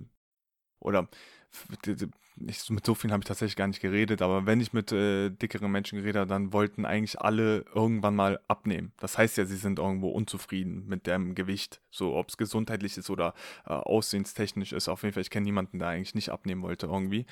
oder 0.80 1.08
ich, 2.46 2.70
mit 2.70 2.86
so 2.86 2.94
vielen 2.94 3.12
habe 3.12 3.22
ich 3.22 3.28
tatsächlich 3.28 3.57
gar 3.57 3.66
nicht 3.66 3.80
geredet, 3.80 4.22
aber 4.22 4.46
wenn 4.46 4.61
ich 4.61 4.72
mit 4.72 4.90
äh, 4.90 5.30
dickeren 5.30 5.70
Menschen 5.70 5.98
geredet 5.98 6.20
habe, 6.20 6.28
dann 6.28 6.53
wollten 6.53 6.84
eigentlich 6.84 7.20
alle 7.20 7.64
irgendwann 7.74 8.16
mal 8.16 8.40
abnehmen. 8.48 8.92
Das 8.98 9.18
heißt 9.18 9.36
ja, 9.36 9.44
sie 9.44 9.57
sind 9.57 9.78
irgendwo 9.78 10.09
unzufrieden 10.09 10.86
mit 10.86 11.07
dem 11.07 11.34
Gewicht, 11.34 11.82
so 11.90 12.14
ob 12.14 12.28
es 12.28 12.36
gesundheitlich 12.36 12.96
ist 12.96 13.11
oder 13.11 13.34
äh, 13.66 13.72
aussehenstechnisch 13.72 14.72
ist. 14.72 14.88
Auf 14.88 15.03
jeden 15.03 15.12
Fall, 15.14 15.22
ich 15.22 15.30
kenne 15.30 15.44
niemanden, 15.44 15.78
der 15.78 15.88
eigentlich 15.88 16.14
nicht 16.14 16.30
abnehmen 16.30 16.62
wollte 16.62 16.86
irgendwie. 16.86 17.26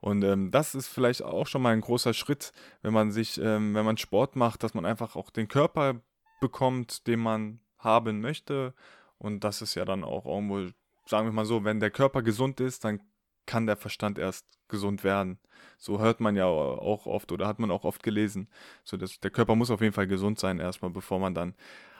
Und 0.00 0.22
ähm, 0.22 0.50
das 0.50 0.74
ist 0.74 0.88
vielleicht 0.88 1.22
auch 1.22 1.46
schon 1.46 1.62
mal 1.62 1.72
ein 1.72 1.80
großer 1.80 2.14
Schritt, 2.14 2.52
wenn 2.82 2.92
man 2.92 3.10
sich, 3.10 3.40
ähm, 3.40 3.74
wenn 3.74 3.84
man 3.84 3.96
Sport 3.96 4.36
macht, 4.36 4.62
dass 4.62 4.74
man 4.74 4.84
einfach 4.84 5.16
auch 5.16 5.30
den 5.30 5.48
Körper 5.48 6.00
bekommt, 6.40 7.06
den 7.06 7.20
man 7.20 7.60
haben 7.78 8.20
möchte. 8.20 8.74
Und 9.18 9.44
das 9.44 9.62
ist 9.62 9.74
ja 9.74 9.84
dann 9.84 10.04
auch 10.04 10.26
irgendwo, 10.26 10.68
sagen 11.06 11.26
wir 11.26 11.32
mal 11.32 11.44
so, 11.44 11.64
wenn 11.64 11.80
der 11.80 11.90
Körper 11.90 12.22
gesund 12.22 12.60
ist, 12.60 12.84
dann 12.84 13.00
kann 13.46 13.66
der 13.66 13.76
Verstand 13.76 14.18
erst 14.18 14.46
gesund 14.68 15.04
werden. 15.04 15.38
So 15.78 15.98
hört 15.98 16.20
man 16.20 16.36
ja 16.36 16.46
auch 16.46 17.06
oft 17.06 17.32
oder 17.32 17.46
hat 17.46 17.58
man 17.58 17.70
auch 17.70 17.84
oft 17.84 18.02
gelesen. 18.02 18.48
So, 18.84 18.96
dass 18.96 19.20
der 19.20 19.30
Körper 19.30 19.54
muss 19.54 19.70
auf 19.70 19.80
jeden 19.80 19.92
Fall 19.92 20.06
gesund 20.06 20.38
sein 20.38 20.58
erstmal, 20.58 20.90
bevor 20.90 21.18
man 21.18 21.34
dann 21.34 21.54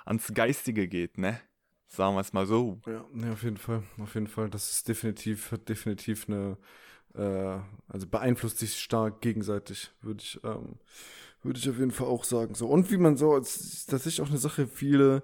ans 0.05 0.33
Geistige 0.35 0.89
geht, 0.89 1.19
ne? 1.19 1.41
Sagen 1.87 2.17
wir 2.17 2.21
es 2.21 2.33
mal 2.33 2.47
so. 2.47 2.81
Ja, 2.87 3.05
ne, 3.13 3.33
auf 3.33 3.43
jeden 3.43 3.57
Fall, 3.57 3.83
auf 3.99 4.15
jeden 4.15 4.27
Fall. 4.27 4.51
Das 4.51 4.71
ist 4.71 4.89
definitiv, 4.89 5.53
hat 5.53 5.69
definitiv 5.69 6.29
eine, 6.29 6.57
äh, 7.15 7.61
also 7.89 8.07
beeinflusst 8.07 8.59
sich 8.59 8.81
stark 8.81 9.21
gegenseitig, 9.21 9.91
würde 10.01 10.23
ich, 10.23 10.41
ähm, 10.45 10.79
würde 11.43 11.59
ich 11.59 11.69
auf 11.69 11.79
jeden 11.79 11.93
Fall 11.93 12.09
auch 12.09 12.25
sagen. 12.25 12.55
So 12.55 12.69
und 12.69 12.91
wie 12.91 12.97
man 12.97 13.17
so, 13.17 13.39
das 13.39 13.87
ist 13.87 14.21
auch 14.21 14.29
eine 14.29 14.39
Sache, 14.39 14.67
viele 14.67 15.23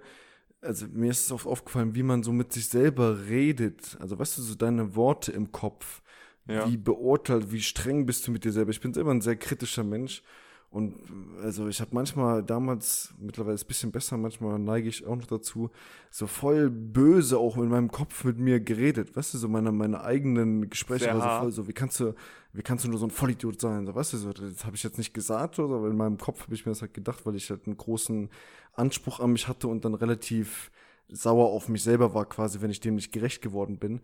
also 0.63 0.87
mir 0.93 1.11
ist 1.11 1.25
es 1.25 1.33
oft 1.33 1.47
aufgefallen, 1.47 1.95
wie 1.95 2.03
man 2.03 2.23
so 2.23 2.33
mit 2.33 2.53
sich 2.53 2.69
selber 2.69 3.27
redet. 3.27 3.97
Also 4.01 4.19
weißt 4.19 4.39
du, 4.39 4.43
so 4.43 4.55
deine 4.55 4.95
Worte 4.95 5.33
im 5.33 5.53
Kopf. 5.53 6.03
Ja. 6.47 6.69
Wie 6.69 6.77
beurteilt, 6.77 7.53
wie 7.53 7.63
streng 7.63 8.07
bist 8.07 8.27
du 8.27 8.33
mit 8.33 8.45
dir 8.45 8.53
selber? 8.53 8.71
Ich 8.71 8.81
bin 8.81 8.93
selber 8.93 9.11
ein 9.11 9.21
sehr 9.21 9.37
kritischer 9.37 9.85
Mensch. 9.85 10.23
Und 10.71 10.95
also 11.43 11.67
ich 11.67 11.81
habe 11.81 11.91
manchmal 11.93 12.45
damals, 12.45 13.13
mittlerweile 13.19 13.55
ist 13.55 13.63
es 13.63 13.65
ein 13.65 13.69
bisschen 13.69 13.93
besser, 13.93 14.17
manchmal 14.17 14.57
neige 14.61 14.89
ich 14.89 15.05
auch 15.05 15.17
noch 15.17 15.27
dazu, 15.27 15.71
so 16.13 16.29
voll 16.29 16.71
böse 16.71 17.39
auch 17.39 17.57
in 17.57 17.69
meinem 17.69 17.91
Kopf 17.91 18.23
mit 18.23 18.39
mir 18.39 18.61
geredet, 18.61 19.17
weißt 19.17 19.35
du, 19.35 19.39
so 19.39 19.49
meine, 19.49 19.73
meine 19.73 20.05
eigenen 20.05 20.71
Gespräche 20.71 21.07
Sehr 21.07 21.19
war 21.19 21.39
so 21.39 21.43
voll 21.43 21.53
so, 21.53 21.67
wie 21.67 21.73
kannst 21.73 21.99
du, 21.99 22.15
wie 22.53 22.63
kannst 22.63 22.85
du 22.85 22.89
nur 22.89 23.01
so 23.01 23.07
ein 23.07 23.11
Vollidiot 23.11 23.61
sein, 23.61 23.85
so 23.85 23.97
weißt 23.97 24.13
du, 24.13 24.19
so, 24.19 24.33
das 24.33 24.65
habe 24.65 24.77
ich 24.77 24.85
jetzt 24.85 24.97
nicht 24.97 25.13
gesagt 25.13 25.59
oder 25.59 25.75
aber 25.75 25.89
in 25.89 25.97
meinem 25.97 26.19
Kopf 26.19 26.45
habe 26.45 26.55
ich 26.55 26.65
mir 26.65 26.71
das 26.71 26.83
halt 26.83 26.95
gedacht, 26.95 27.27
weil 27.27 27.35
ich 27.35 27.51
halt 27.51 27.67
einen 27.67 27.77
großen 27.77 28.31
Anspruch 28.75 29.19
an 29.19 29.33
mich 29.33 29.49
hatte 29.49 29.67
und 29.67 29.85
dann 29.85 29.95
relativ 29.95 30.71
sauer 31.09 31.49
auf 31.49 31.69
mich 31.69 31.83
selber 31.83 32.15
war 32.15 32.27
quasi, 32.27 32.61
wenn 32.61 32.71
ich 32.71 32.79
dem 32.79 32.95
nicht 32.95 33.11
gerecht 33.11 33.43
geworden 33.43 33.79
bin. 33.79 34.03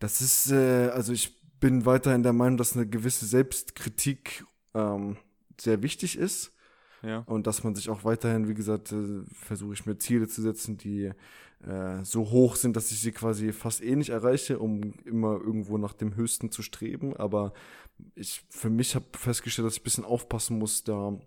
Das 0.00 0.20
ist, 0.20 0.50
äh, 0.50 0.88
also 0.88 1.12
ich 1.12 1.40
bin 1.60 1.86
weiterhin 1.86 2.24
der 2.24 2.32
Meinung, 2.32 2.56
dass 2.56 2.74
eine 2.74 2.88
gewisse 2.88 3.24
Selbstkritik 3.24 4.44
ähm, 4.74 5.16
sehr 5.60 5.82
wichtig 5.82 6.18
ist. 6.18 6.52
Ja. 7.02 7.18
Und 7.26 7.46
dass 7.46 7.64
man 7.64 7.74
sich 7.74 7.90
auch 7.90 8.04
weiterhin, 8.04 8.48
wie 8.48 8.54
gesagt, 8.54 8.92
äh, 8.92 9.22
versuche 9.32 9.74
ich 9.74 9.86
mir 9.86 9.98
Ziele 9.98 10.28
zu 10.28 10.40
setzen, 10.40 10.78
die 10.78 11.12
äh, 11.66 12.04
so 12.04 12.30
hoch 12.30 12.56
sind, 12.56 12.76
dass 12.76 12.90
ich 12.92 13.00
sie 13.00 13.12
quasi 13.12 13.52
fast 13.52 13.82
eh 13.82 13.96
nicht 13.96 14.10
erreiche, 14.10 14.58
um 14.58 14.94
immer 15.04 15.32
irgendwo 15.32 15.78
nach 15.78 15.94
dem 15.94 16.14
Höchsten 16.14 16.50
zu 16.50 16.62
streben. 16.62 17.16
Aber 17.16 17.52
ich 18.14 18.44
für 18.50 18.70
mich 18.70 18.94
habe 18.94 19.06
festgestellt, 19.12 19.66
dass 19.66 19.74
ich 19.74 19.80
ein 19.80 19.84
bisschen 19.84 20.04
aufpassen 20.04 20.58
muss, 20.58 20.84
da 20.84 21.18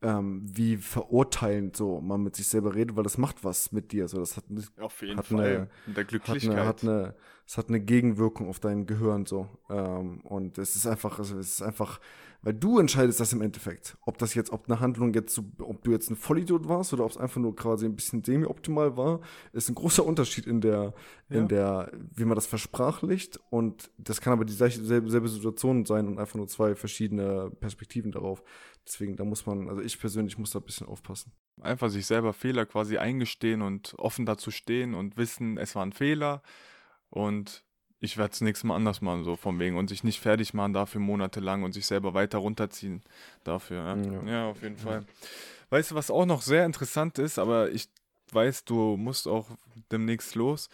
ähm, 0.00 0.42
wie 0.44 0.76
verurteilend 0.76 1.76
so 1.76 2.00
man 2.00 2.22
mit 2.22 2.36
sich 2.36 2.46
selber 2.46 2.74
redet, 2.74 2.96
weil 2.96 3.02
das 3.02 3.18
macht 3.18 3.44
was 3.44 3.72
mit 3.72 3.92
dir. 3.92 4.08
So, 4.08 4.18
das 4.18 4.36
hat, 4.36 4.44
auf 4.78 5.02
jeden 5.02 5.18
hat 5.18 5.26
Fall 5.26 5.40
eine, 5.40 5.70
mit 5.86 5.96
der 5.96 6.04
Glücklichkeit. 6.04 6.56
Hat 6.56 6.58
eine, 6.58 6.66
hat 6.66 6.82
eine, 6.82 7.14
es 7.48 7.56
hat 7.56 7.68
eine 7.68 7.80
Gegenwirkung 7.80 8.48
auf 8.48 8.60
dein 8.60 8.86
Gehirn 8.86 9.24
so. 9.24 9.48
Ähm, 9.70 10.20
und 10.20 10.58
es 10.58 10.76
ist 10.76 10.86
einfach, 10.86 11.18
es 11.18 11.30
ist 11.30 11.62
einfach 11.62 11.98
weil 12.42 12.54
du 12.54 12.78
entscheidest 12.78 13.18
das 13.18 13.32
im 13.32 13.42
Endeffekt. 13.42 13.96
Ob 14.02 14.16
das 14.18 14.34
jetzt, 14.34 14.50
ob 14.50 14.68
eine 14.68 14.78
Handlung 14.78 15.12
jetzt, 15.12 15.34
so, 15.34 15.44
ob 15.58 15.82
du 15.82 15.90
jetzt 15.90 16.08
ein 16.08 16.16
Vollidiot 16.16 16.68
warst 16.68 16.92
oder 16.92 17.04
ob 17.04 17.10
es 17.10 17.16
einfach 17.16 17.40
nur 17.40 17.56
quasi 17.56 17.84
ein 17.84 17.96
bisschen 17.96 18.22
semi-optimal 18.22 18.96
war, 18.96 19.20
ist 19.52 19.68
ein 19.68 19.74
großer 19.74 20.04
Unterschied 20.04 20.46
in 20.46 20.60
der, 20.60 20.94
ja. 21.28 21.38
in 21.38 21.48
der, 21.48 21.90
wie 22.14 22.24
man 22.24 22.36
das 22.36 22.46
versprachlicht. 22.46 23.40
Und 23.50 23.90
das 23.98 24.20
kann 24.20 24.32
aber 24.32 24.44
die 24.44 24.52
selbe, 24.52 25.10
selbe 25.10 25.28
Situation 25.28 25.84
sein 25.84 26.06
und 26.06 26.18
einfach 26.18 26.36
nur 26.36 26.46
zwei 26.46 26.76
verschiedene 26.76 27.50
Perspektiven 27.58 28.12
darauf. 28.12 28.44
Deswegen, 28.86 29.16
da 29.16 29.24
muss 29.24 29.44
man, 29.44 29.68
also 29.68 29.82
ich 29.82 29.98
persönlich 29.98 30.38
muss 30.38 30.52
da 30.52 30.60
ein 30.60 30.64
bisschen 30.64 30.86
aufpassen. 30.86 31.32
Einfach 31.60 31.90
sich 31.90 32.06
selber 32.06 32.32
Fehler 32.32 32.66
quasi 32.66 32.98
eingestehen 32.98 33.62
und 33.62 33.94
offen 33.98 34.26
dazu 34.26 34.52
stehen 34.52 34.94
und 34.94 35.16
wissen, 35.16 35.58
es 35.58 35.74
war 35.74 35.84
ein 35.84 35.92
Fehler 35.92 36.42
und 37.10 37.64
ich 38.00 38.16
werde 38.16 38.32
es 38.32 38.40
nächstes 38.40 38.64
Mal 38.64 38.76
anders 38.76 39.00
machen, 39.00 39.24
so 39.24 39.36
von 39.36 39.58
wegen. 39.58 39.76
Und 39.76 39.88
sich 39.88 40.04
nicht 40.04 40.20
fertig 40.20 40.54
machen 40.54 40.72
dafür 40.72 41.00
monatelang 41.00 41.62
und 41.64 41.72
sich 41.72 41.86
selber 41.86 42.14
weiter 42.14 42.38
runterziehen 42.38 43.02
dafür. 43.44 43.78
Ja, 43.78 43.96
ja. 43.96 44.22
ja 44.24 44.50
auf 44.50 44.62
jeden 44.62 44.76
Fall. 44.76 45.04
Weißt 45.70 45.90
du, 45.90 45.94
was 45.94 46.10
auch 46.10 46.26
noch 46.26 46.42
sehr 46.42 46.64
interessant 46.64 47.18
ist, 47.18 47.38
aber 47.38 47.70
ich 47.70 47.88
weiß, 48.32 48.64
du 48.64 48.96
musst 48.96 49.26
auch 49.26 49.48
demnächst 49.90 50.34
los. 50.34 50.68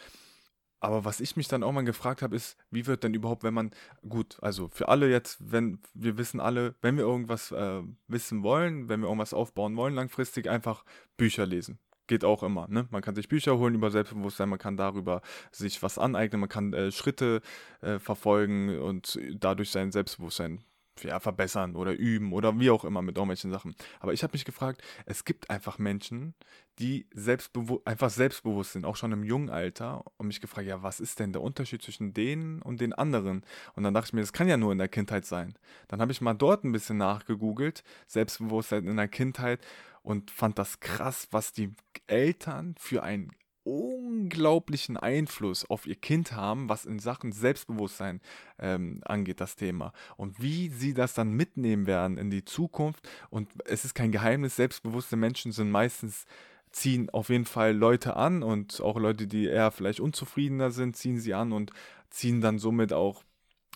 Aber 0.81 1.07
was 1.07 1.21
ich 1.21 1.35
mich 1.35 1.49
dann 1.49 1.63
auch 1.63 1.73
mal 1.73 1.83
gefragt 1.83 2.21
habe, 2.21 2.37
ist, 2.37 2.59
wie 2.71 2.87
wird 2.87 3.05
denn 3.05 3.15
überhaupt, 3.15 3.43
wenn 3.43 3.55
man, 3.55 3.71
gut, 4.07 4.37
also 4.43 4.69
für 4.69 4.89
alle 4.89 5.11
jetzt, 5.11 5.39
wenn 5.41 5.79
wir 5.95 6.19
wissen 6.19 6.41
alle, 6.41 6.75
wenn 6.83 6.99
wir 6.99 7.05
irgendwas 7.05 7.53
äh, 7.53 7.81
wissen 8.07 8.43
wollen, 8.43 8.91
wenn 8.91 9.01
wir 9.01 9.07
irgendwas 9.07 9.33
aufbauen 9.33 9.77
wollen, 9.77 9.95
langfristig 9.95 10.51
einfach 10.51 10.85
Bücher 11.17 11.47
lesen 11.47 11.79
geht 12.07 12.25
auch 12.25 12.43
immer. 12.43 12.69
Ne? 12.69 12.87
Man 12.91 13.03
kann 13.03 13.15
sich 13.15 13.29
Bücher 13.29 13.59
holen 13.59 13.75
über 13.75 13.91
Selbstbewusstsein, 13.91 14.49
man 14.49 14.59
kann 14.59 14.77
darüber 14.77 15.23
sich 15.51 15.83
was 15.83 15.99
aneignen, 15.99 16.41
man 16.41 16.49
kann 16.49 16.73
äh, 16.73 16.91
Schritte 16.93 17.41
äh, 17.81 17.99
verfolgen 17.99 18.79
und 18.79 19.19
dadurch 19.35 19.71
sein 19.71 19.93
Selbstbewusstsein 19.93 20.65
ja, 21.03 21.21
verbessern 21.21 21.77
oder 21.77 21.93
üben 21.93 22.33
oder 22.33 22.59
wie 22.59 22.71
auch 22.71 22.85
immer 22.85 23.03
mit 23.03 23.17
irgendwelchen 23.17 23.51
Sachen. 23.51 23.75
Aber 24.01 24.13
ich 24.13 24.23
habe 24.23 24.33
mich 24.33 24.45
gefragt, 24.45 24.83
es 25.07 25.25
gibt 25.25 25.51
einfach 25.51 25.79
Menschen, 25.79 26.35
die 26.79 27.07
selbstbewu 27.13 27.81
einfach 27.85 28.11
selbstbewusst 28.11 28.73
sind, 28.73 28.85
auch 28.85 28.97
schon 28.97 29.13
im 29.13 29.25
jungen 29.25 29.51
Alter, 29.51 30.05
und 30.17 30.27
mich 30.29 30.41
gefragt, 30.41 30.67
ja, 30.67 30.83
was 30.83 31.01
ist 31.01 31.21
denn 31.21 31.33
der 31.33 31.43
Unterschied 31.43 31.83
zwischen 31.83 32.15
denen 32.15 32.63
und 32.63 32.81
den 32.81 32.93
anderen? 32.93 33.45
Und 33.75 33.83
dann 33.83 33.95
dachte 33.95 34.09
ich 34.09 34.13
mir, 34.13 34.21
das 34.21 34.33
kann 34.33 34.49
ja 34.49 34.57
nur 34.57 34.73
in 34.73 34.79
der 34.79 34.89
Kindheit 34.89 35.25
sein. 35.25 35.55
Dann 35.89 36.01
habe 36.01 36.13
ich 36.13 36.21
mal 36.21 36.35
dort 36.35 36.65
ein 36.65 36.73
bisschen 36.73 36.97
nachgegoogelt, 36.97 37.85
Selbstbewusstsein 38.07 38.87
in 38.87 38.97
der 38.97 39.09
Kindheit 39.09 39.61
und 40.03 40.31
fand 40.31 40.59
das 40.59 40.81
krass, 40.81 41.29
was 41.31 41.53
die 41.53 41.73
Eltern 42.07 42.75
für 42.79 43.03
einen 43.03 43.33
unglaublichen 43.65 44.97
Einfluss 44.97 45.69
auf 45.69 45.87
ihr 45.87 45.97
Kind 45.97 46.33
haben, 46.33 46.69
was 46.69 46.85
in 46.85 46.99
Sachen 46.99 47.33
Selbstbewusstsein 47.33 48.21
ähm, 48.59 49.01
angeht, 49.05 49.41
das 49.41 49.57
Thema. 49.57 49.93
Und 50.17 50.41
wie 50.41 50.69
sie 50.69 50.95
das 50.95 51.15
dann 51.15 51.33
mitnehmen 51.33 51.87
werden 51.87 52.19
in 52.19 52.31
die 52.31 52.45
Zukunft. 52.45 53.09
Und 53.31 53.51
es 53.65 53.85
ist 53.85 53.95
kein 53.95 54.13
Geheimnis, 54.13 54.57
selbstbewusste 54.57 55.17
Menschen 55.17 55.53
sind 55.53 55.71
meistens 55.71 56.27
ziehen 56.71 57.09
auf 57.11 57.29
jeden 57.29 57.45
Fall 57.45 57.73
Leute 57.75 58.17
an 58.17 58.43
und 58.43 58.81
auch 58.81 58.99
Leute, 58.99 59.29
die 59.29 59.47
eher 59.47 59.71
vielleicht 59.71 60.01
unzufriedener 60.01 60.73
sind, 60.73 60.97
ziehen 60.97 61.21
sie 61.21 61.33
an 61.33 61.53
und 61.53 61.71
ziehen 62.11 62.41
dann 62.41 62.59
somit 62.59 62.93
auch 62.93 63.23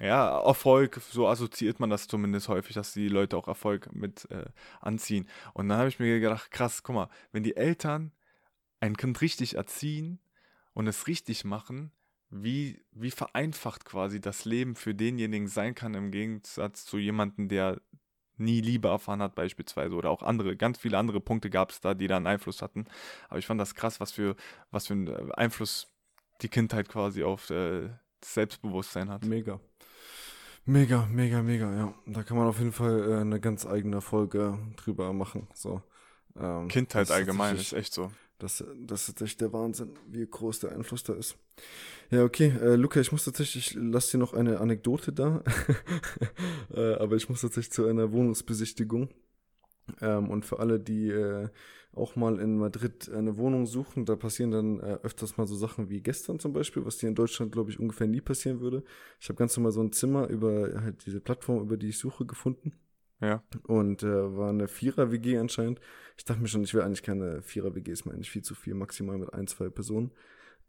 ja, 0.01 0.41
Erfolg, 0.41 1.01
so 1.11 1.26
assoziiert 1.26 1.80
man 1.80 1.91
das 1.91 2.07
zumindest 2.07 2.49
häufig, 2.49 2.74
dass 2.74 2.93
die 2.93 3.09
Leute 3.09 3.36
auch 3.36 3.49
Erfolg 3.49 3.93
mit 3.93 4.30
äh, 4.30 4.45
anziehen. 4.80 5.28
Und 5.55 5.68
dann 5.68 5.78
habe 5.78 5.89
ich 5.89 5.99
mir 5.99 6.20
gedacht, 6.20 6.51
krass, 6.51 6.82
guck 6.82 6.95
mal, 6.95 7.09
wenn 7.32 7.43
die 7.43 7.57
Eltern 7.57 8.12
ein 8.81 8.97
Kind 8.97 9.20
richtig 9.20 9.57
erziehen 9.57 10.20
und 10.74 10.87
es 10.87 11.07
richtig 11.07 11.45
machen, 11.45 11.93
wie, 12.31 12.85
wie 12.93 13.11
vereinfacht 13.11 13.85
quasi 13.85 14.20
das 14.20 14.45
Leben 14.45 14.74
für 14.74 14.95
denjenigen 14.95 15.49
sein 15.49 15.74
kann, 15.74 15.95
im 15.95 16.11
Gegensatz 16.11 16.85
zu 16.85 16.99
jemandem, 16.99 17.49
der 17.49 17.81
nie 18.37 18.61
Liebe 18.61 18.89
erfahren 18.89 19.22
hat, 19.22 19.35
beispielsweise, 19.35 19.97
oder 19.97 20.11
auch 20.11 20.22
andere, 20.22 20.57
ganz 20.57 20.79
viele 20.79 20.99
andere 20.99 21.20
Punkte 21.20 21.51
gab 21.51 21.70
es 21.70 21.81
da, 21.81 21.95
die 21.95 22.07
da 22.07 22.16
einen 22.16 22.26
Einfluss 22.26 22.62
hatten. 22.62 22.87
Aber 23.29 23.39
ich 23.39 23.47
fand 23.47 23.61
das 23.61 23.74
krass, 23.74 23.99
was 23.99 24.12
für, 24.12 24.37
was 24.70 24.87
für 24.87 24.95
einen 24.95 25.33
Einfluss 25.33 25.89
die 26.41 26.49
Kindheit 26.49 26.89
quasi 26.89 27.24
auf 27.24 27.51
äh, 27.51 27.89
das 28.20 28.35
Selbstbewusstsein 28.35 29.11
hat. 29.11 29.24
Mega. 29.24 29.61
Mega, 30.64 31.07
mega, 31.07 31.43
mega, 31.43 31.74
ja. 31.74 31.95
Da 32.07 32.22
kann 32.22 32.37
man 32.37 32.47
auf 32.47 32.59
jeden 32.59 32.72
Fall 32.72 33.11
äh, 33.11 33.20
eine 33.20 33.41
ganz 33.41 33.66
eigene 33.66 34.01
Folge 34.01 34.59
drüber 34.76 35.12
machen. 35.12 35.49
So. 35.55 35.83
Ähm, 36.37 36.68
Kindheit 36.68 37.11
allgemein 37.11 37.57
ist 37.57 37.72
echt 37.72 37.93
so. 37.93 38.12
Das, 38.39 38.64
das 38.86 39.09
ist 39.09 39.20
echt 39.20 39.41
der 39.41 39.53
Wahnsinn, 39.53 39.91
wie 40.09 40.24
groß 40.24 40.61
der 40.61 40.72
Einfluss 40.72 41.03
da 41.03 41.14
ist. 41.14 41.36
Ja, 42.11 42.22
okay. 42.24 42.53
Äh, 42.61 42.76
Luca, 42.76 43.01
ich 43.01 43.11
muss 43.11 43.24
tatsächlich, 43.24 43.72
ich 43.72 43.76
lass 43.80 44.11
dir 44.11 44.18
noch 44.18 44.32
eine 44.32 44.61
Anekdote 44.61 45.12
da. 45.12 45.43
äh, 46.72 46.95
aber 46.95 47.16
ich 47.16 47.28
muss 47.28 47.41
tatsächlich 47.41 47.72
zu 47.72 47.86
einer 47.86 48.12
Wohnungsbesichtigung. 48.12 49.09
Ähm, 50.01 50.30
und 50.30 50.45
für 50.45 50.61
alle, 50.61 50.78
die 50.78 51.09
äh, 51.09 51.49
auch 51.93 52.14
mal 52.16 52.39
in 52.39 52.59
Madrid 52.59 53.11
eine 53.11 53.36
Wohnung 53.39 53.66
suchen, 53.66 54.05
da 54.05 54.14
passieren 54.14 54.51
dann 54.53 54.80
äh, 54.80 54.99
öfters 55.03 55.36
mal 55.36 55.47
so 55.47 55.57
Sachen 55.57 55.91
wie 55.91 56.01
gestern 56.01 56.39
zum 56.39 56.53
Beispiel, 56.53 56.84
was 56.84 56.99
dir 56.99 57.09
in 57.09 57.14
Deutschland, 57.14 57.51
glaube 57.53 57.70
ich, 57.70 57.80
ungefähr 57.80 58.07
nie 58.07 58.20
passieren 58.20 58.61
würde. 58.61 58.84
Ich 59.20 59.28
habe 59.28 59.39
ganz 59.39 59.57
normal 59.57 59.72
so 59.72 59.80
ein 59.82 59.93
Zimmer 59.93 60.28
über 60.28 60.80
halt 60.80 61.05
diese 61.07 61.20
Plattform, 61.20 61.61
über 61.61 61.76
die 61.76 61.89
ich 61.89 61.99
suche, 61.99 62.24
gefunden. 62.24 62.72
Ja. 63.20 63.42
Und 63.66 64.02
äh, 64.02 64.36
war 64.36 64.50
eine 64.50 64.68
Vierer-WG 64.68 65.38
anscheinend. 65.38 65.80
Ich 66.16 66.24
dachte 66.24 66.40
mir 66.40 66.48
schon, 66.48 66.64
ich 66.64 66.74
will 66.74 66.82
eigentlich 66.82 67.02
keine 67.02 67.42
Vierer-WG, 67.42 67.90
ist 67.90 68.06
mir 68.06 68.12
eigentlich 68.12 68.30
viel 68.30 68.42
zu 68.42 68.54
viel, 68.54 68.74
maximal 68.74 69.18
mit 69.18 69.32
ein, 69.32 69.46
zwei 69.46 69.68
Personen. 69.68 70.12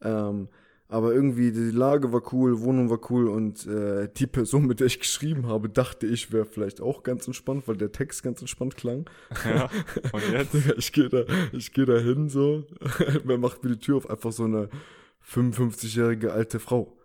Ähm, 0.01 0.49
aber 0.91 1.13
irgendwie 1.13 1.51
die 1.51 1.69
Lage 1.69 2.11
war 2.11 2.33
cool, 2.33 2.61
Wohnung 2.61 2.89
war 2.89 2.99
cool 3.11 3.27
und 3.27 3.67
äh, 3.67 4.09
die 4.11 4.25
Person, 4.25 4.65
mit 4.65 4.79
der 4.79 4.87
ich 4.87 4.99
geschrieben 4.99 5.45
habe, 5.45 5.69
dachte 5.69 6.07
ich, 6.07 6.31
wäre 6.31 6.45
vielleicht 6.45 6.81
auch 6.81 7.03
ganz 7.03 7.27
entspannt, 7.27 7.67
weil 7.67 7.77
der 7.77 7.91
Text 7.91 8.23
ganz 8.23 8.41
entspannt 8.41 8.75
klang. 8.75 9.07
Ja. 9.45 9.69
Und 10.11 10.31
jetzt? 10.31 10.55
ich 10.77 10.91
gehe 10.91 11.09
da, 11.09 11.25
ich 11.51 11.73
gehe 11.73 11.85
da 11.85 11.99
hin 11.99 12.27
so, 12.27 12.65
wer 13.23 13.37
macht 13.37 13.63
mir 13.63 13.69
die 13.69 13.79
Tür 13.79 13.97
auf? 13.97 14.09
Einfach 14.09 14.31
so 14.31 14.45
eine 14.45 14.69
55-jährige 15.23 16.33
alte 16.33 16.59
Frau. 16.59 16.97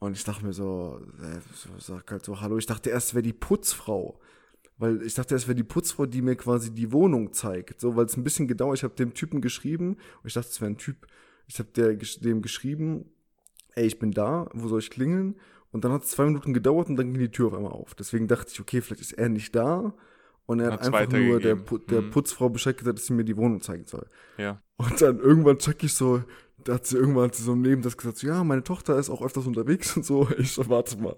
Und 0.00 0.16
ich 0.16 0.24
dachte 0.24 0.44
mir 0.44 0.52
so, 0.52 1.00
äh, 1.22 1.38
sag 1.78 2.10
halt 2.10 2.24
so, 2.24 2.40
hallo, 2.40 2.58
ich 2.58 2.66
dachte 2.66 2.90
erst, 2.90 3.14
wäre 3.14 3.22
die 3.22 3.32
Putzfrau. 3.32 4.18
Weil 4.78 5.02
ich 5.02 5.14
dachte, 5.14 5.34
es 5.34 5.46
wäre 5.46 5.54
die 5.54 5.62
Putzfrau, 5.62 6.06
die 6.06 6.22
mir 6.22 6.34
quasi 6.36 6.72
die 6.72 6.92
Wohnung 6.92 7.32
zeigt. 7.32 7.80
So, 7.80 7.94
weil 7.96 8.06
es 8.06 8.16
ein 8.16 8.24
bisschen 8.24 8.48
gedauert. 8.48 8.78
Ich 8.78 8.84
habe 8.84 8.94
dem 8.94 9.14
Typen 9.14 9.40
geschrieben 9.40 9.94
und 10.22 10.26
ich 10.26 10.34
dachte, 10.34 10.48
es 10.48 10.60
wäre 10.60 10.70
ein 10.70 10.78
Typ. 10.78 11.06
Ich 11.46 11.58
habe 11.58 11.70
dem 11.70 12.42
geschrieben, 12.42 13.10
ey, 13.74 13.86
ich 13.86 13.98
bin 13.98 14.10
da, 14.10 14.48
wo 14.52 14.68
soll 14.68 14.80
ich 14.80 14.90
klingeln? 14.90 15.36
Und 15.70 15.84
dann 15.84 15.92
hat 15.92 16.02
es 16.02 16.10
zwei 16.10 16.24
Minuten 16.24 16.52
gedauert 16.52 16.88
und 16.88 16.96
dann 16.96 17.12
ging 17.12 17.20
die 17.20 17.30
Tür 17.30 17.48
auf 17.48 17.54
einmal 17.54 17.72
auf. 17.72 17.94
Deswegen 17.94 18.28
dachte 18.28 18.50
ich, 18.52 18.60
okay, 18.60 18.80
vielleicht 18.80 19.00
ist 19.00 19.12
er 19.12 19.28
nicht 19.28 19.54
da. 19.54 19.94
Und 20.46 20.60
er 20.60 20.66
hat 20.66 20.80
Hat's 20.80 20.86
einfach 20.86 21.18
nur 21.18 21.40
der, 21.40 21.54
der 21.88 22.02
Mhm. 22.02 22.10
Putzfrau 22.10 22.48
Bescheid 22.48 22.76
gesagt, 22.76 22.98
dass 22.98 23.06
sie 23.06 23.14
mir 23.14 23.24
die 23.24 23.36
Wohnung 23.36 23.60
zeigen 23.60 23.84
soll. 23.86 24.06
Ja. 24.36 24.60
Und 24.76 25.00
dann 25.00 25.18
irgendwann 25.20 25.58
check 25.58 25.82
ich 25.84 25.94
so, 25.94 26.22
da 26.64 26.74
hat 26.74 26.86
sie 26.86 26.96
irgendwann 26.96 27.24
hat 27.24 27.34
sie 27.34 27.42
so 27.42 27.54
neben 27.54 27.82
das 27.82 27.96
gesagt, 27.96 28.18
so, 28.18 28.26
ja, 28.26 28.44
meine 28.44 28.62
Tochter 28.62 28.98
ist 28.98 29.08
auch 29.08 29.22
öfters 29.22 29.46
unterwegs 29.46 29.96
und 29.96 30.04
so. 30.04 30.28
Ich 30.38 30.52
so, 30.52 30.68
warte 30.68 30.98
mal. 30.98 31.16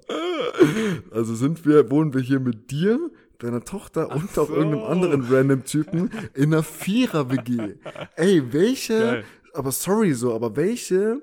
Also 1.10 1.34
sind 1.34 1.66
wir, 1.66 1.90
wohnen 1.90 2.14
wir 2.14 2.20
hier 2.20 2.38
mit 2.40 2.70
dir, 2.70 3.10
deiner 3.38 3.64
Tochter 3.64 4.10
und 4.10 4.38
auch 4.38 4.48
so. 4.48 4.54
irgendeinem 4.54 4.84
anderen 4.84 5.26
random 5.28 5.64
Typen 5.64 6.10
in 6.34 6.52
einer 6.52 6.62
Vierer-WG. 6.62 7.76
Ey, 8.16 8.52
welche, 8.52 8.98
Geil. 8.98 9.24
aber 9.52 9.72
sorry 9.72 10.12
so, 10.14 10.34
aber 10.34 10.56
welche 10.56 11.22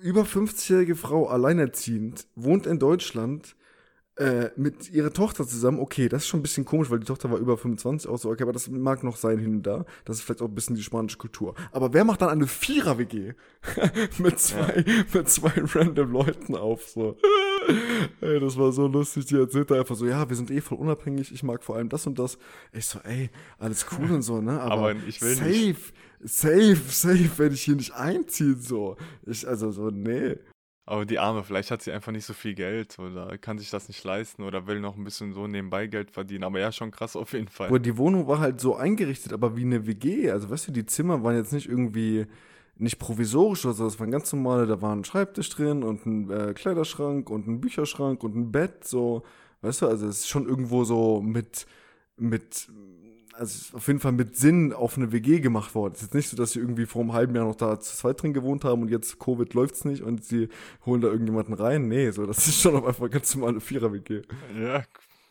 über 0.00 0.22
50-jährige 0.22 0.96
Frau 0.96 1.28
alleinerziehend 1.28 2.26
wohnt 2.34 2.66
in 2.66 2.78
Deutschland 2.78 3.54
äh, 4.16 4.50
mit 4.56 4.90
ihrer 4.90 5.12
Tochter 5.12 5.46
zusammen, 5.46 5.78
okay, 5.80 6.08
das 6.08 6.22
ist 6.22 6.28
schon 6.28 6.40
ein 6.40 6.42
bisschen 6.42 6.64
komisch, 6.64 6.90
weil 6.90 6.98
die 6.98 7.06
Tochter 7.06 7.30
war 7.30 7.38
über 7.38 7.56
25 7.56 8.10
auch 8.10 8.18
so, 8.18 8.30
okay, 8.30 8.42
aber 8.42 8.52
das 8.52 8.68
mag 8.68 9.02
noch 9.02 9.16
sein 9.16 9.38
hin 9.38 9.56
und 9.56 9.62
da. 9.62 9.86
Das 10.04 10.18
ist 10.18 10.22
vielleicht 10.22 10.42
auch 10.42 10.48
ein 10.48 10.54
bisschen 10.54 10.76
die 10.76 10.82
spanische 10.82 11.16
Kultur. 11.16 11.54
Aber 11.70 11.94
wer 11.94 12.04
macht 12.04 12.20
dann 12.20 12.28
eine 12.28 12.46
Vierer-WG 12.46 13.32
mit 14.18 14.38
zwei, 14.38 14.84
mit 15.14 15.30
zwei 15.30 15.52
random 15.56 16.12
Leuten 16.12 16.56
auf, 16.56 16.88
so. 16.88 17.16
Ey, 18.20 18.40
das 18.40 18.56
war 18.56 18.72
so 18.72 18.86
lustig, 18.86 19.26
die 19.26 19.36
erzählte 19.36 19.78
einfach 19.78 19.94
so, 19.94 20.06
ja, 20.06 20.28
wir 20.28 20.36
sind 20.36 20.50
eh 20.50 20.60
voll 20.60 20.78
unabhängig, 20.78 21.32
ich 21.32 21.42
mag 21.42 21.62
vor 21.62 21.76
allem 21.76 21.88
das 21.88 22.06
und 22.06 22.18
das. 22.18 22.38
Ich 22.72 22.86
so, 22.86 22.98
ey, 23.00 23.30
alles 23.58 23.86
cool 23.92 24.10
und 24.10 24.22
so, 24.22 24.40
ne, 24.40 24.60
aber, 24.60 24.72
Aber 24.72 24.94
ich 25.06 25.20
will 25.22 25.34
safe, 25.34 25.48
nicht. 25.50 25.94
safe, 26.24 26.76
safe, 26.88 27.38
werde 27.38 27.54
ich 27.54 27.62
hier 27.62 27.76
nicht 27.76 27.92
einziehen, 27.92 28.60
so. 28.60 28.96
Ich, 29.26 29.46
also 29.46 29.70
so, 29.70 29.90
nee. 29.90 30.36
Aber 30.84 31.06
die 31.06 31.18
Arme, 31.18 31.44
vielleicht 31.44 31.70
hat 31.70 31.80
sie 31.80 31.92
einfach 31.92 32.10
nicht 32.10 32.24
so 32.24 32.32
viel 32.34 32.54
Geld 32.54 32.98
oder 32.98 33.38
kann 33.38 33.58
sich 33.58 33.70
das 33.70 33.86
nicht 33.86 34.02
leisten 34.02 34.42
oder 34.42 34.66
will 34.66 34.80
noch 34.80 34.96
ein 34.96 35.04
bisschen 35.04 35.32
so 35.32 35.46
nebenbei 35.46 35.86
Geld 35.86 36.10
verdienen. 36.10 36.42
Aber 36.42 36.58
ja, 36.58 36.72
schon 36.72 36.90
krass 36.90 37.14
auf 37.14 37.32
jeden 37.34 37.46
Fall. 37.48 37.68
Aber 37.68 37.78
die 37.78 37.96
Wohnung 37.96 38.26
war 38.26 38.40
halt 38.40 38.60
so 38.60 38.74
eingerichtet, 38.74 39.32
aber 39.32 39.56
wie 39.56 39.62
eine 39.62 39.86
WG. 39.86 40.30
Also, 40.32 40.50
weißt 40.50 40.68
du, 40.68 40.72
die 40.72 40.84
Zimmer 40.84 41.22
waren 41.22 41.36
jetzt 41.36 41.52
nicht 41.52 41.68
irgendwie 41.68 42.26
nicht 42.82 42.98
provisorisch 42.98 43.64
oder 43.64 43.74
so, 43.74 43.84
das 43.84 44.00
waren 44.00 44.10
ganz 44.10 44.32
normale, 44.32 44.66
da 44.66 44.82
war 44.82 44.94
ein 44.94 45.04
Schreibtisch 45.04 45.48
drin 45.50 45.82
und 45.82 46.04
ein 46.04 46.30
äh, 46.30 46.52
Kleiderschrank 46.52 47.30
und 47.30 47.46
ein 47.46 47.60
Bücherschrank 47.60 48.22
und 48.24 48.34
ein 48.34 48.52
Bett, 48.52 48.84
so, 48.84 49.22
weißt 49.62 49.82
du, 49.82 49.86
also 49.86 50.06
es 50.06 50.20
ist 50.20 50.28
schon 50.28 50.48
irgendwo 50.48 50.84
so 50.84 51.22
mit, 51.22 51.66
mit, 52.16 52.68
also 53.34 53.76
auf 53.76 53.86
jeden 53.86 54.00
Fall 54.00 54.12
mit 54.12 54.36
Sinn 54.36 54.72
auf 54.72 54.96
eine 54.96 55.12
WG 55.12 55.40
gemacht 55.40 55.74
worden. 55.74 55.94
Es 55.94 56.00
ist 56.00 56.06
jetzt 56.08 56.14
nicht 56.14 56.28
so, 56.28 56.36
dass 56.36 56.52
sie 56.52 56.58
irgendwie 56.58 56.86
vor 56.86 57.02
einem 57.02 57.12
halben 57.12 57.34
Jahr 57.36 57.46
noch 57.46 57.54
da 57.54 57.78
zu 57.78 57.96
zweit 57.96 58.20
drin 58.20 58.32
gewohnt 58.32 58.64
haben 58.64 58.82
und 58.82 58.90
jetzt 58.90 59.18
Covid 59.20 59.54
läuft's 59.54 59.84
nicht 59.84 60.02
und 60.02 60.24
sie 60.24 60.48
holen 60.84 61.00
da 61.00 61.08
irgendjemanden 61.08 61.54
rein. 61.54 61.86
Nee, 61.86 62.10
so, 62.10 62.26
das 62.26 62.48
ist 62.48 62.60
schon 62.60 62.74
auf 62.74 62.86
einfach 62.86 63.08
ganz 63.10 63.34
normale 63.36 63.60
Vierer-WG. 63.60 64.22
Ja, 64.60 64.82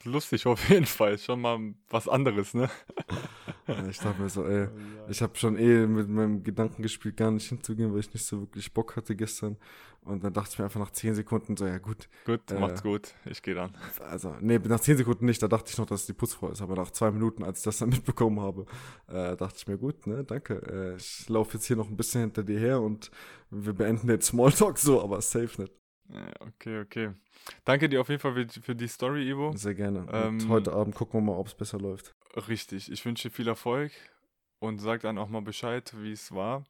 lustig 0.06 0.46
auf 0.48 0.70
jeden 0.70 0.86
Fall. 0.86 1.18
Schon 1.18 1.42
mal 1.42 1.74
was 1.90 2.08
anderes, 2.08 2.54
ne? 2.54 2.70
Ich 3.90 4.00
dachte 4.00 4.22
mir 4.22 4.30
so, 4.30 4.46
ey, 4.46 4.68
Ich 5.10 5.22
habe 5.22 5.38
schon 5.38 5.58
eh 5.58 5.86
mit 5.88 6.10
meinem 6.10 6.44
Gedanken 6.44 6.82
gespielt, 6.82 7.18
gar 7.18 7.32
nicht 7.32 7.48
hinzugehen, 7.48 7.92
weil 7.94 8.00
ich 8.00 8.14
nicht 8.14 8.26
so 8.26 8.42
wirklich 8.42 8.74
Bock 8.74 8.96
hatte 8.96 9.16
gestern. 9.16 9.58
Und 10.04 10.24
dann 10.24 10.34
dachte 10.34 10.50
ich 10.52 10.58
mir 10.60 10.66
einfach 10.66 10.80
nach 10.80 10.90
10 10.92 11.14
Sekunden 11.14 11.56
so, 11.56 11.66
ja 11.66 11.78
gut. 11.78 12.10
Gut, 12.26 12.50
Äh. 12.52 12.60
macht's 12.60 12.82
gut. 12.82 13.14
Ich 13.26 13.42
gehe 13.44 13.54
dann. 13.54 13.78
Also, 14.10 14.36
nee, 14.42 14.58
nach 14.58 14.80
10 14.80 14.98
Sekunden 14.98 15.26
nicht, 15.26 15.42
da 15.44 15.48
dachte 15.48 15.70
ich 15.72 15.78
noch, 15.78 15.86
dass 15.86 16.02
es 16.02 16.06
die 16.08 16.14
Putzfrau 16.14 16.50
ist. 16.50 16.62
Aber 16.62 16.76
nach 16.76 16.90
zwei 16.92 17.12
Minuten, 17.12 17.44
als 17.44 17.60
ich 17.60 17.66
das 17.66 17.78
dann 17.78 17.90
mitbekommen 17.90 18.40
habe, 18.42 18.66
äh, 19.08 19.38
dachte 19.38 19.56
ich 19.58 19.68
mir, 19.68 19.78
gut, 19.78 20.08
ne, 20.08 20.24
danke. 20.24 20.56
Äh, 20.56 20.96
ich 20.98 21.30
laufe 21.30 21.54
jetzt 21.54 21.66
hier 21.68 21.76
noch 21.76 21.88
ein 21.88 21.96
bisschen 21.98 22.22
hinter 22.22 22.44
dir 22.44 22.60
her 22.60 22.82
und 22.82 23.12
wir 23.52 23.74
beenden 23.74 24.08
den 24.08 24.22
Smalltalk 24.22 24.80
so, 24.80 25.02
aber 25.04 25.22
safe 25.22 25.62
nicht. 25.62 25.74
Okay, 26.40 26.80
okay. 26.80 27.12
Danke 27.66 27.90
dir 27.90 28.02
auf 28.02 28.10
jeden 28.10 28.20
Fall 28.20 28.48
für, 28.48 28.76
die 28.76 28.88
Story, 28.88 29.30
Ivo. 29.30 29.54
Sehr 29.56 29.76
gerne. 29.76 30.02
Und 30.02 30.42
Ähm, 30.44 30.50
heute 30.50 30.74
Abend 30.74 30.96
gucken 30.96 31.20
wir 31.20 31.32
mal, 31.32 31.40
ob 31.40 31.48
es 31.48 31.56
besser 31.56 31.80
läuft. 31.80 32.14
Richtig. 32.48 32.92
Ich 32.92 33.06
wünsche 33.06 33.30
dir 33.30 33.34
viel 33.34 33.48
Erfolg 33.48 33.92
und 34.60 34.80
sag 34.80 35.02
dann 35.02 35.18
auch 35.18 35.30
mal 35.30 35.42
Bescheid, 35.42 35.94
wie 35.98 36.12
es 36.12 36.34
war. 36.34 36.64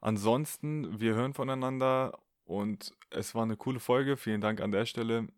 Ansonsten, 0.00 1.00
wir 1.00 1.14
hören 1.14 1.34
voneinander 1.34 2.18
und 2.44 2.92
es 3.10 3.34
war 3.34 3.42
eine 3.42 3.56
coole 3.56 3.80
Folge. 3.80 4.16
Vielen 4.16 4.40
Dank 4.40 4.60
an 4.60 4.72
der 4.72 4.86
Stelle. 4.86 5.28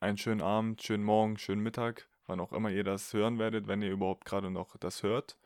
Einen 0.00 0.18
schönen 0.18 0.40
Abend, 0.40 0.82
schönen 0.82 1.04
Morgen, 1.04 1.36
schönen 1.38 1.62
Mittag, 1.62 2.08
wann 2.26 2.40
auch 2.40 2.52
immer 2.52 2.70
ihr 2.70 2.84
das 2.84 3.12
hören 3.12 3.38
werdet, 3.38 3.68
wenn 3.68 3.82
ihr 3.82 3.90
überhaupt 3.90 4.24
gerade 4.24 4.50
noch 4.50 4.76
das 4.78 5.02
hört. 5.02 5.36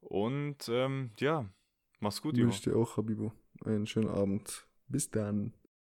Und 0.00 0.68
ähm, 0.68 1.10
ja, 1.18 1.46
mach's 2.00 2.22
gut, 2.22 2.36
Ivo. 2.36 2.46
Wünsche 2.46 2.70
dir 2.70 2.76
auch, 2.76 2.96
Habibo. 2.96 3.32
Einen 3.64 3.86
schönen 3.86 4.08
Abend. 4.08 4.66
Bis 4.88 5.10
dann. 5.10 5.52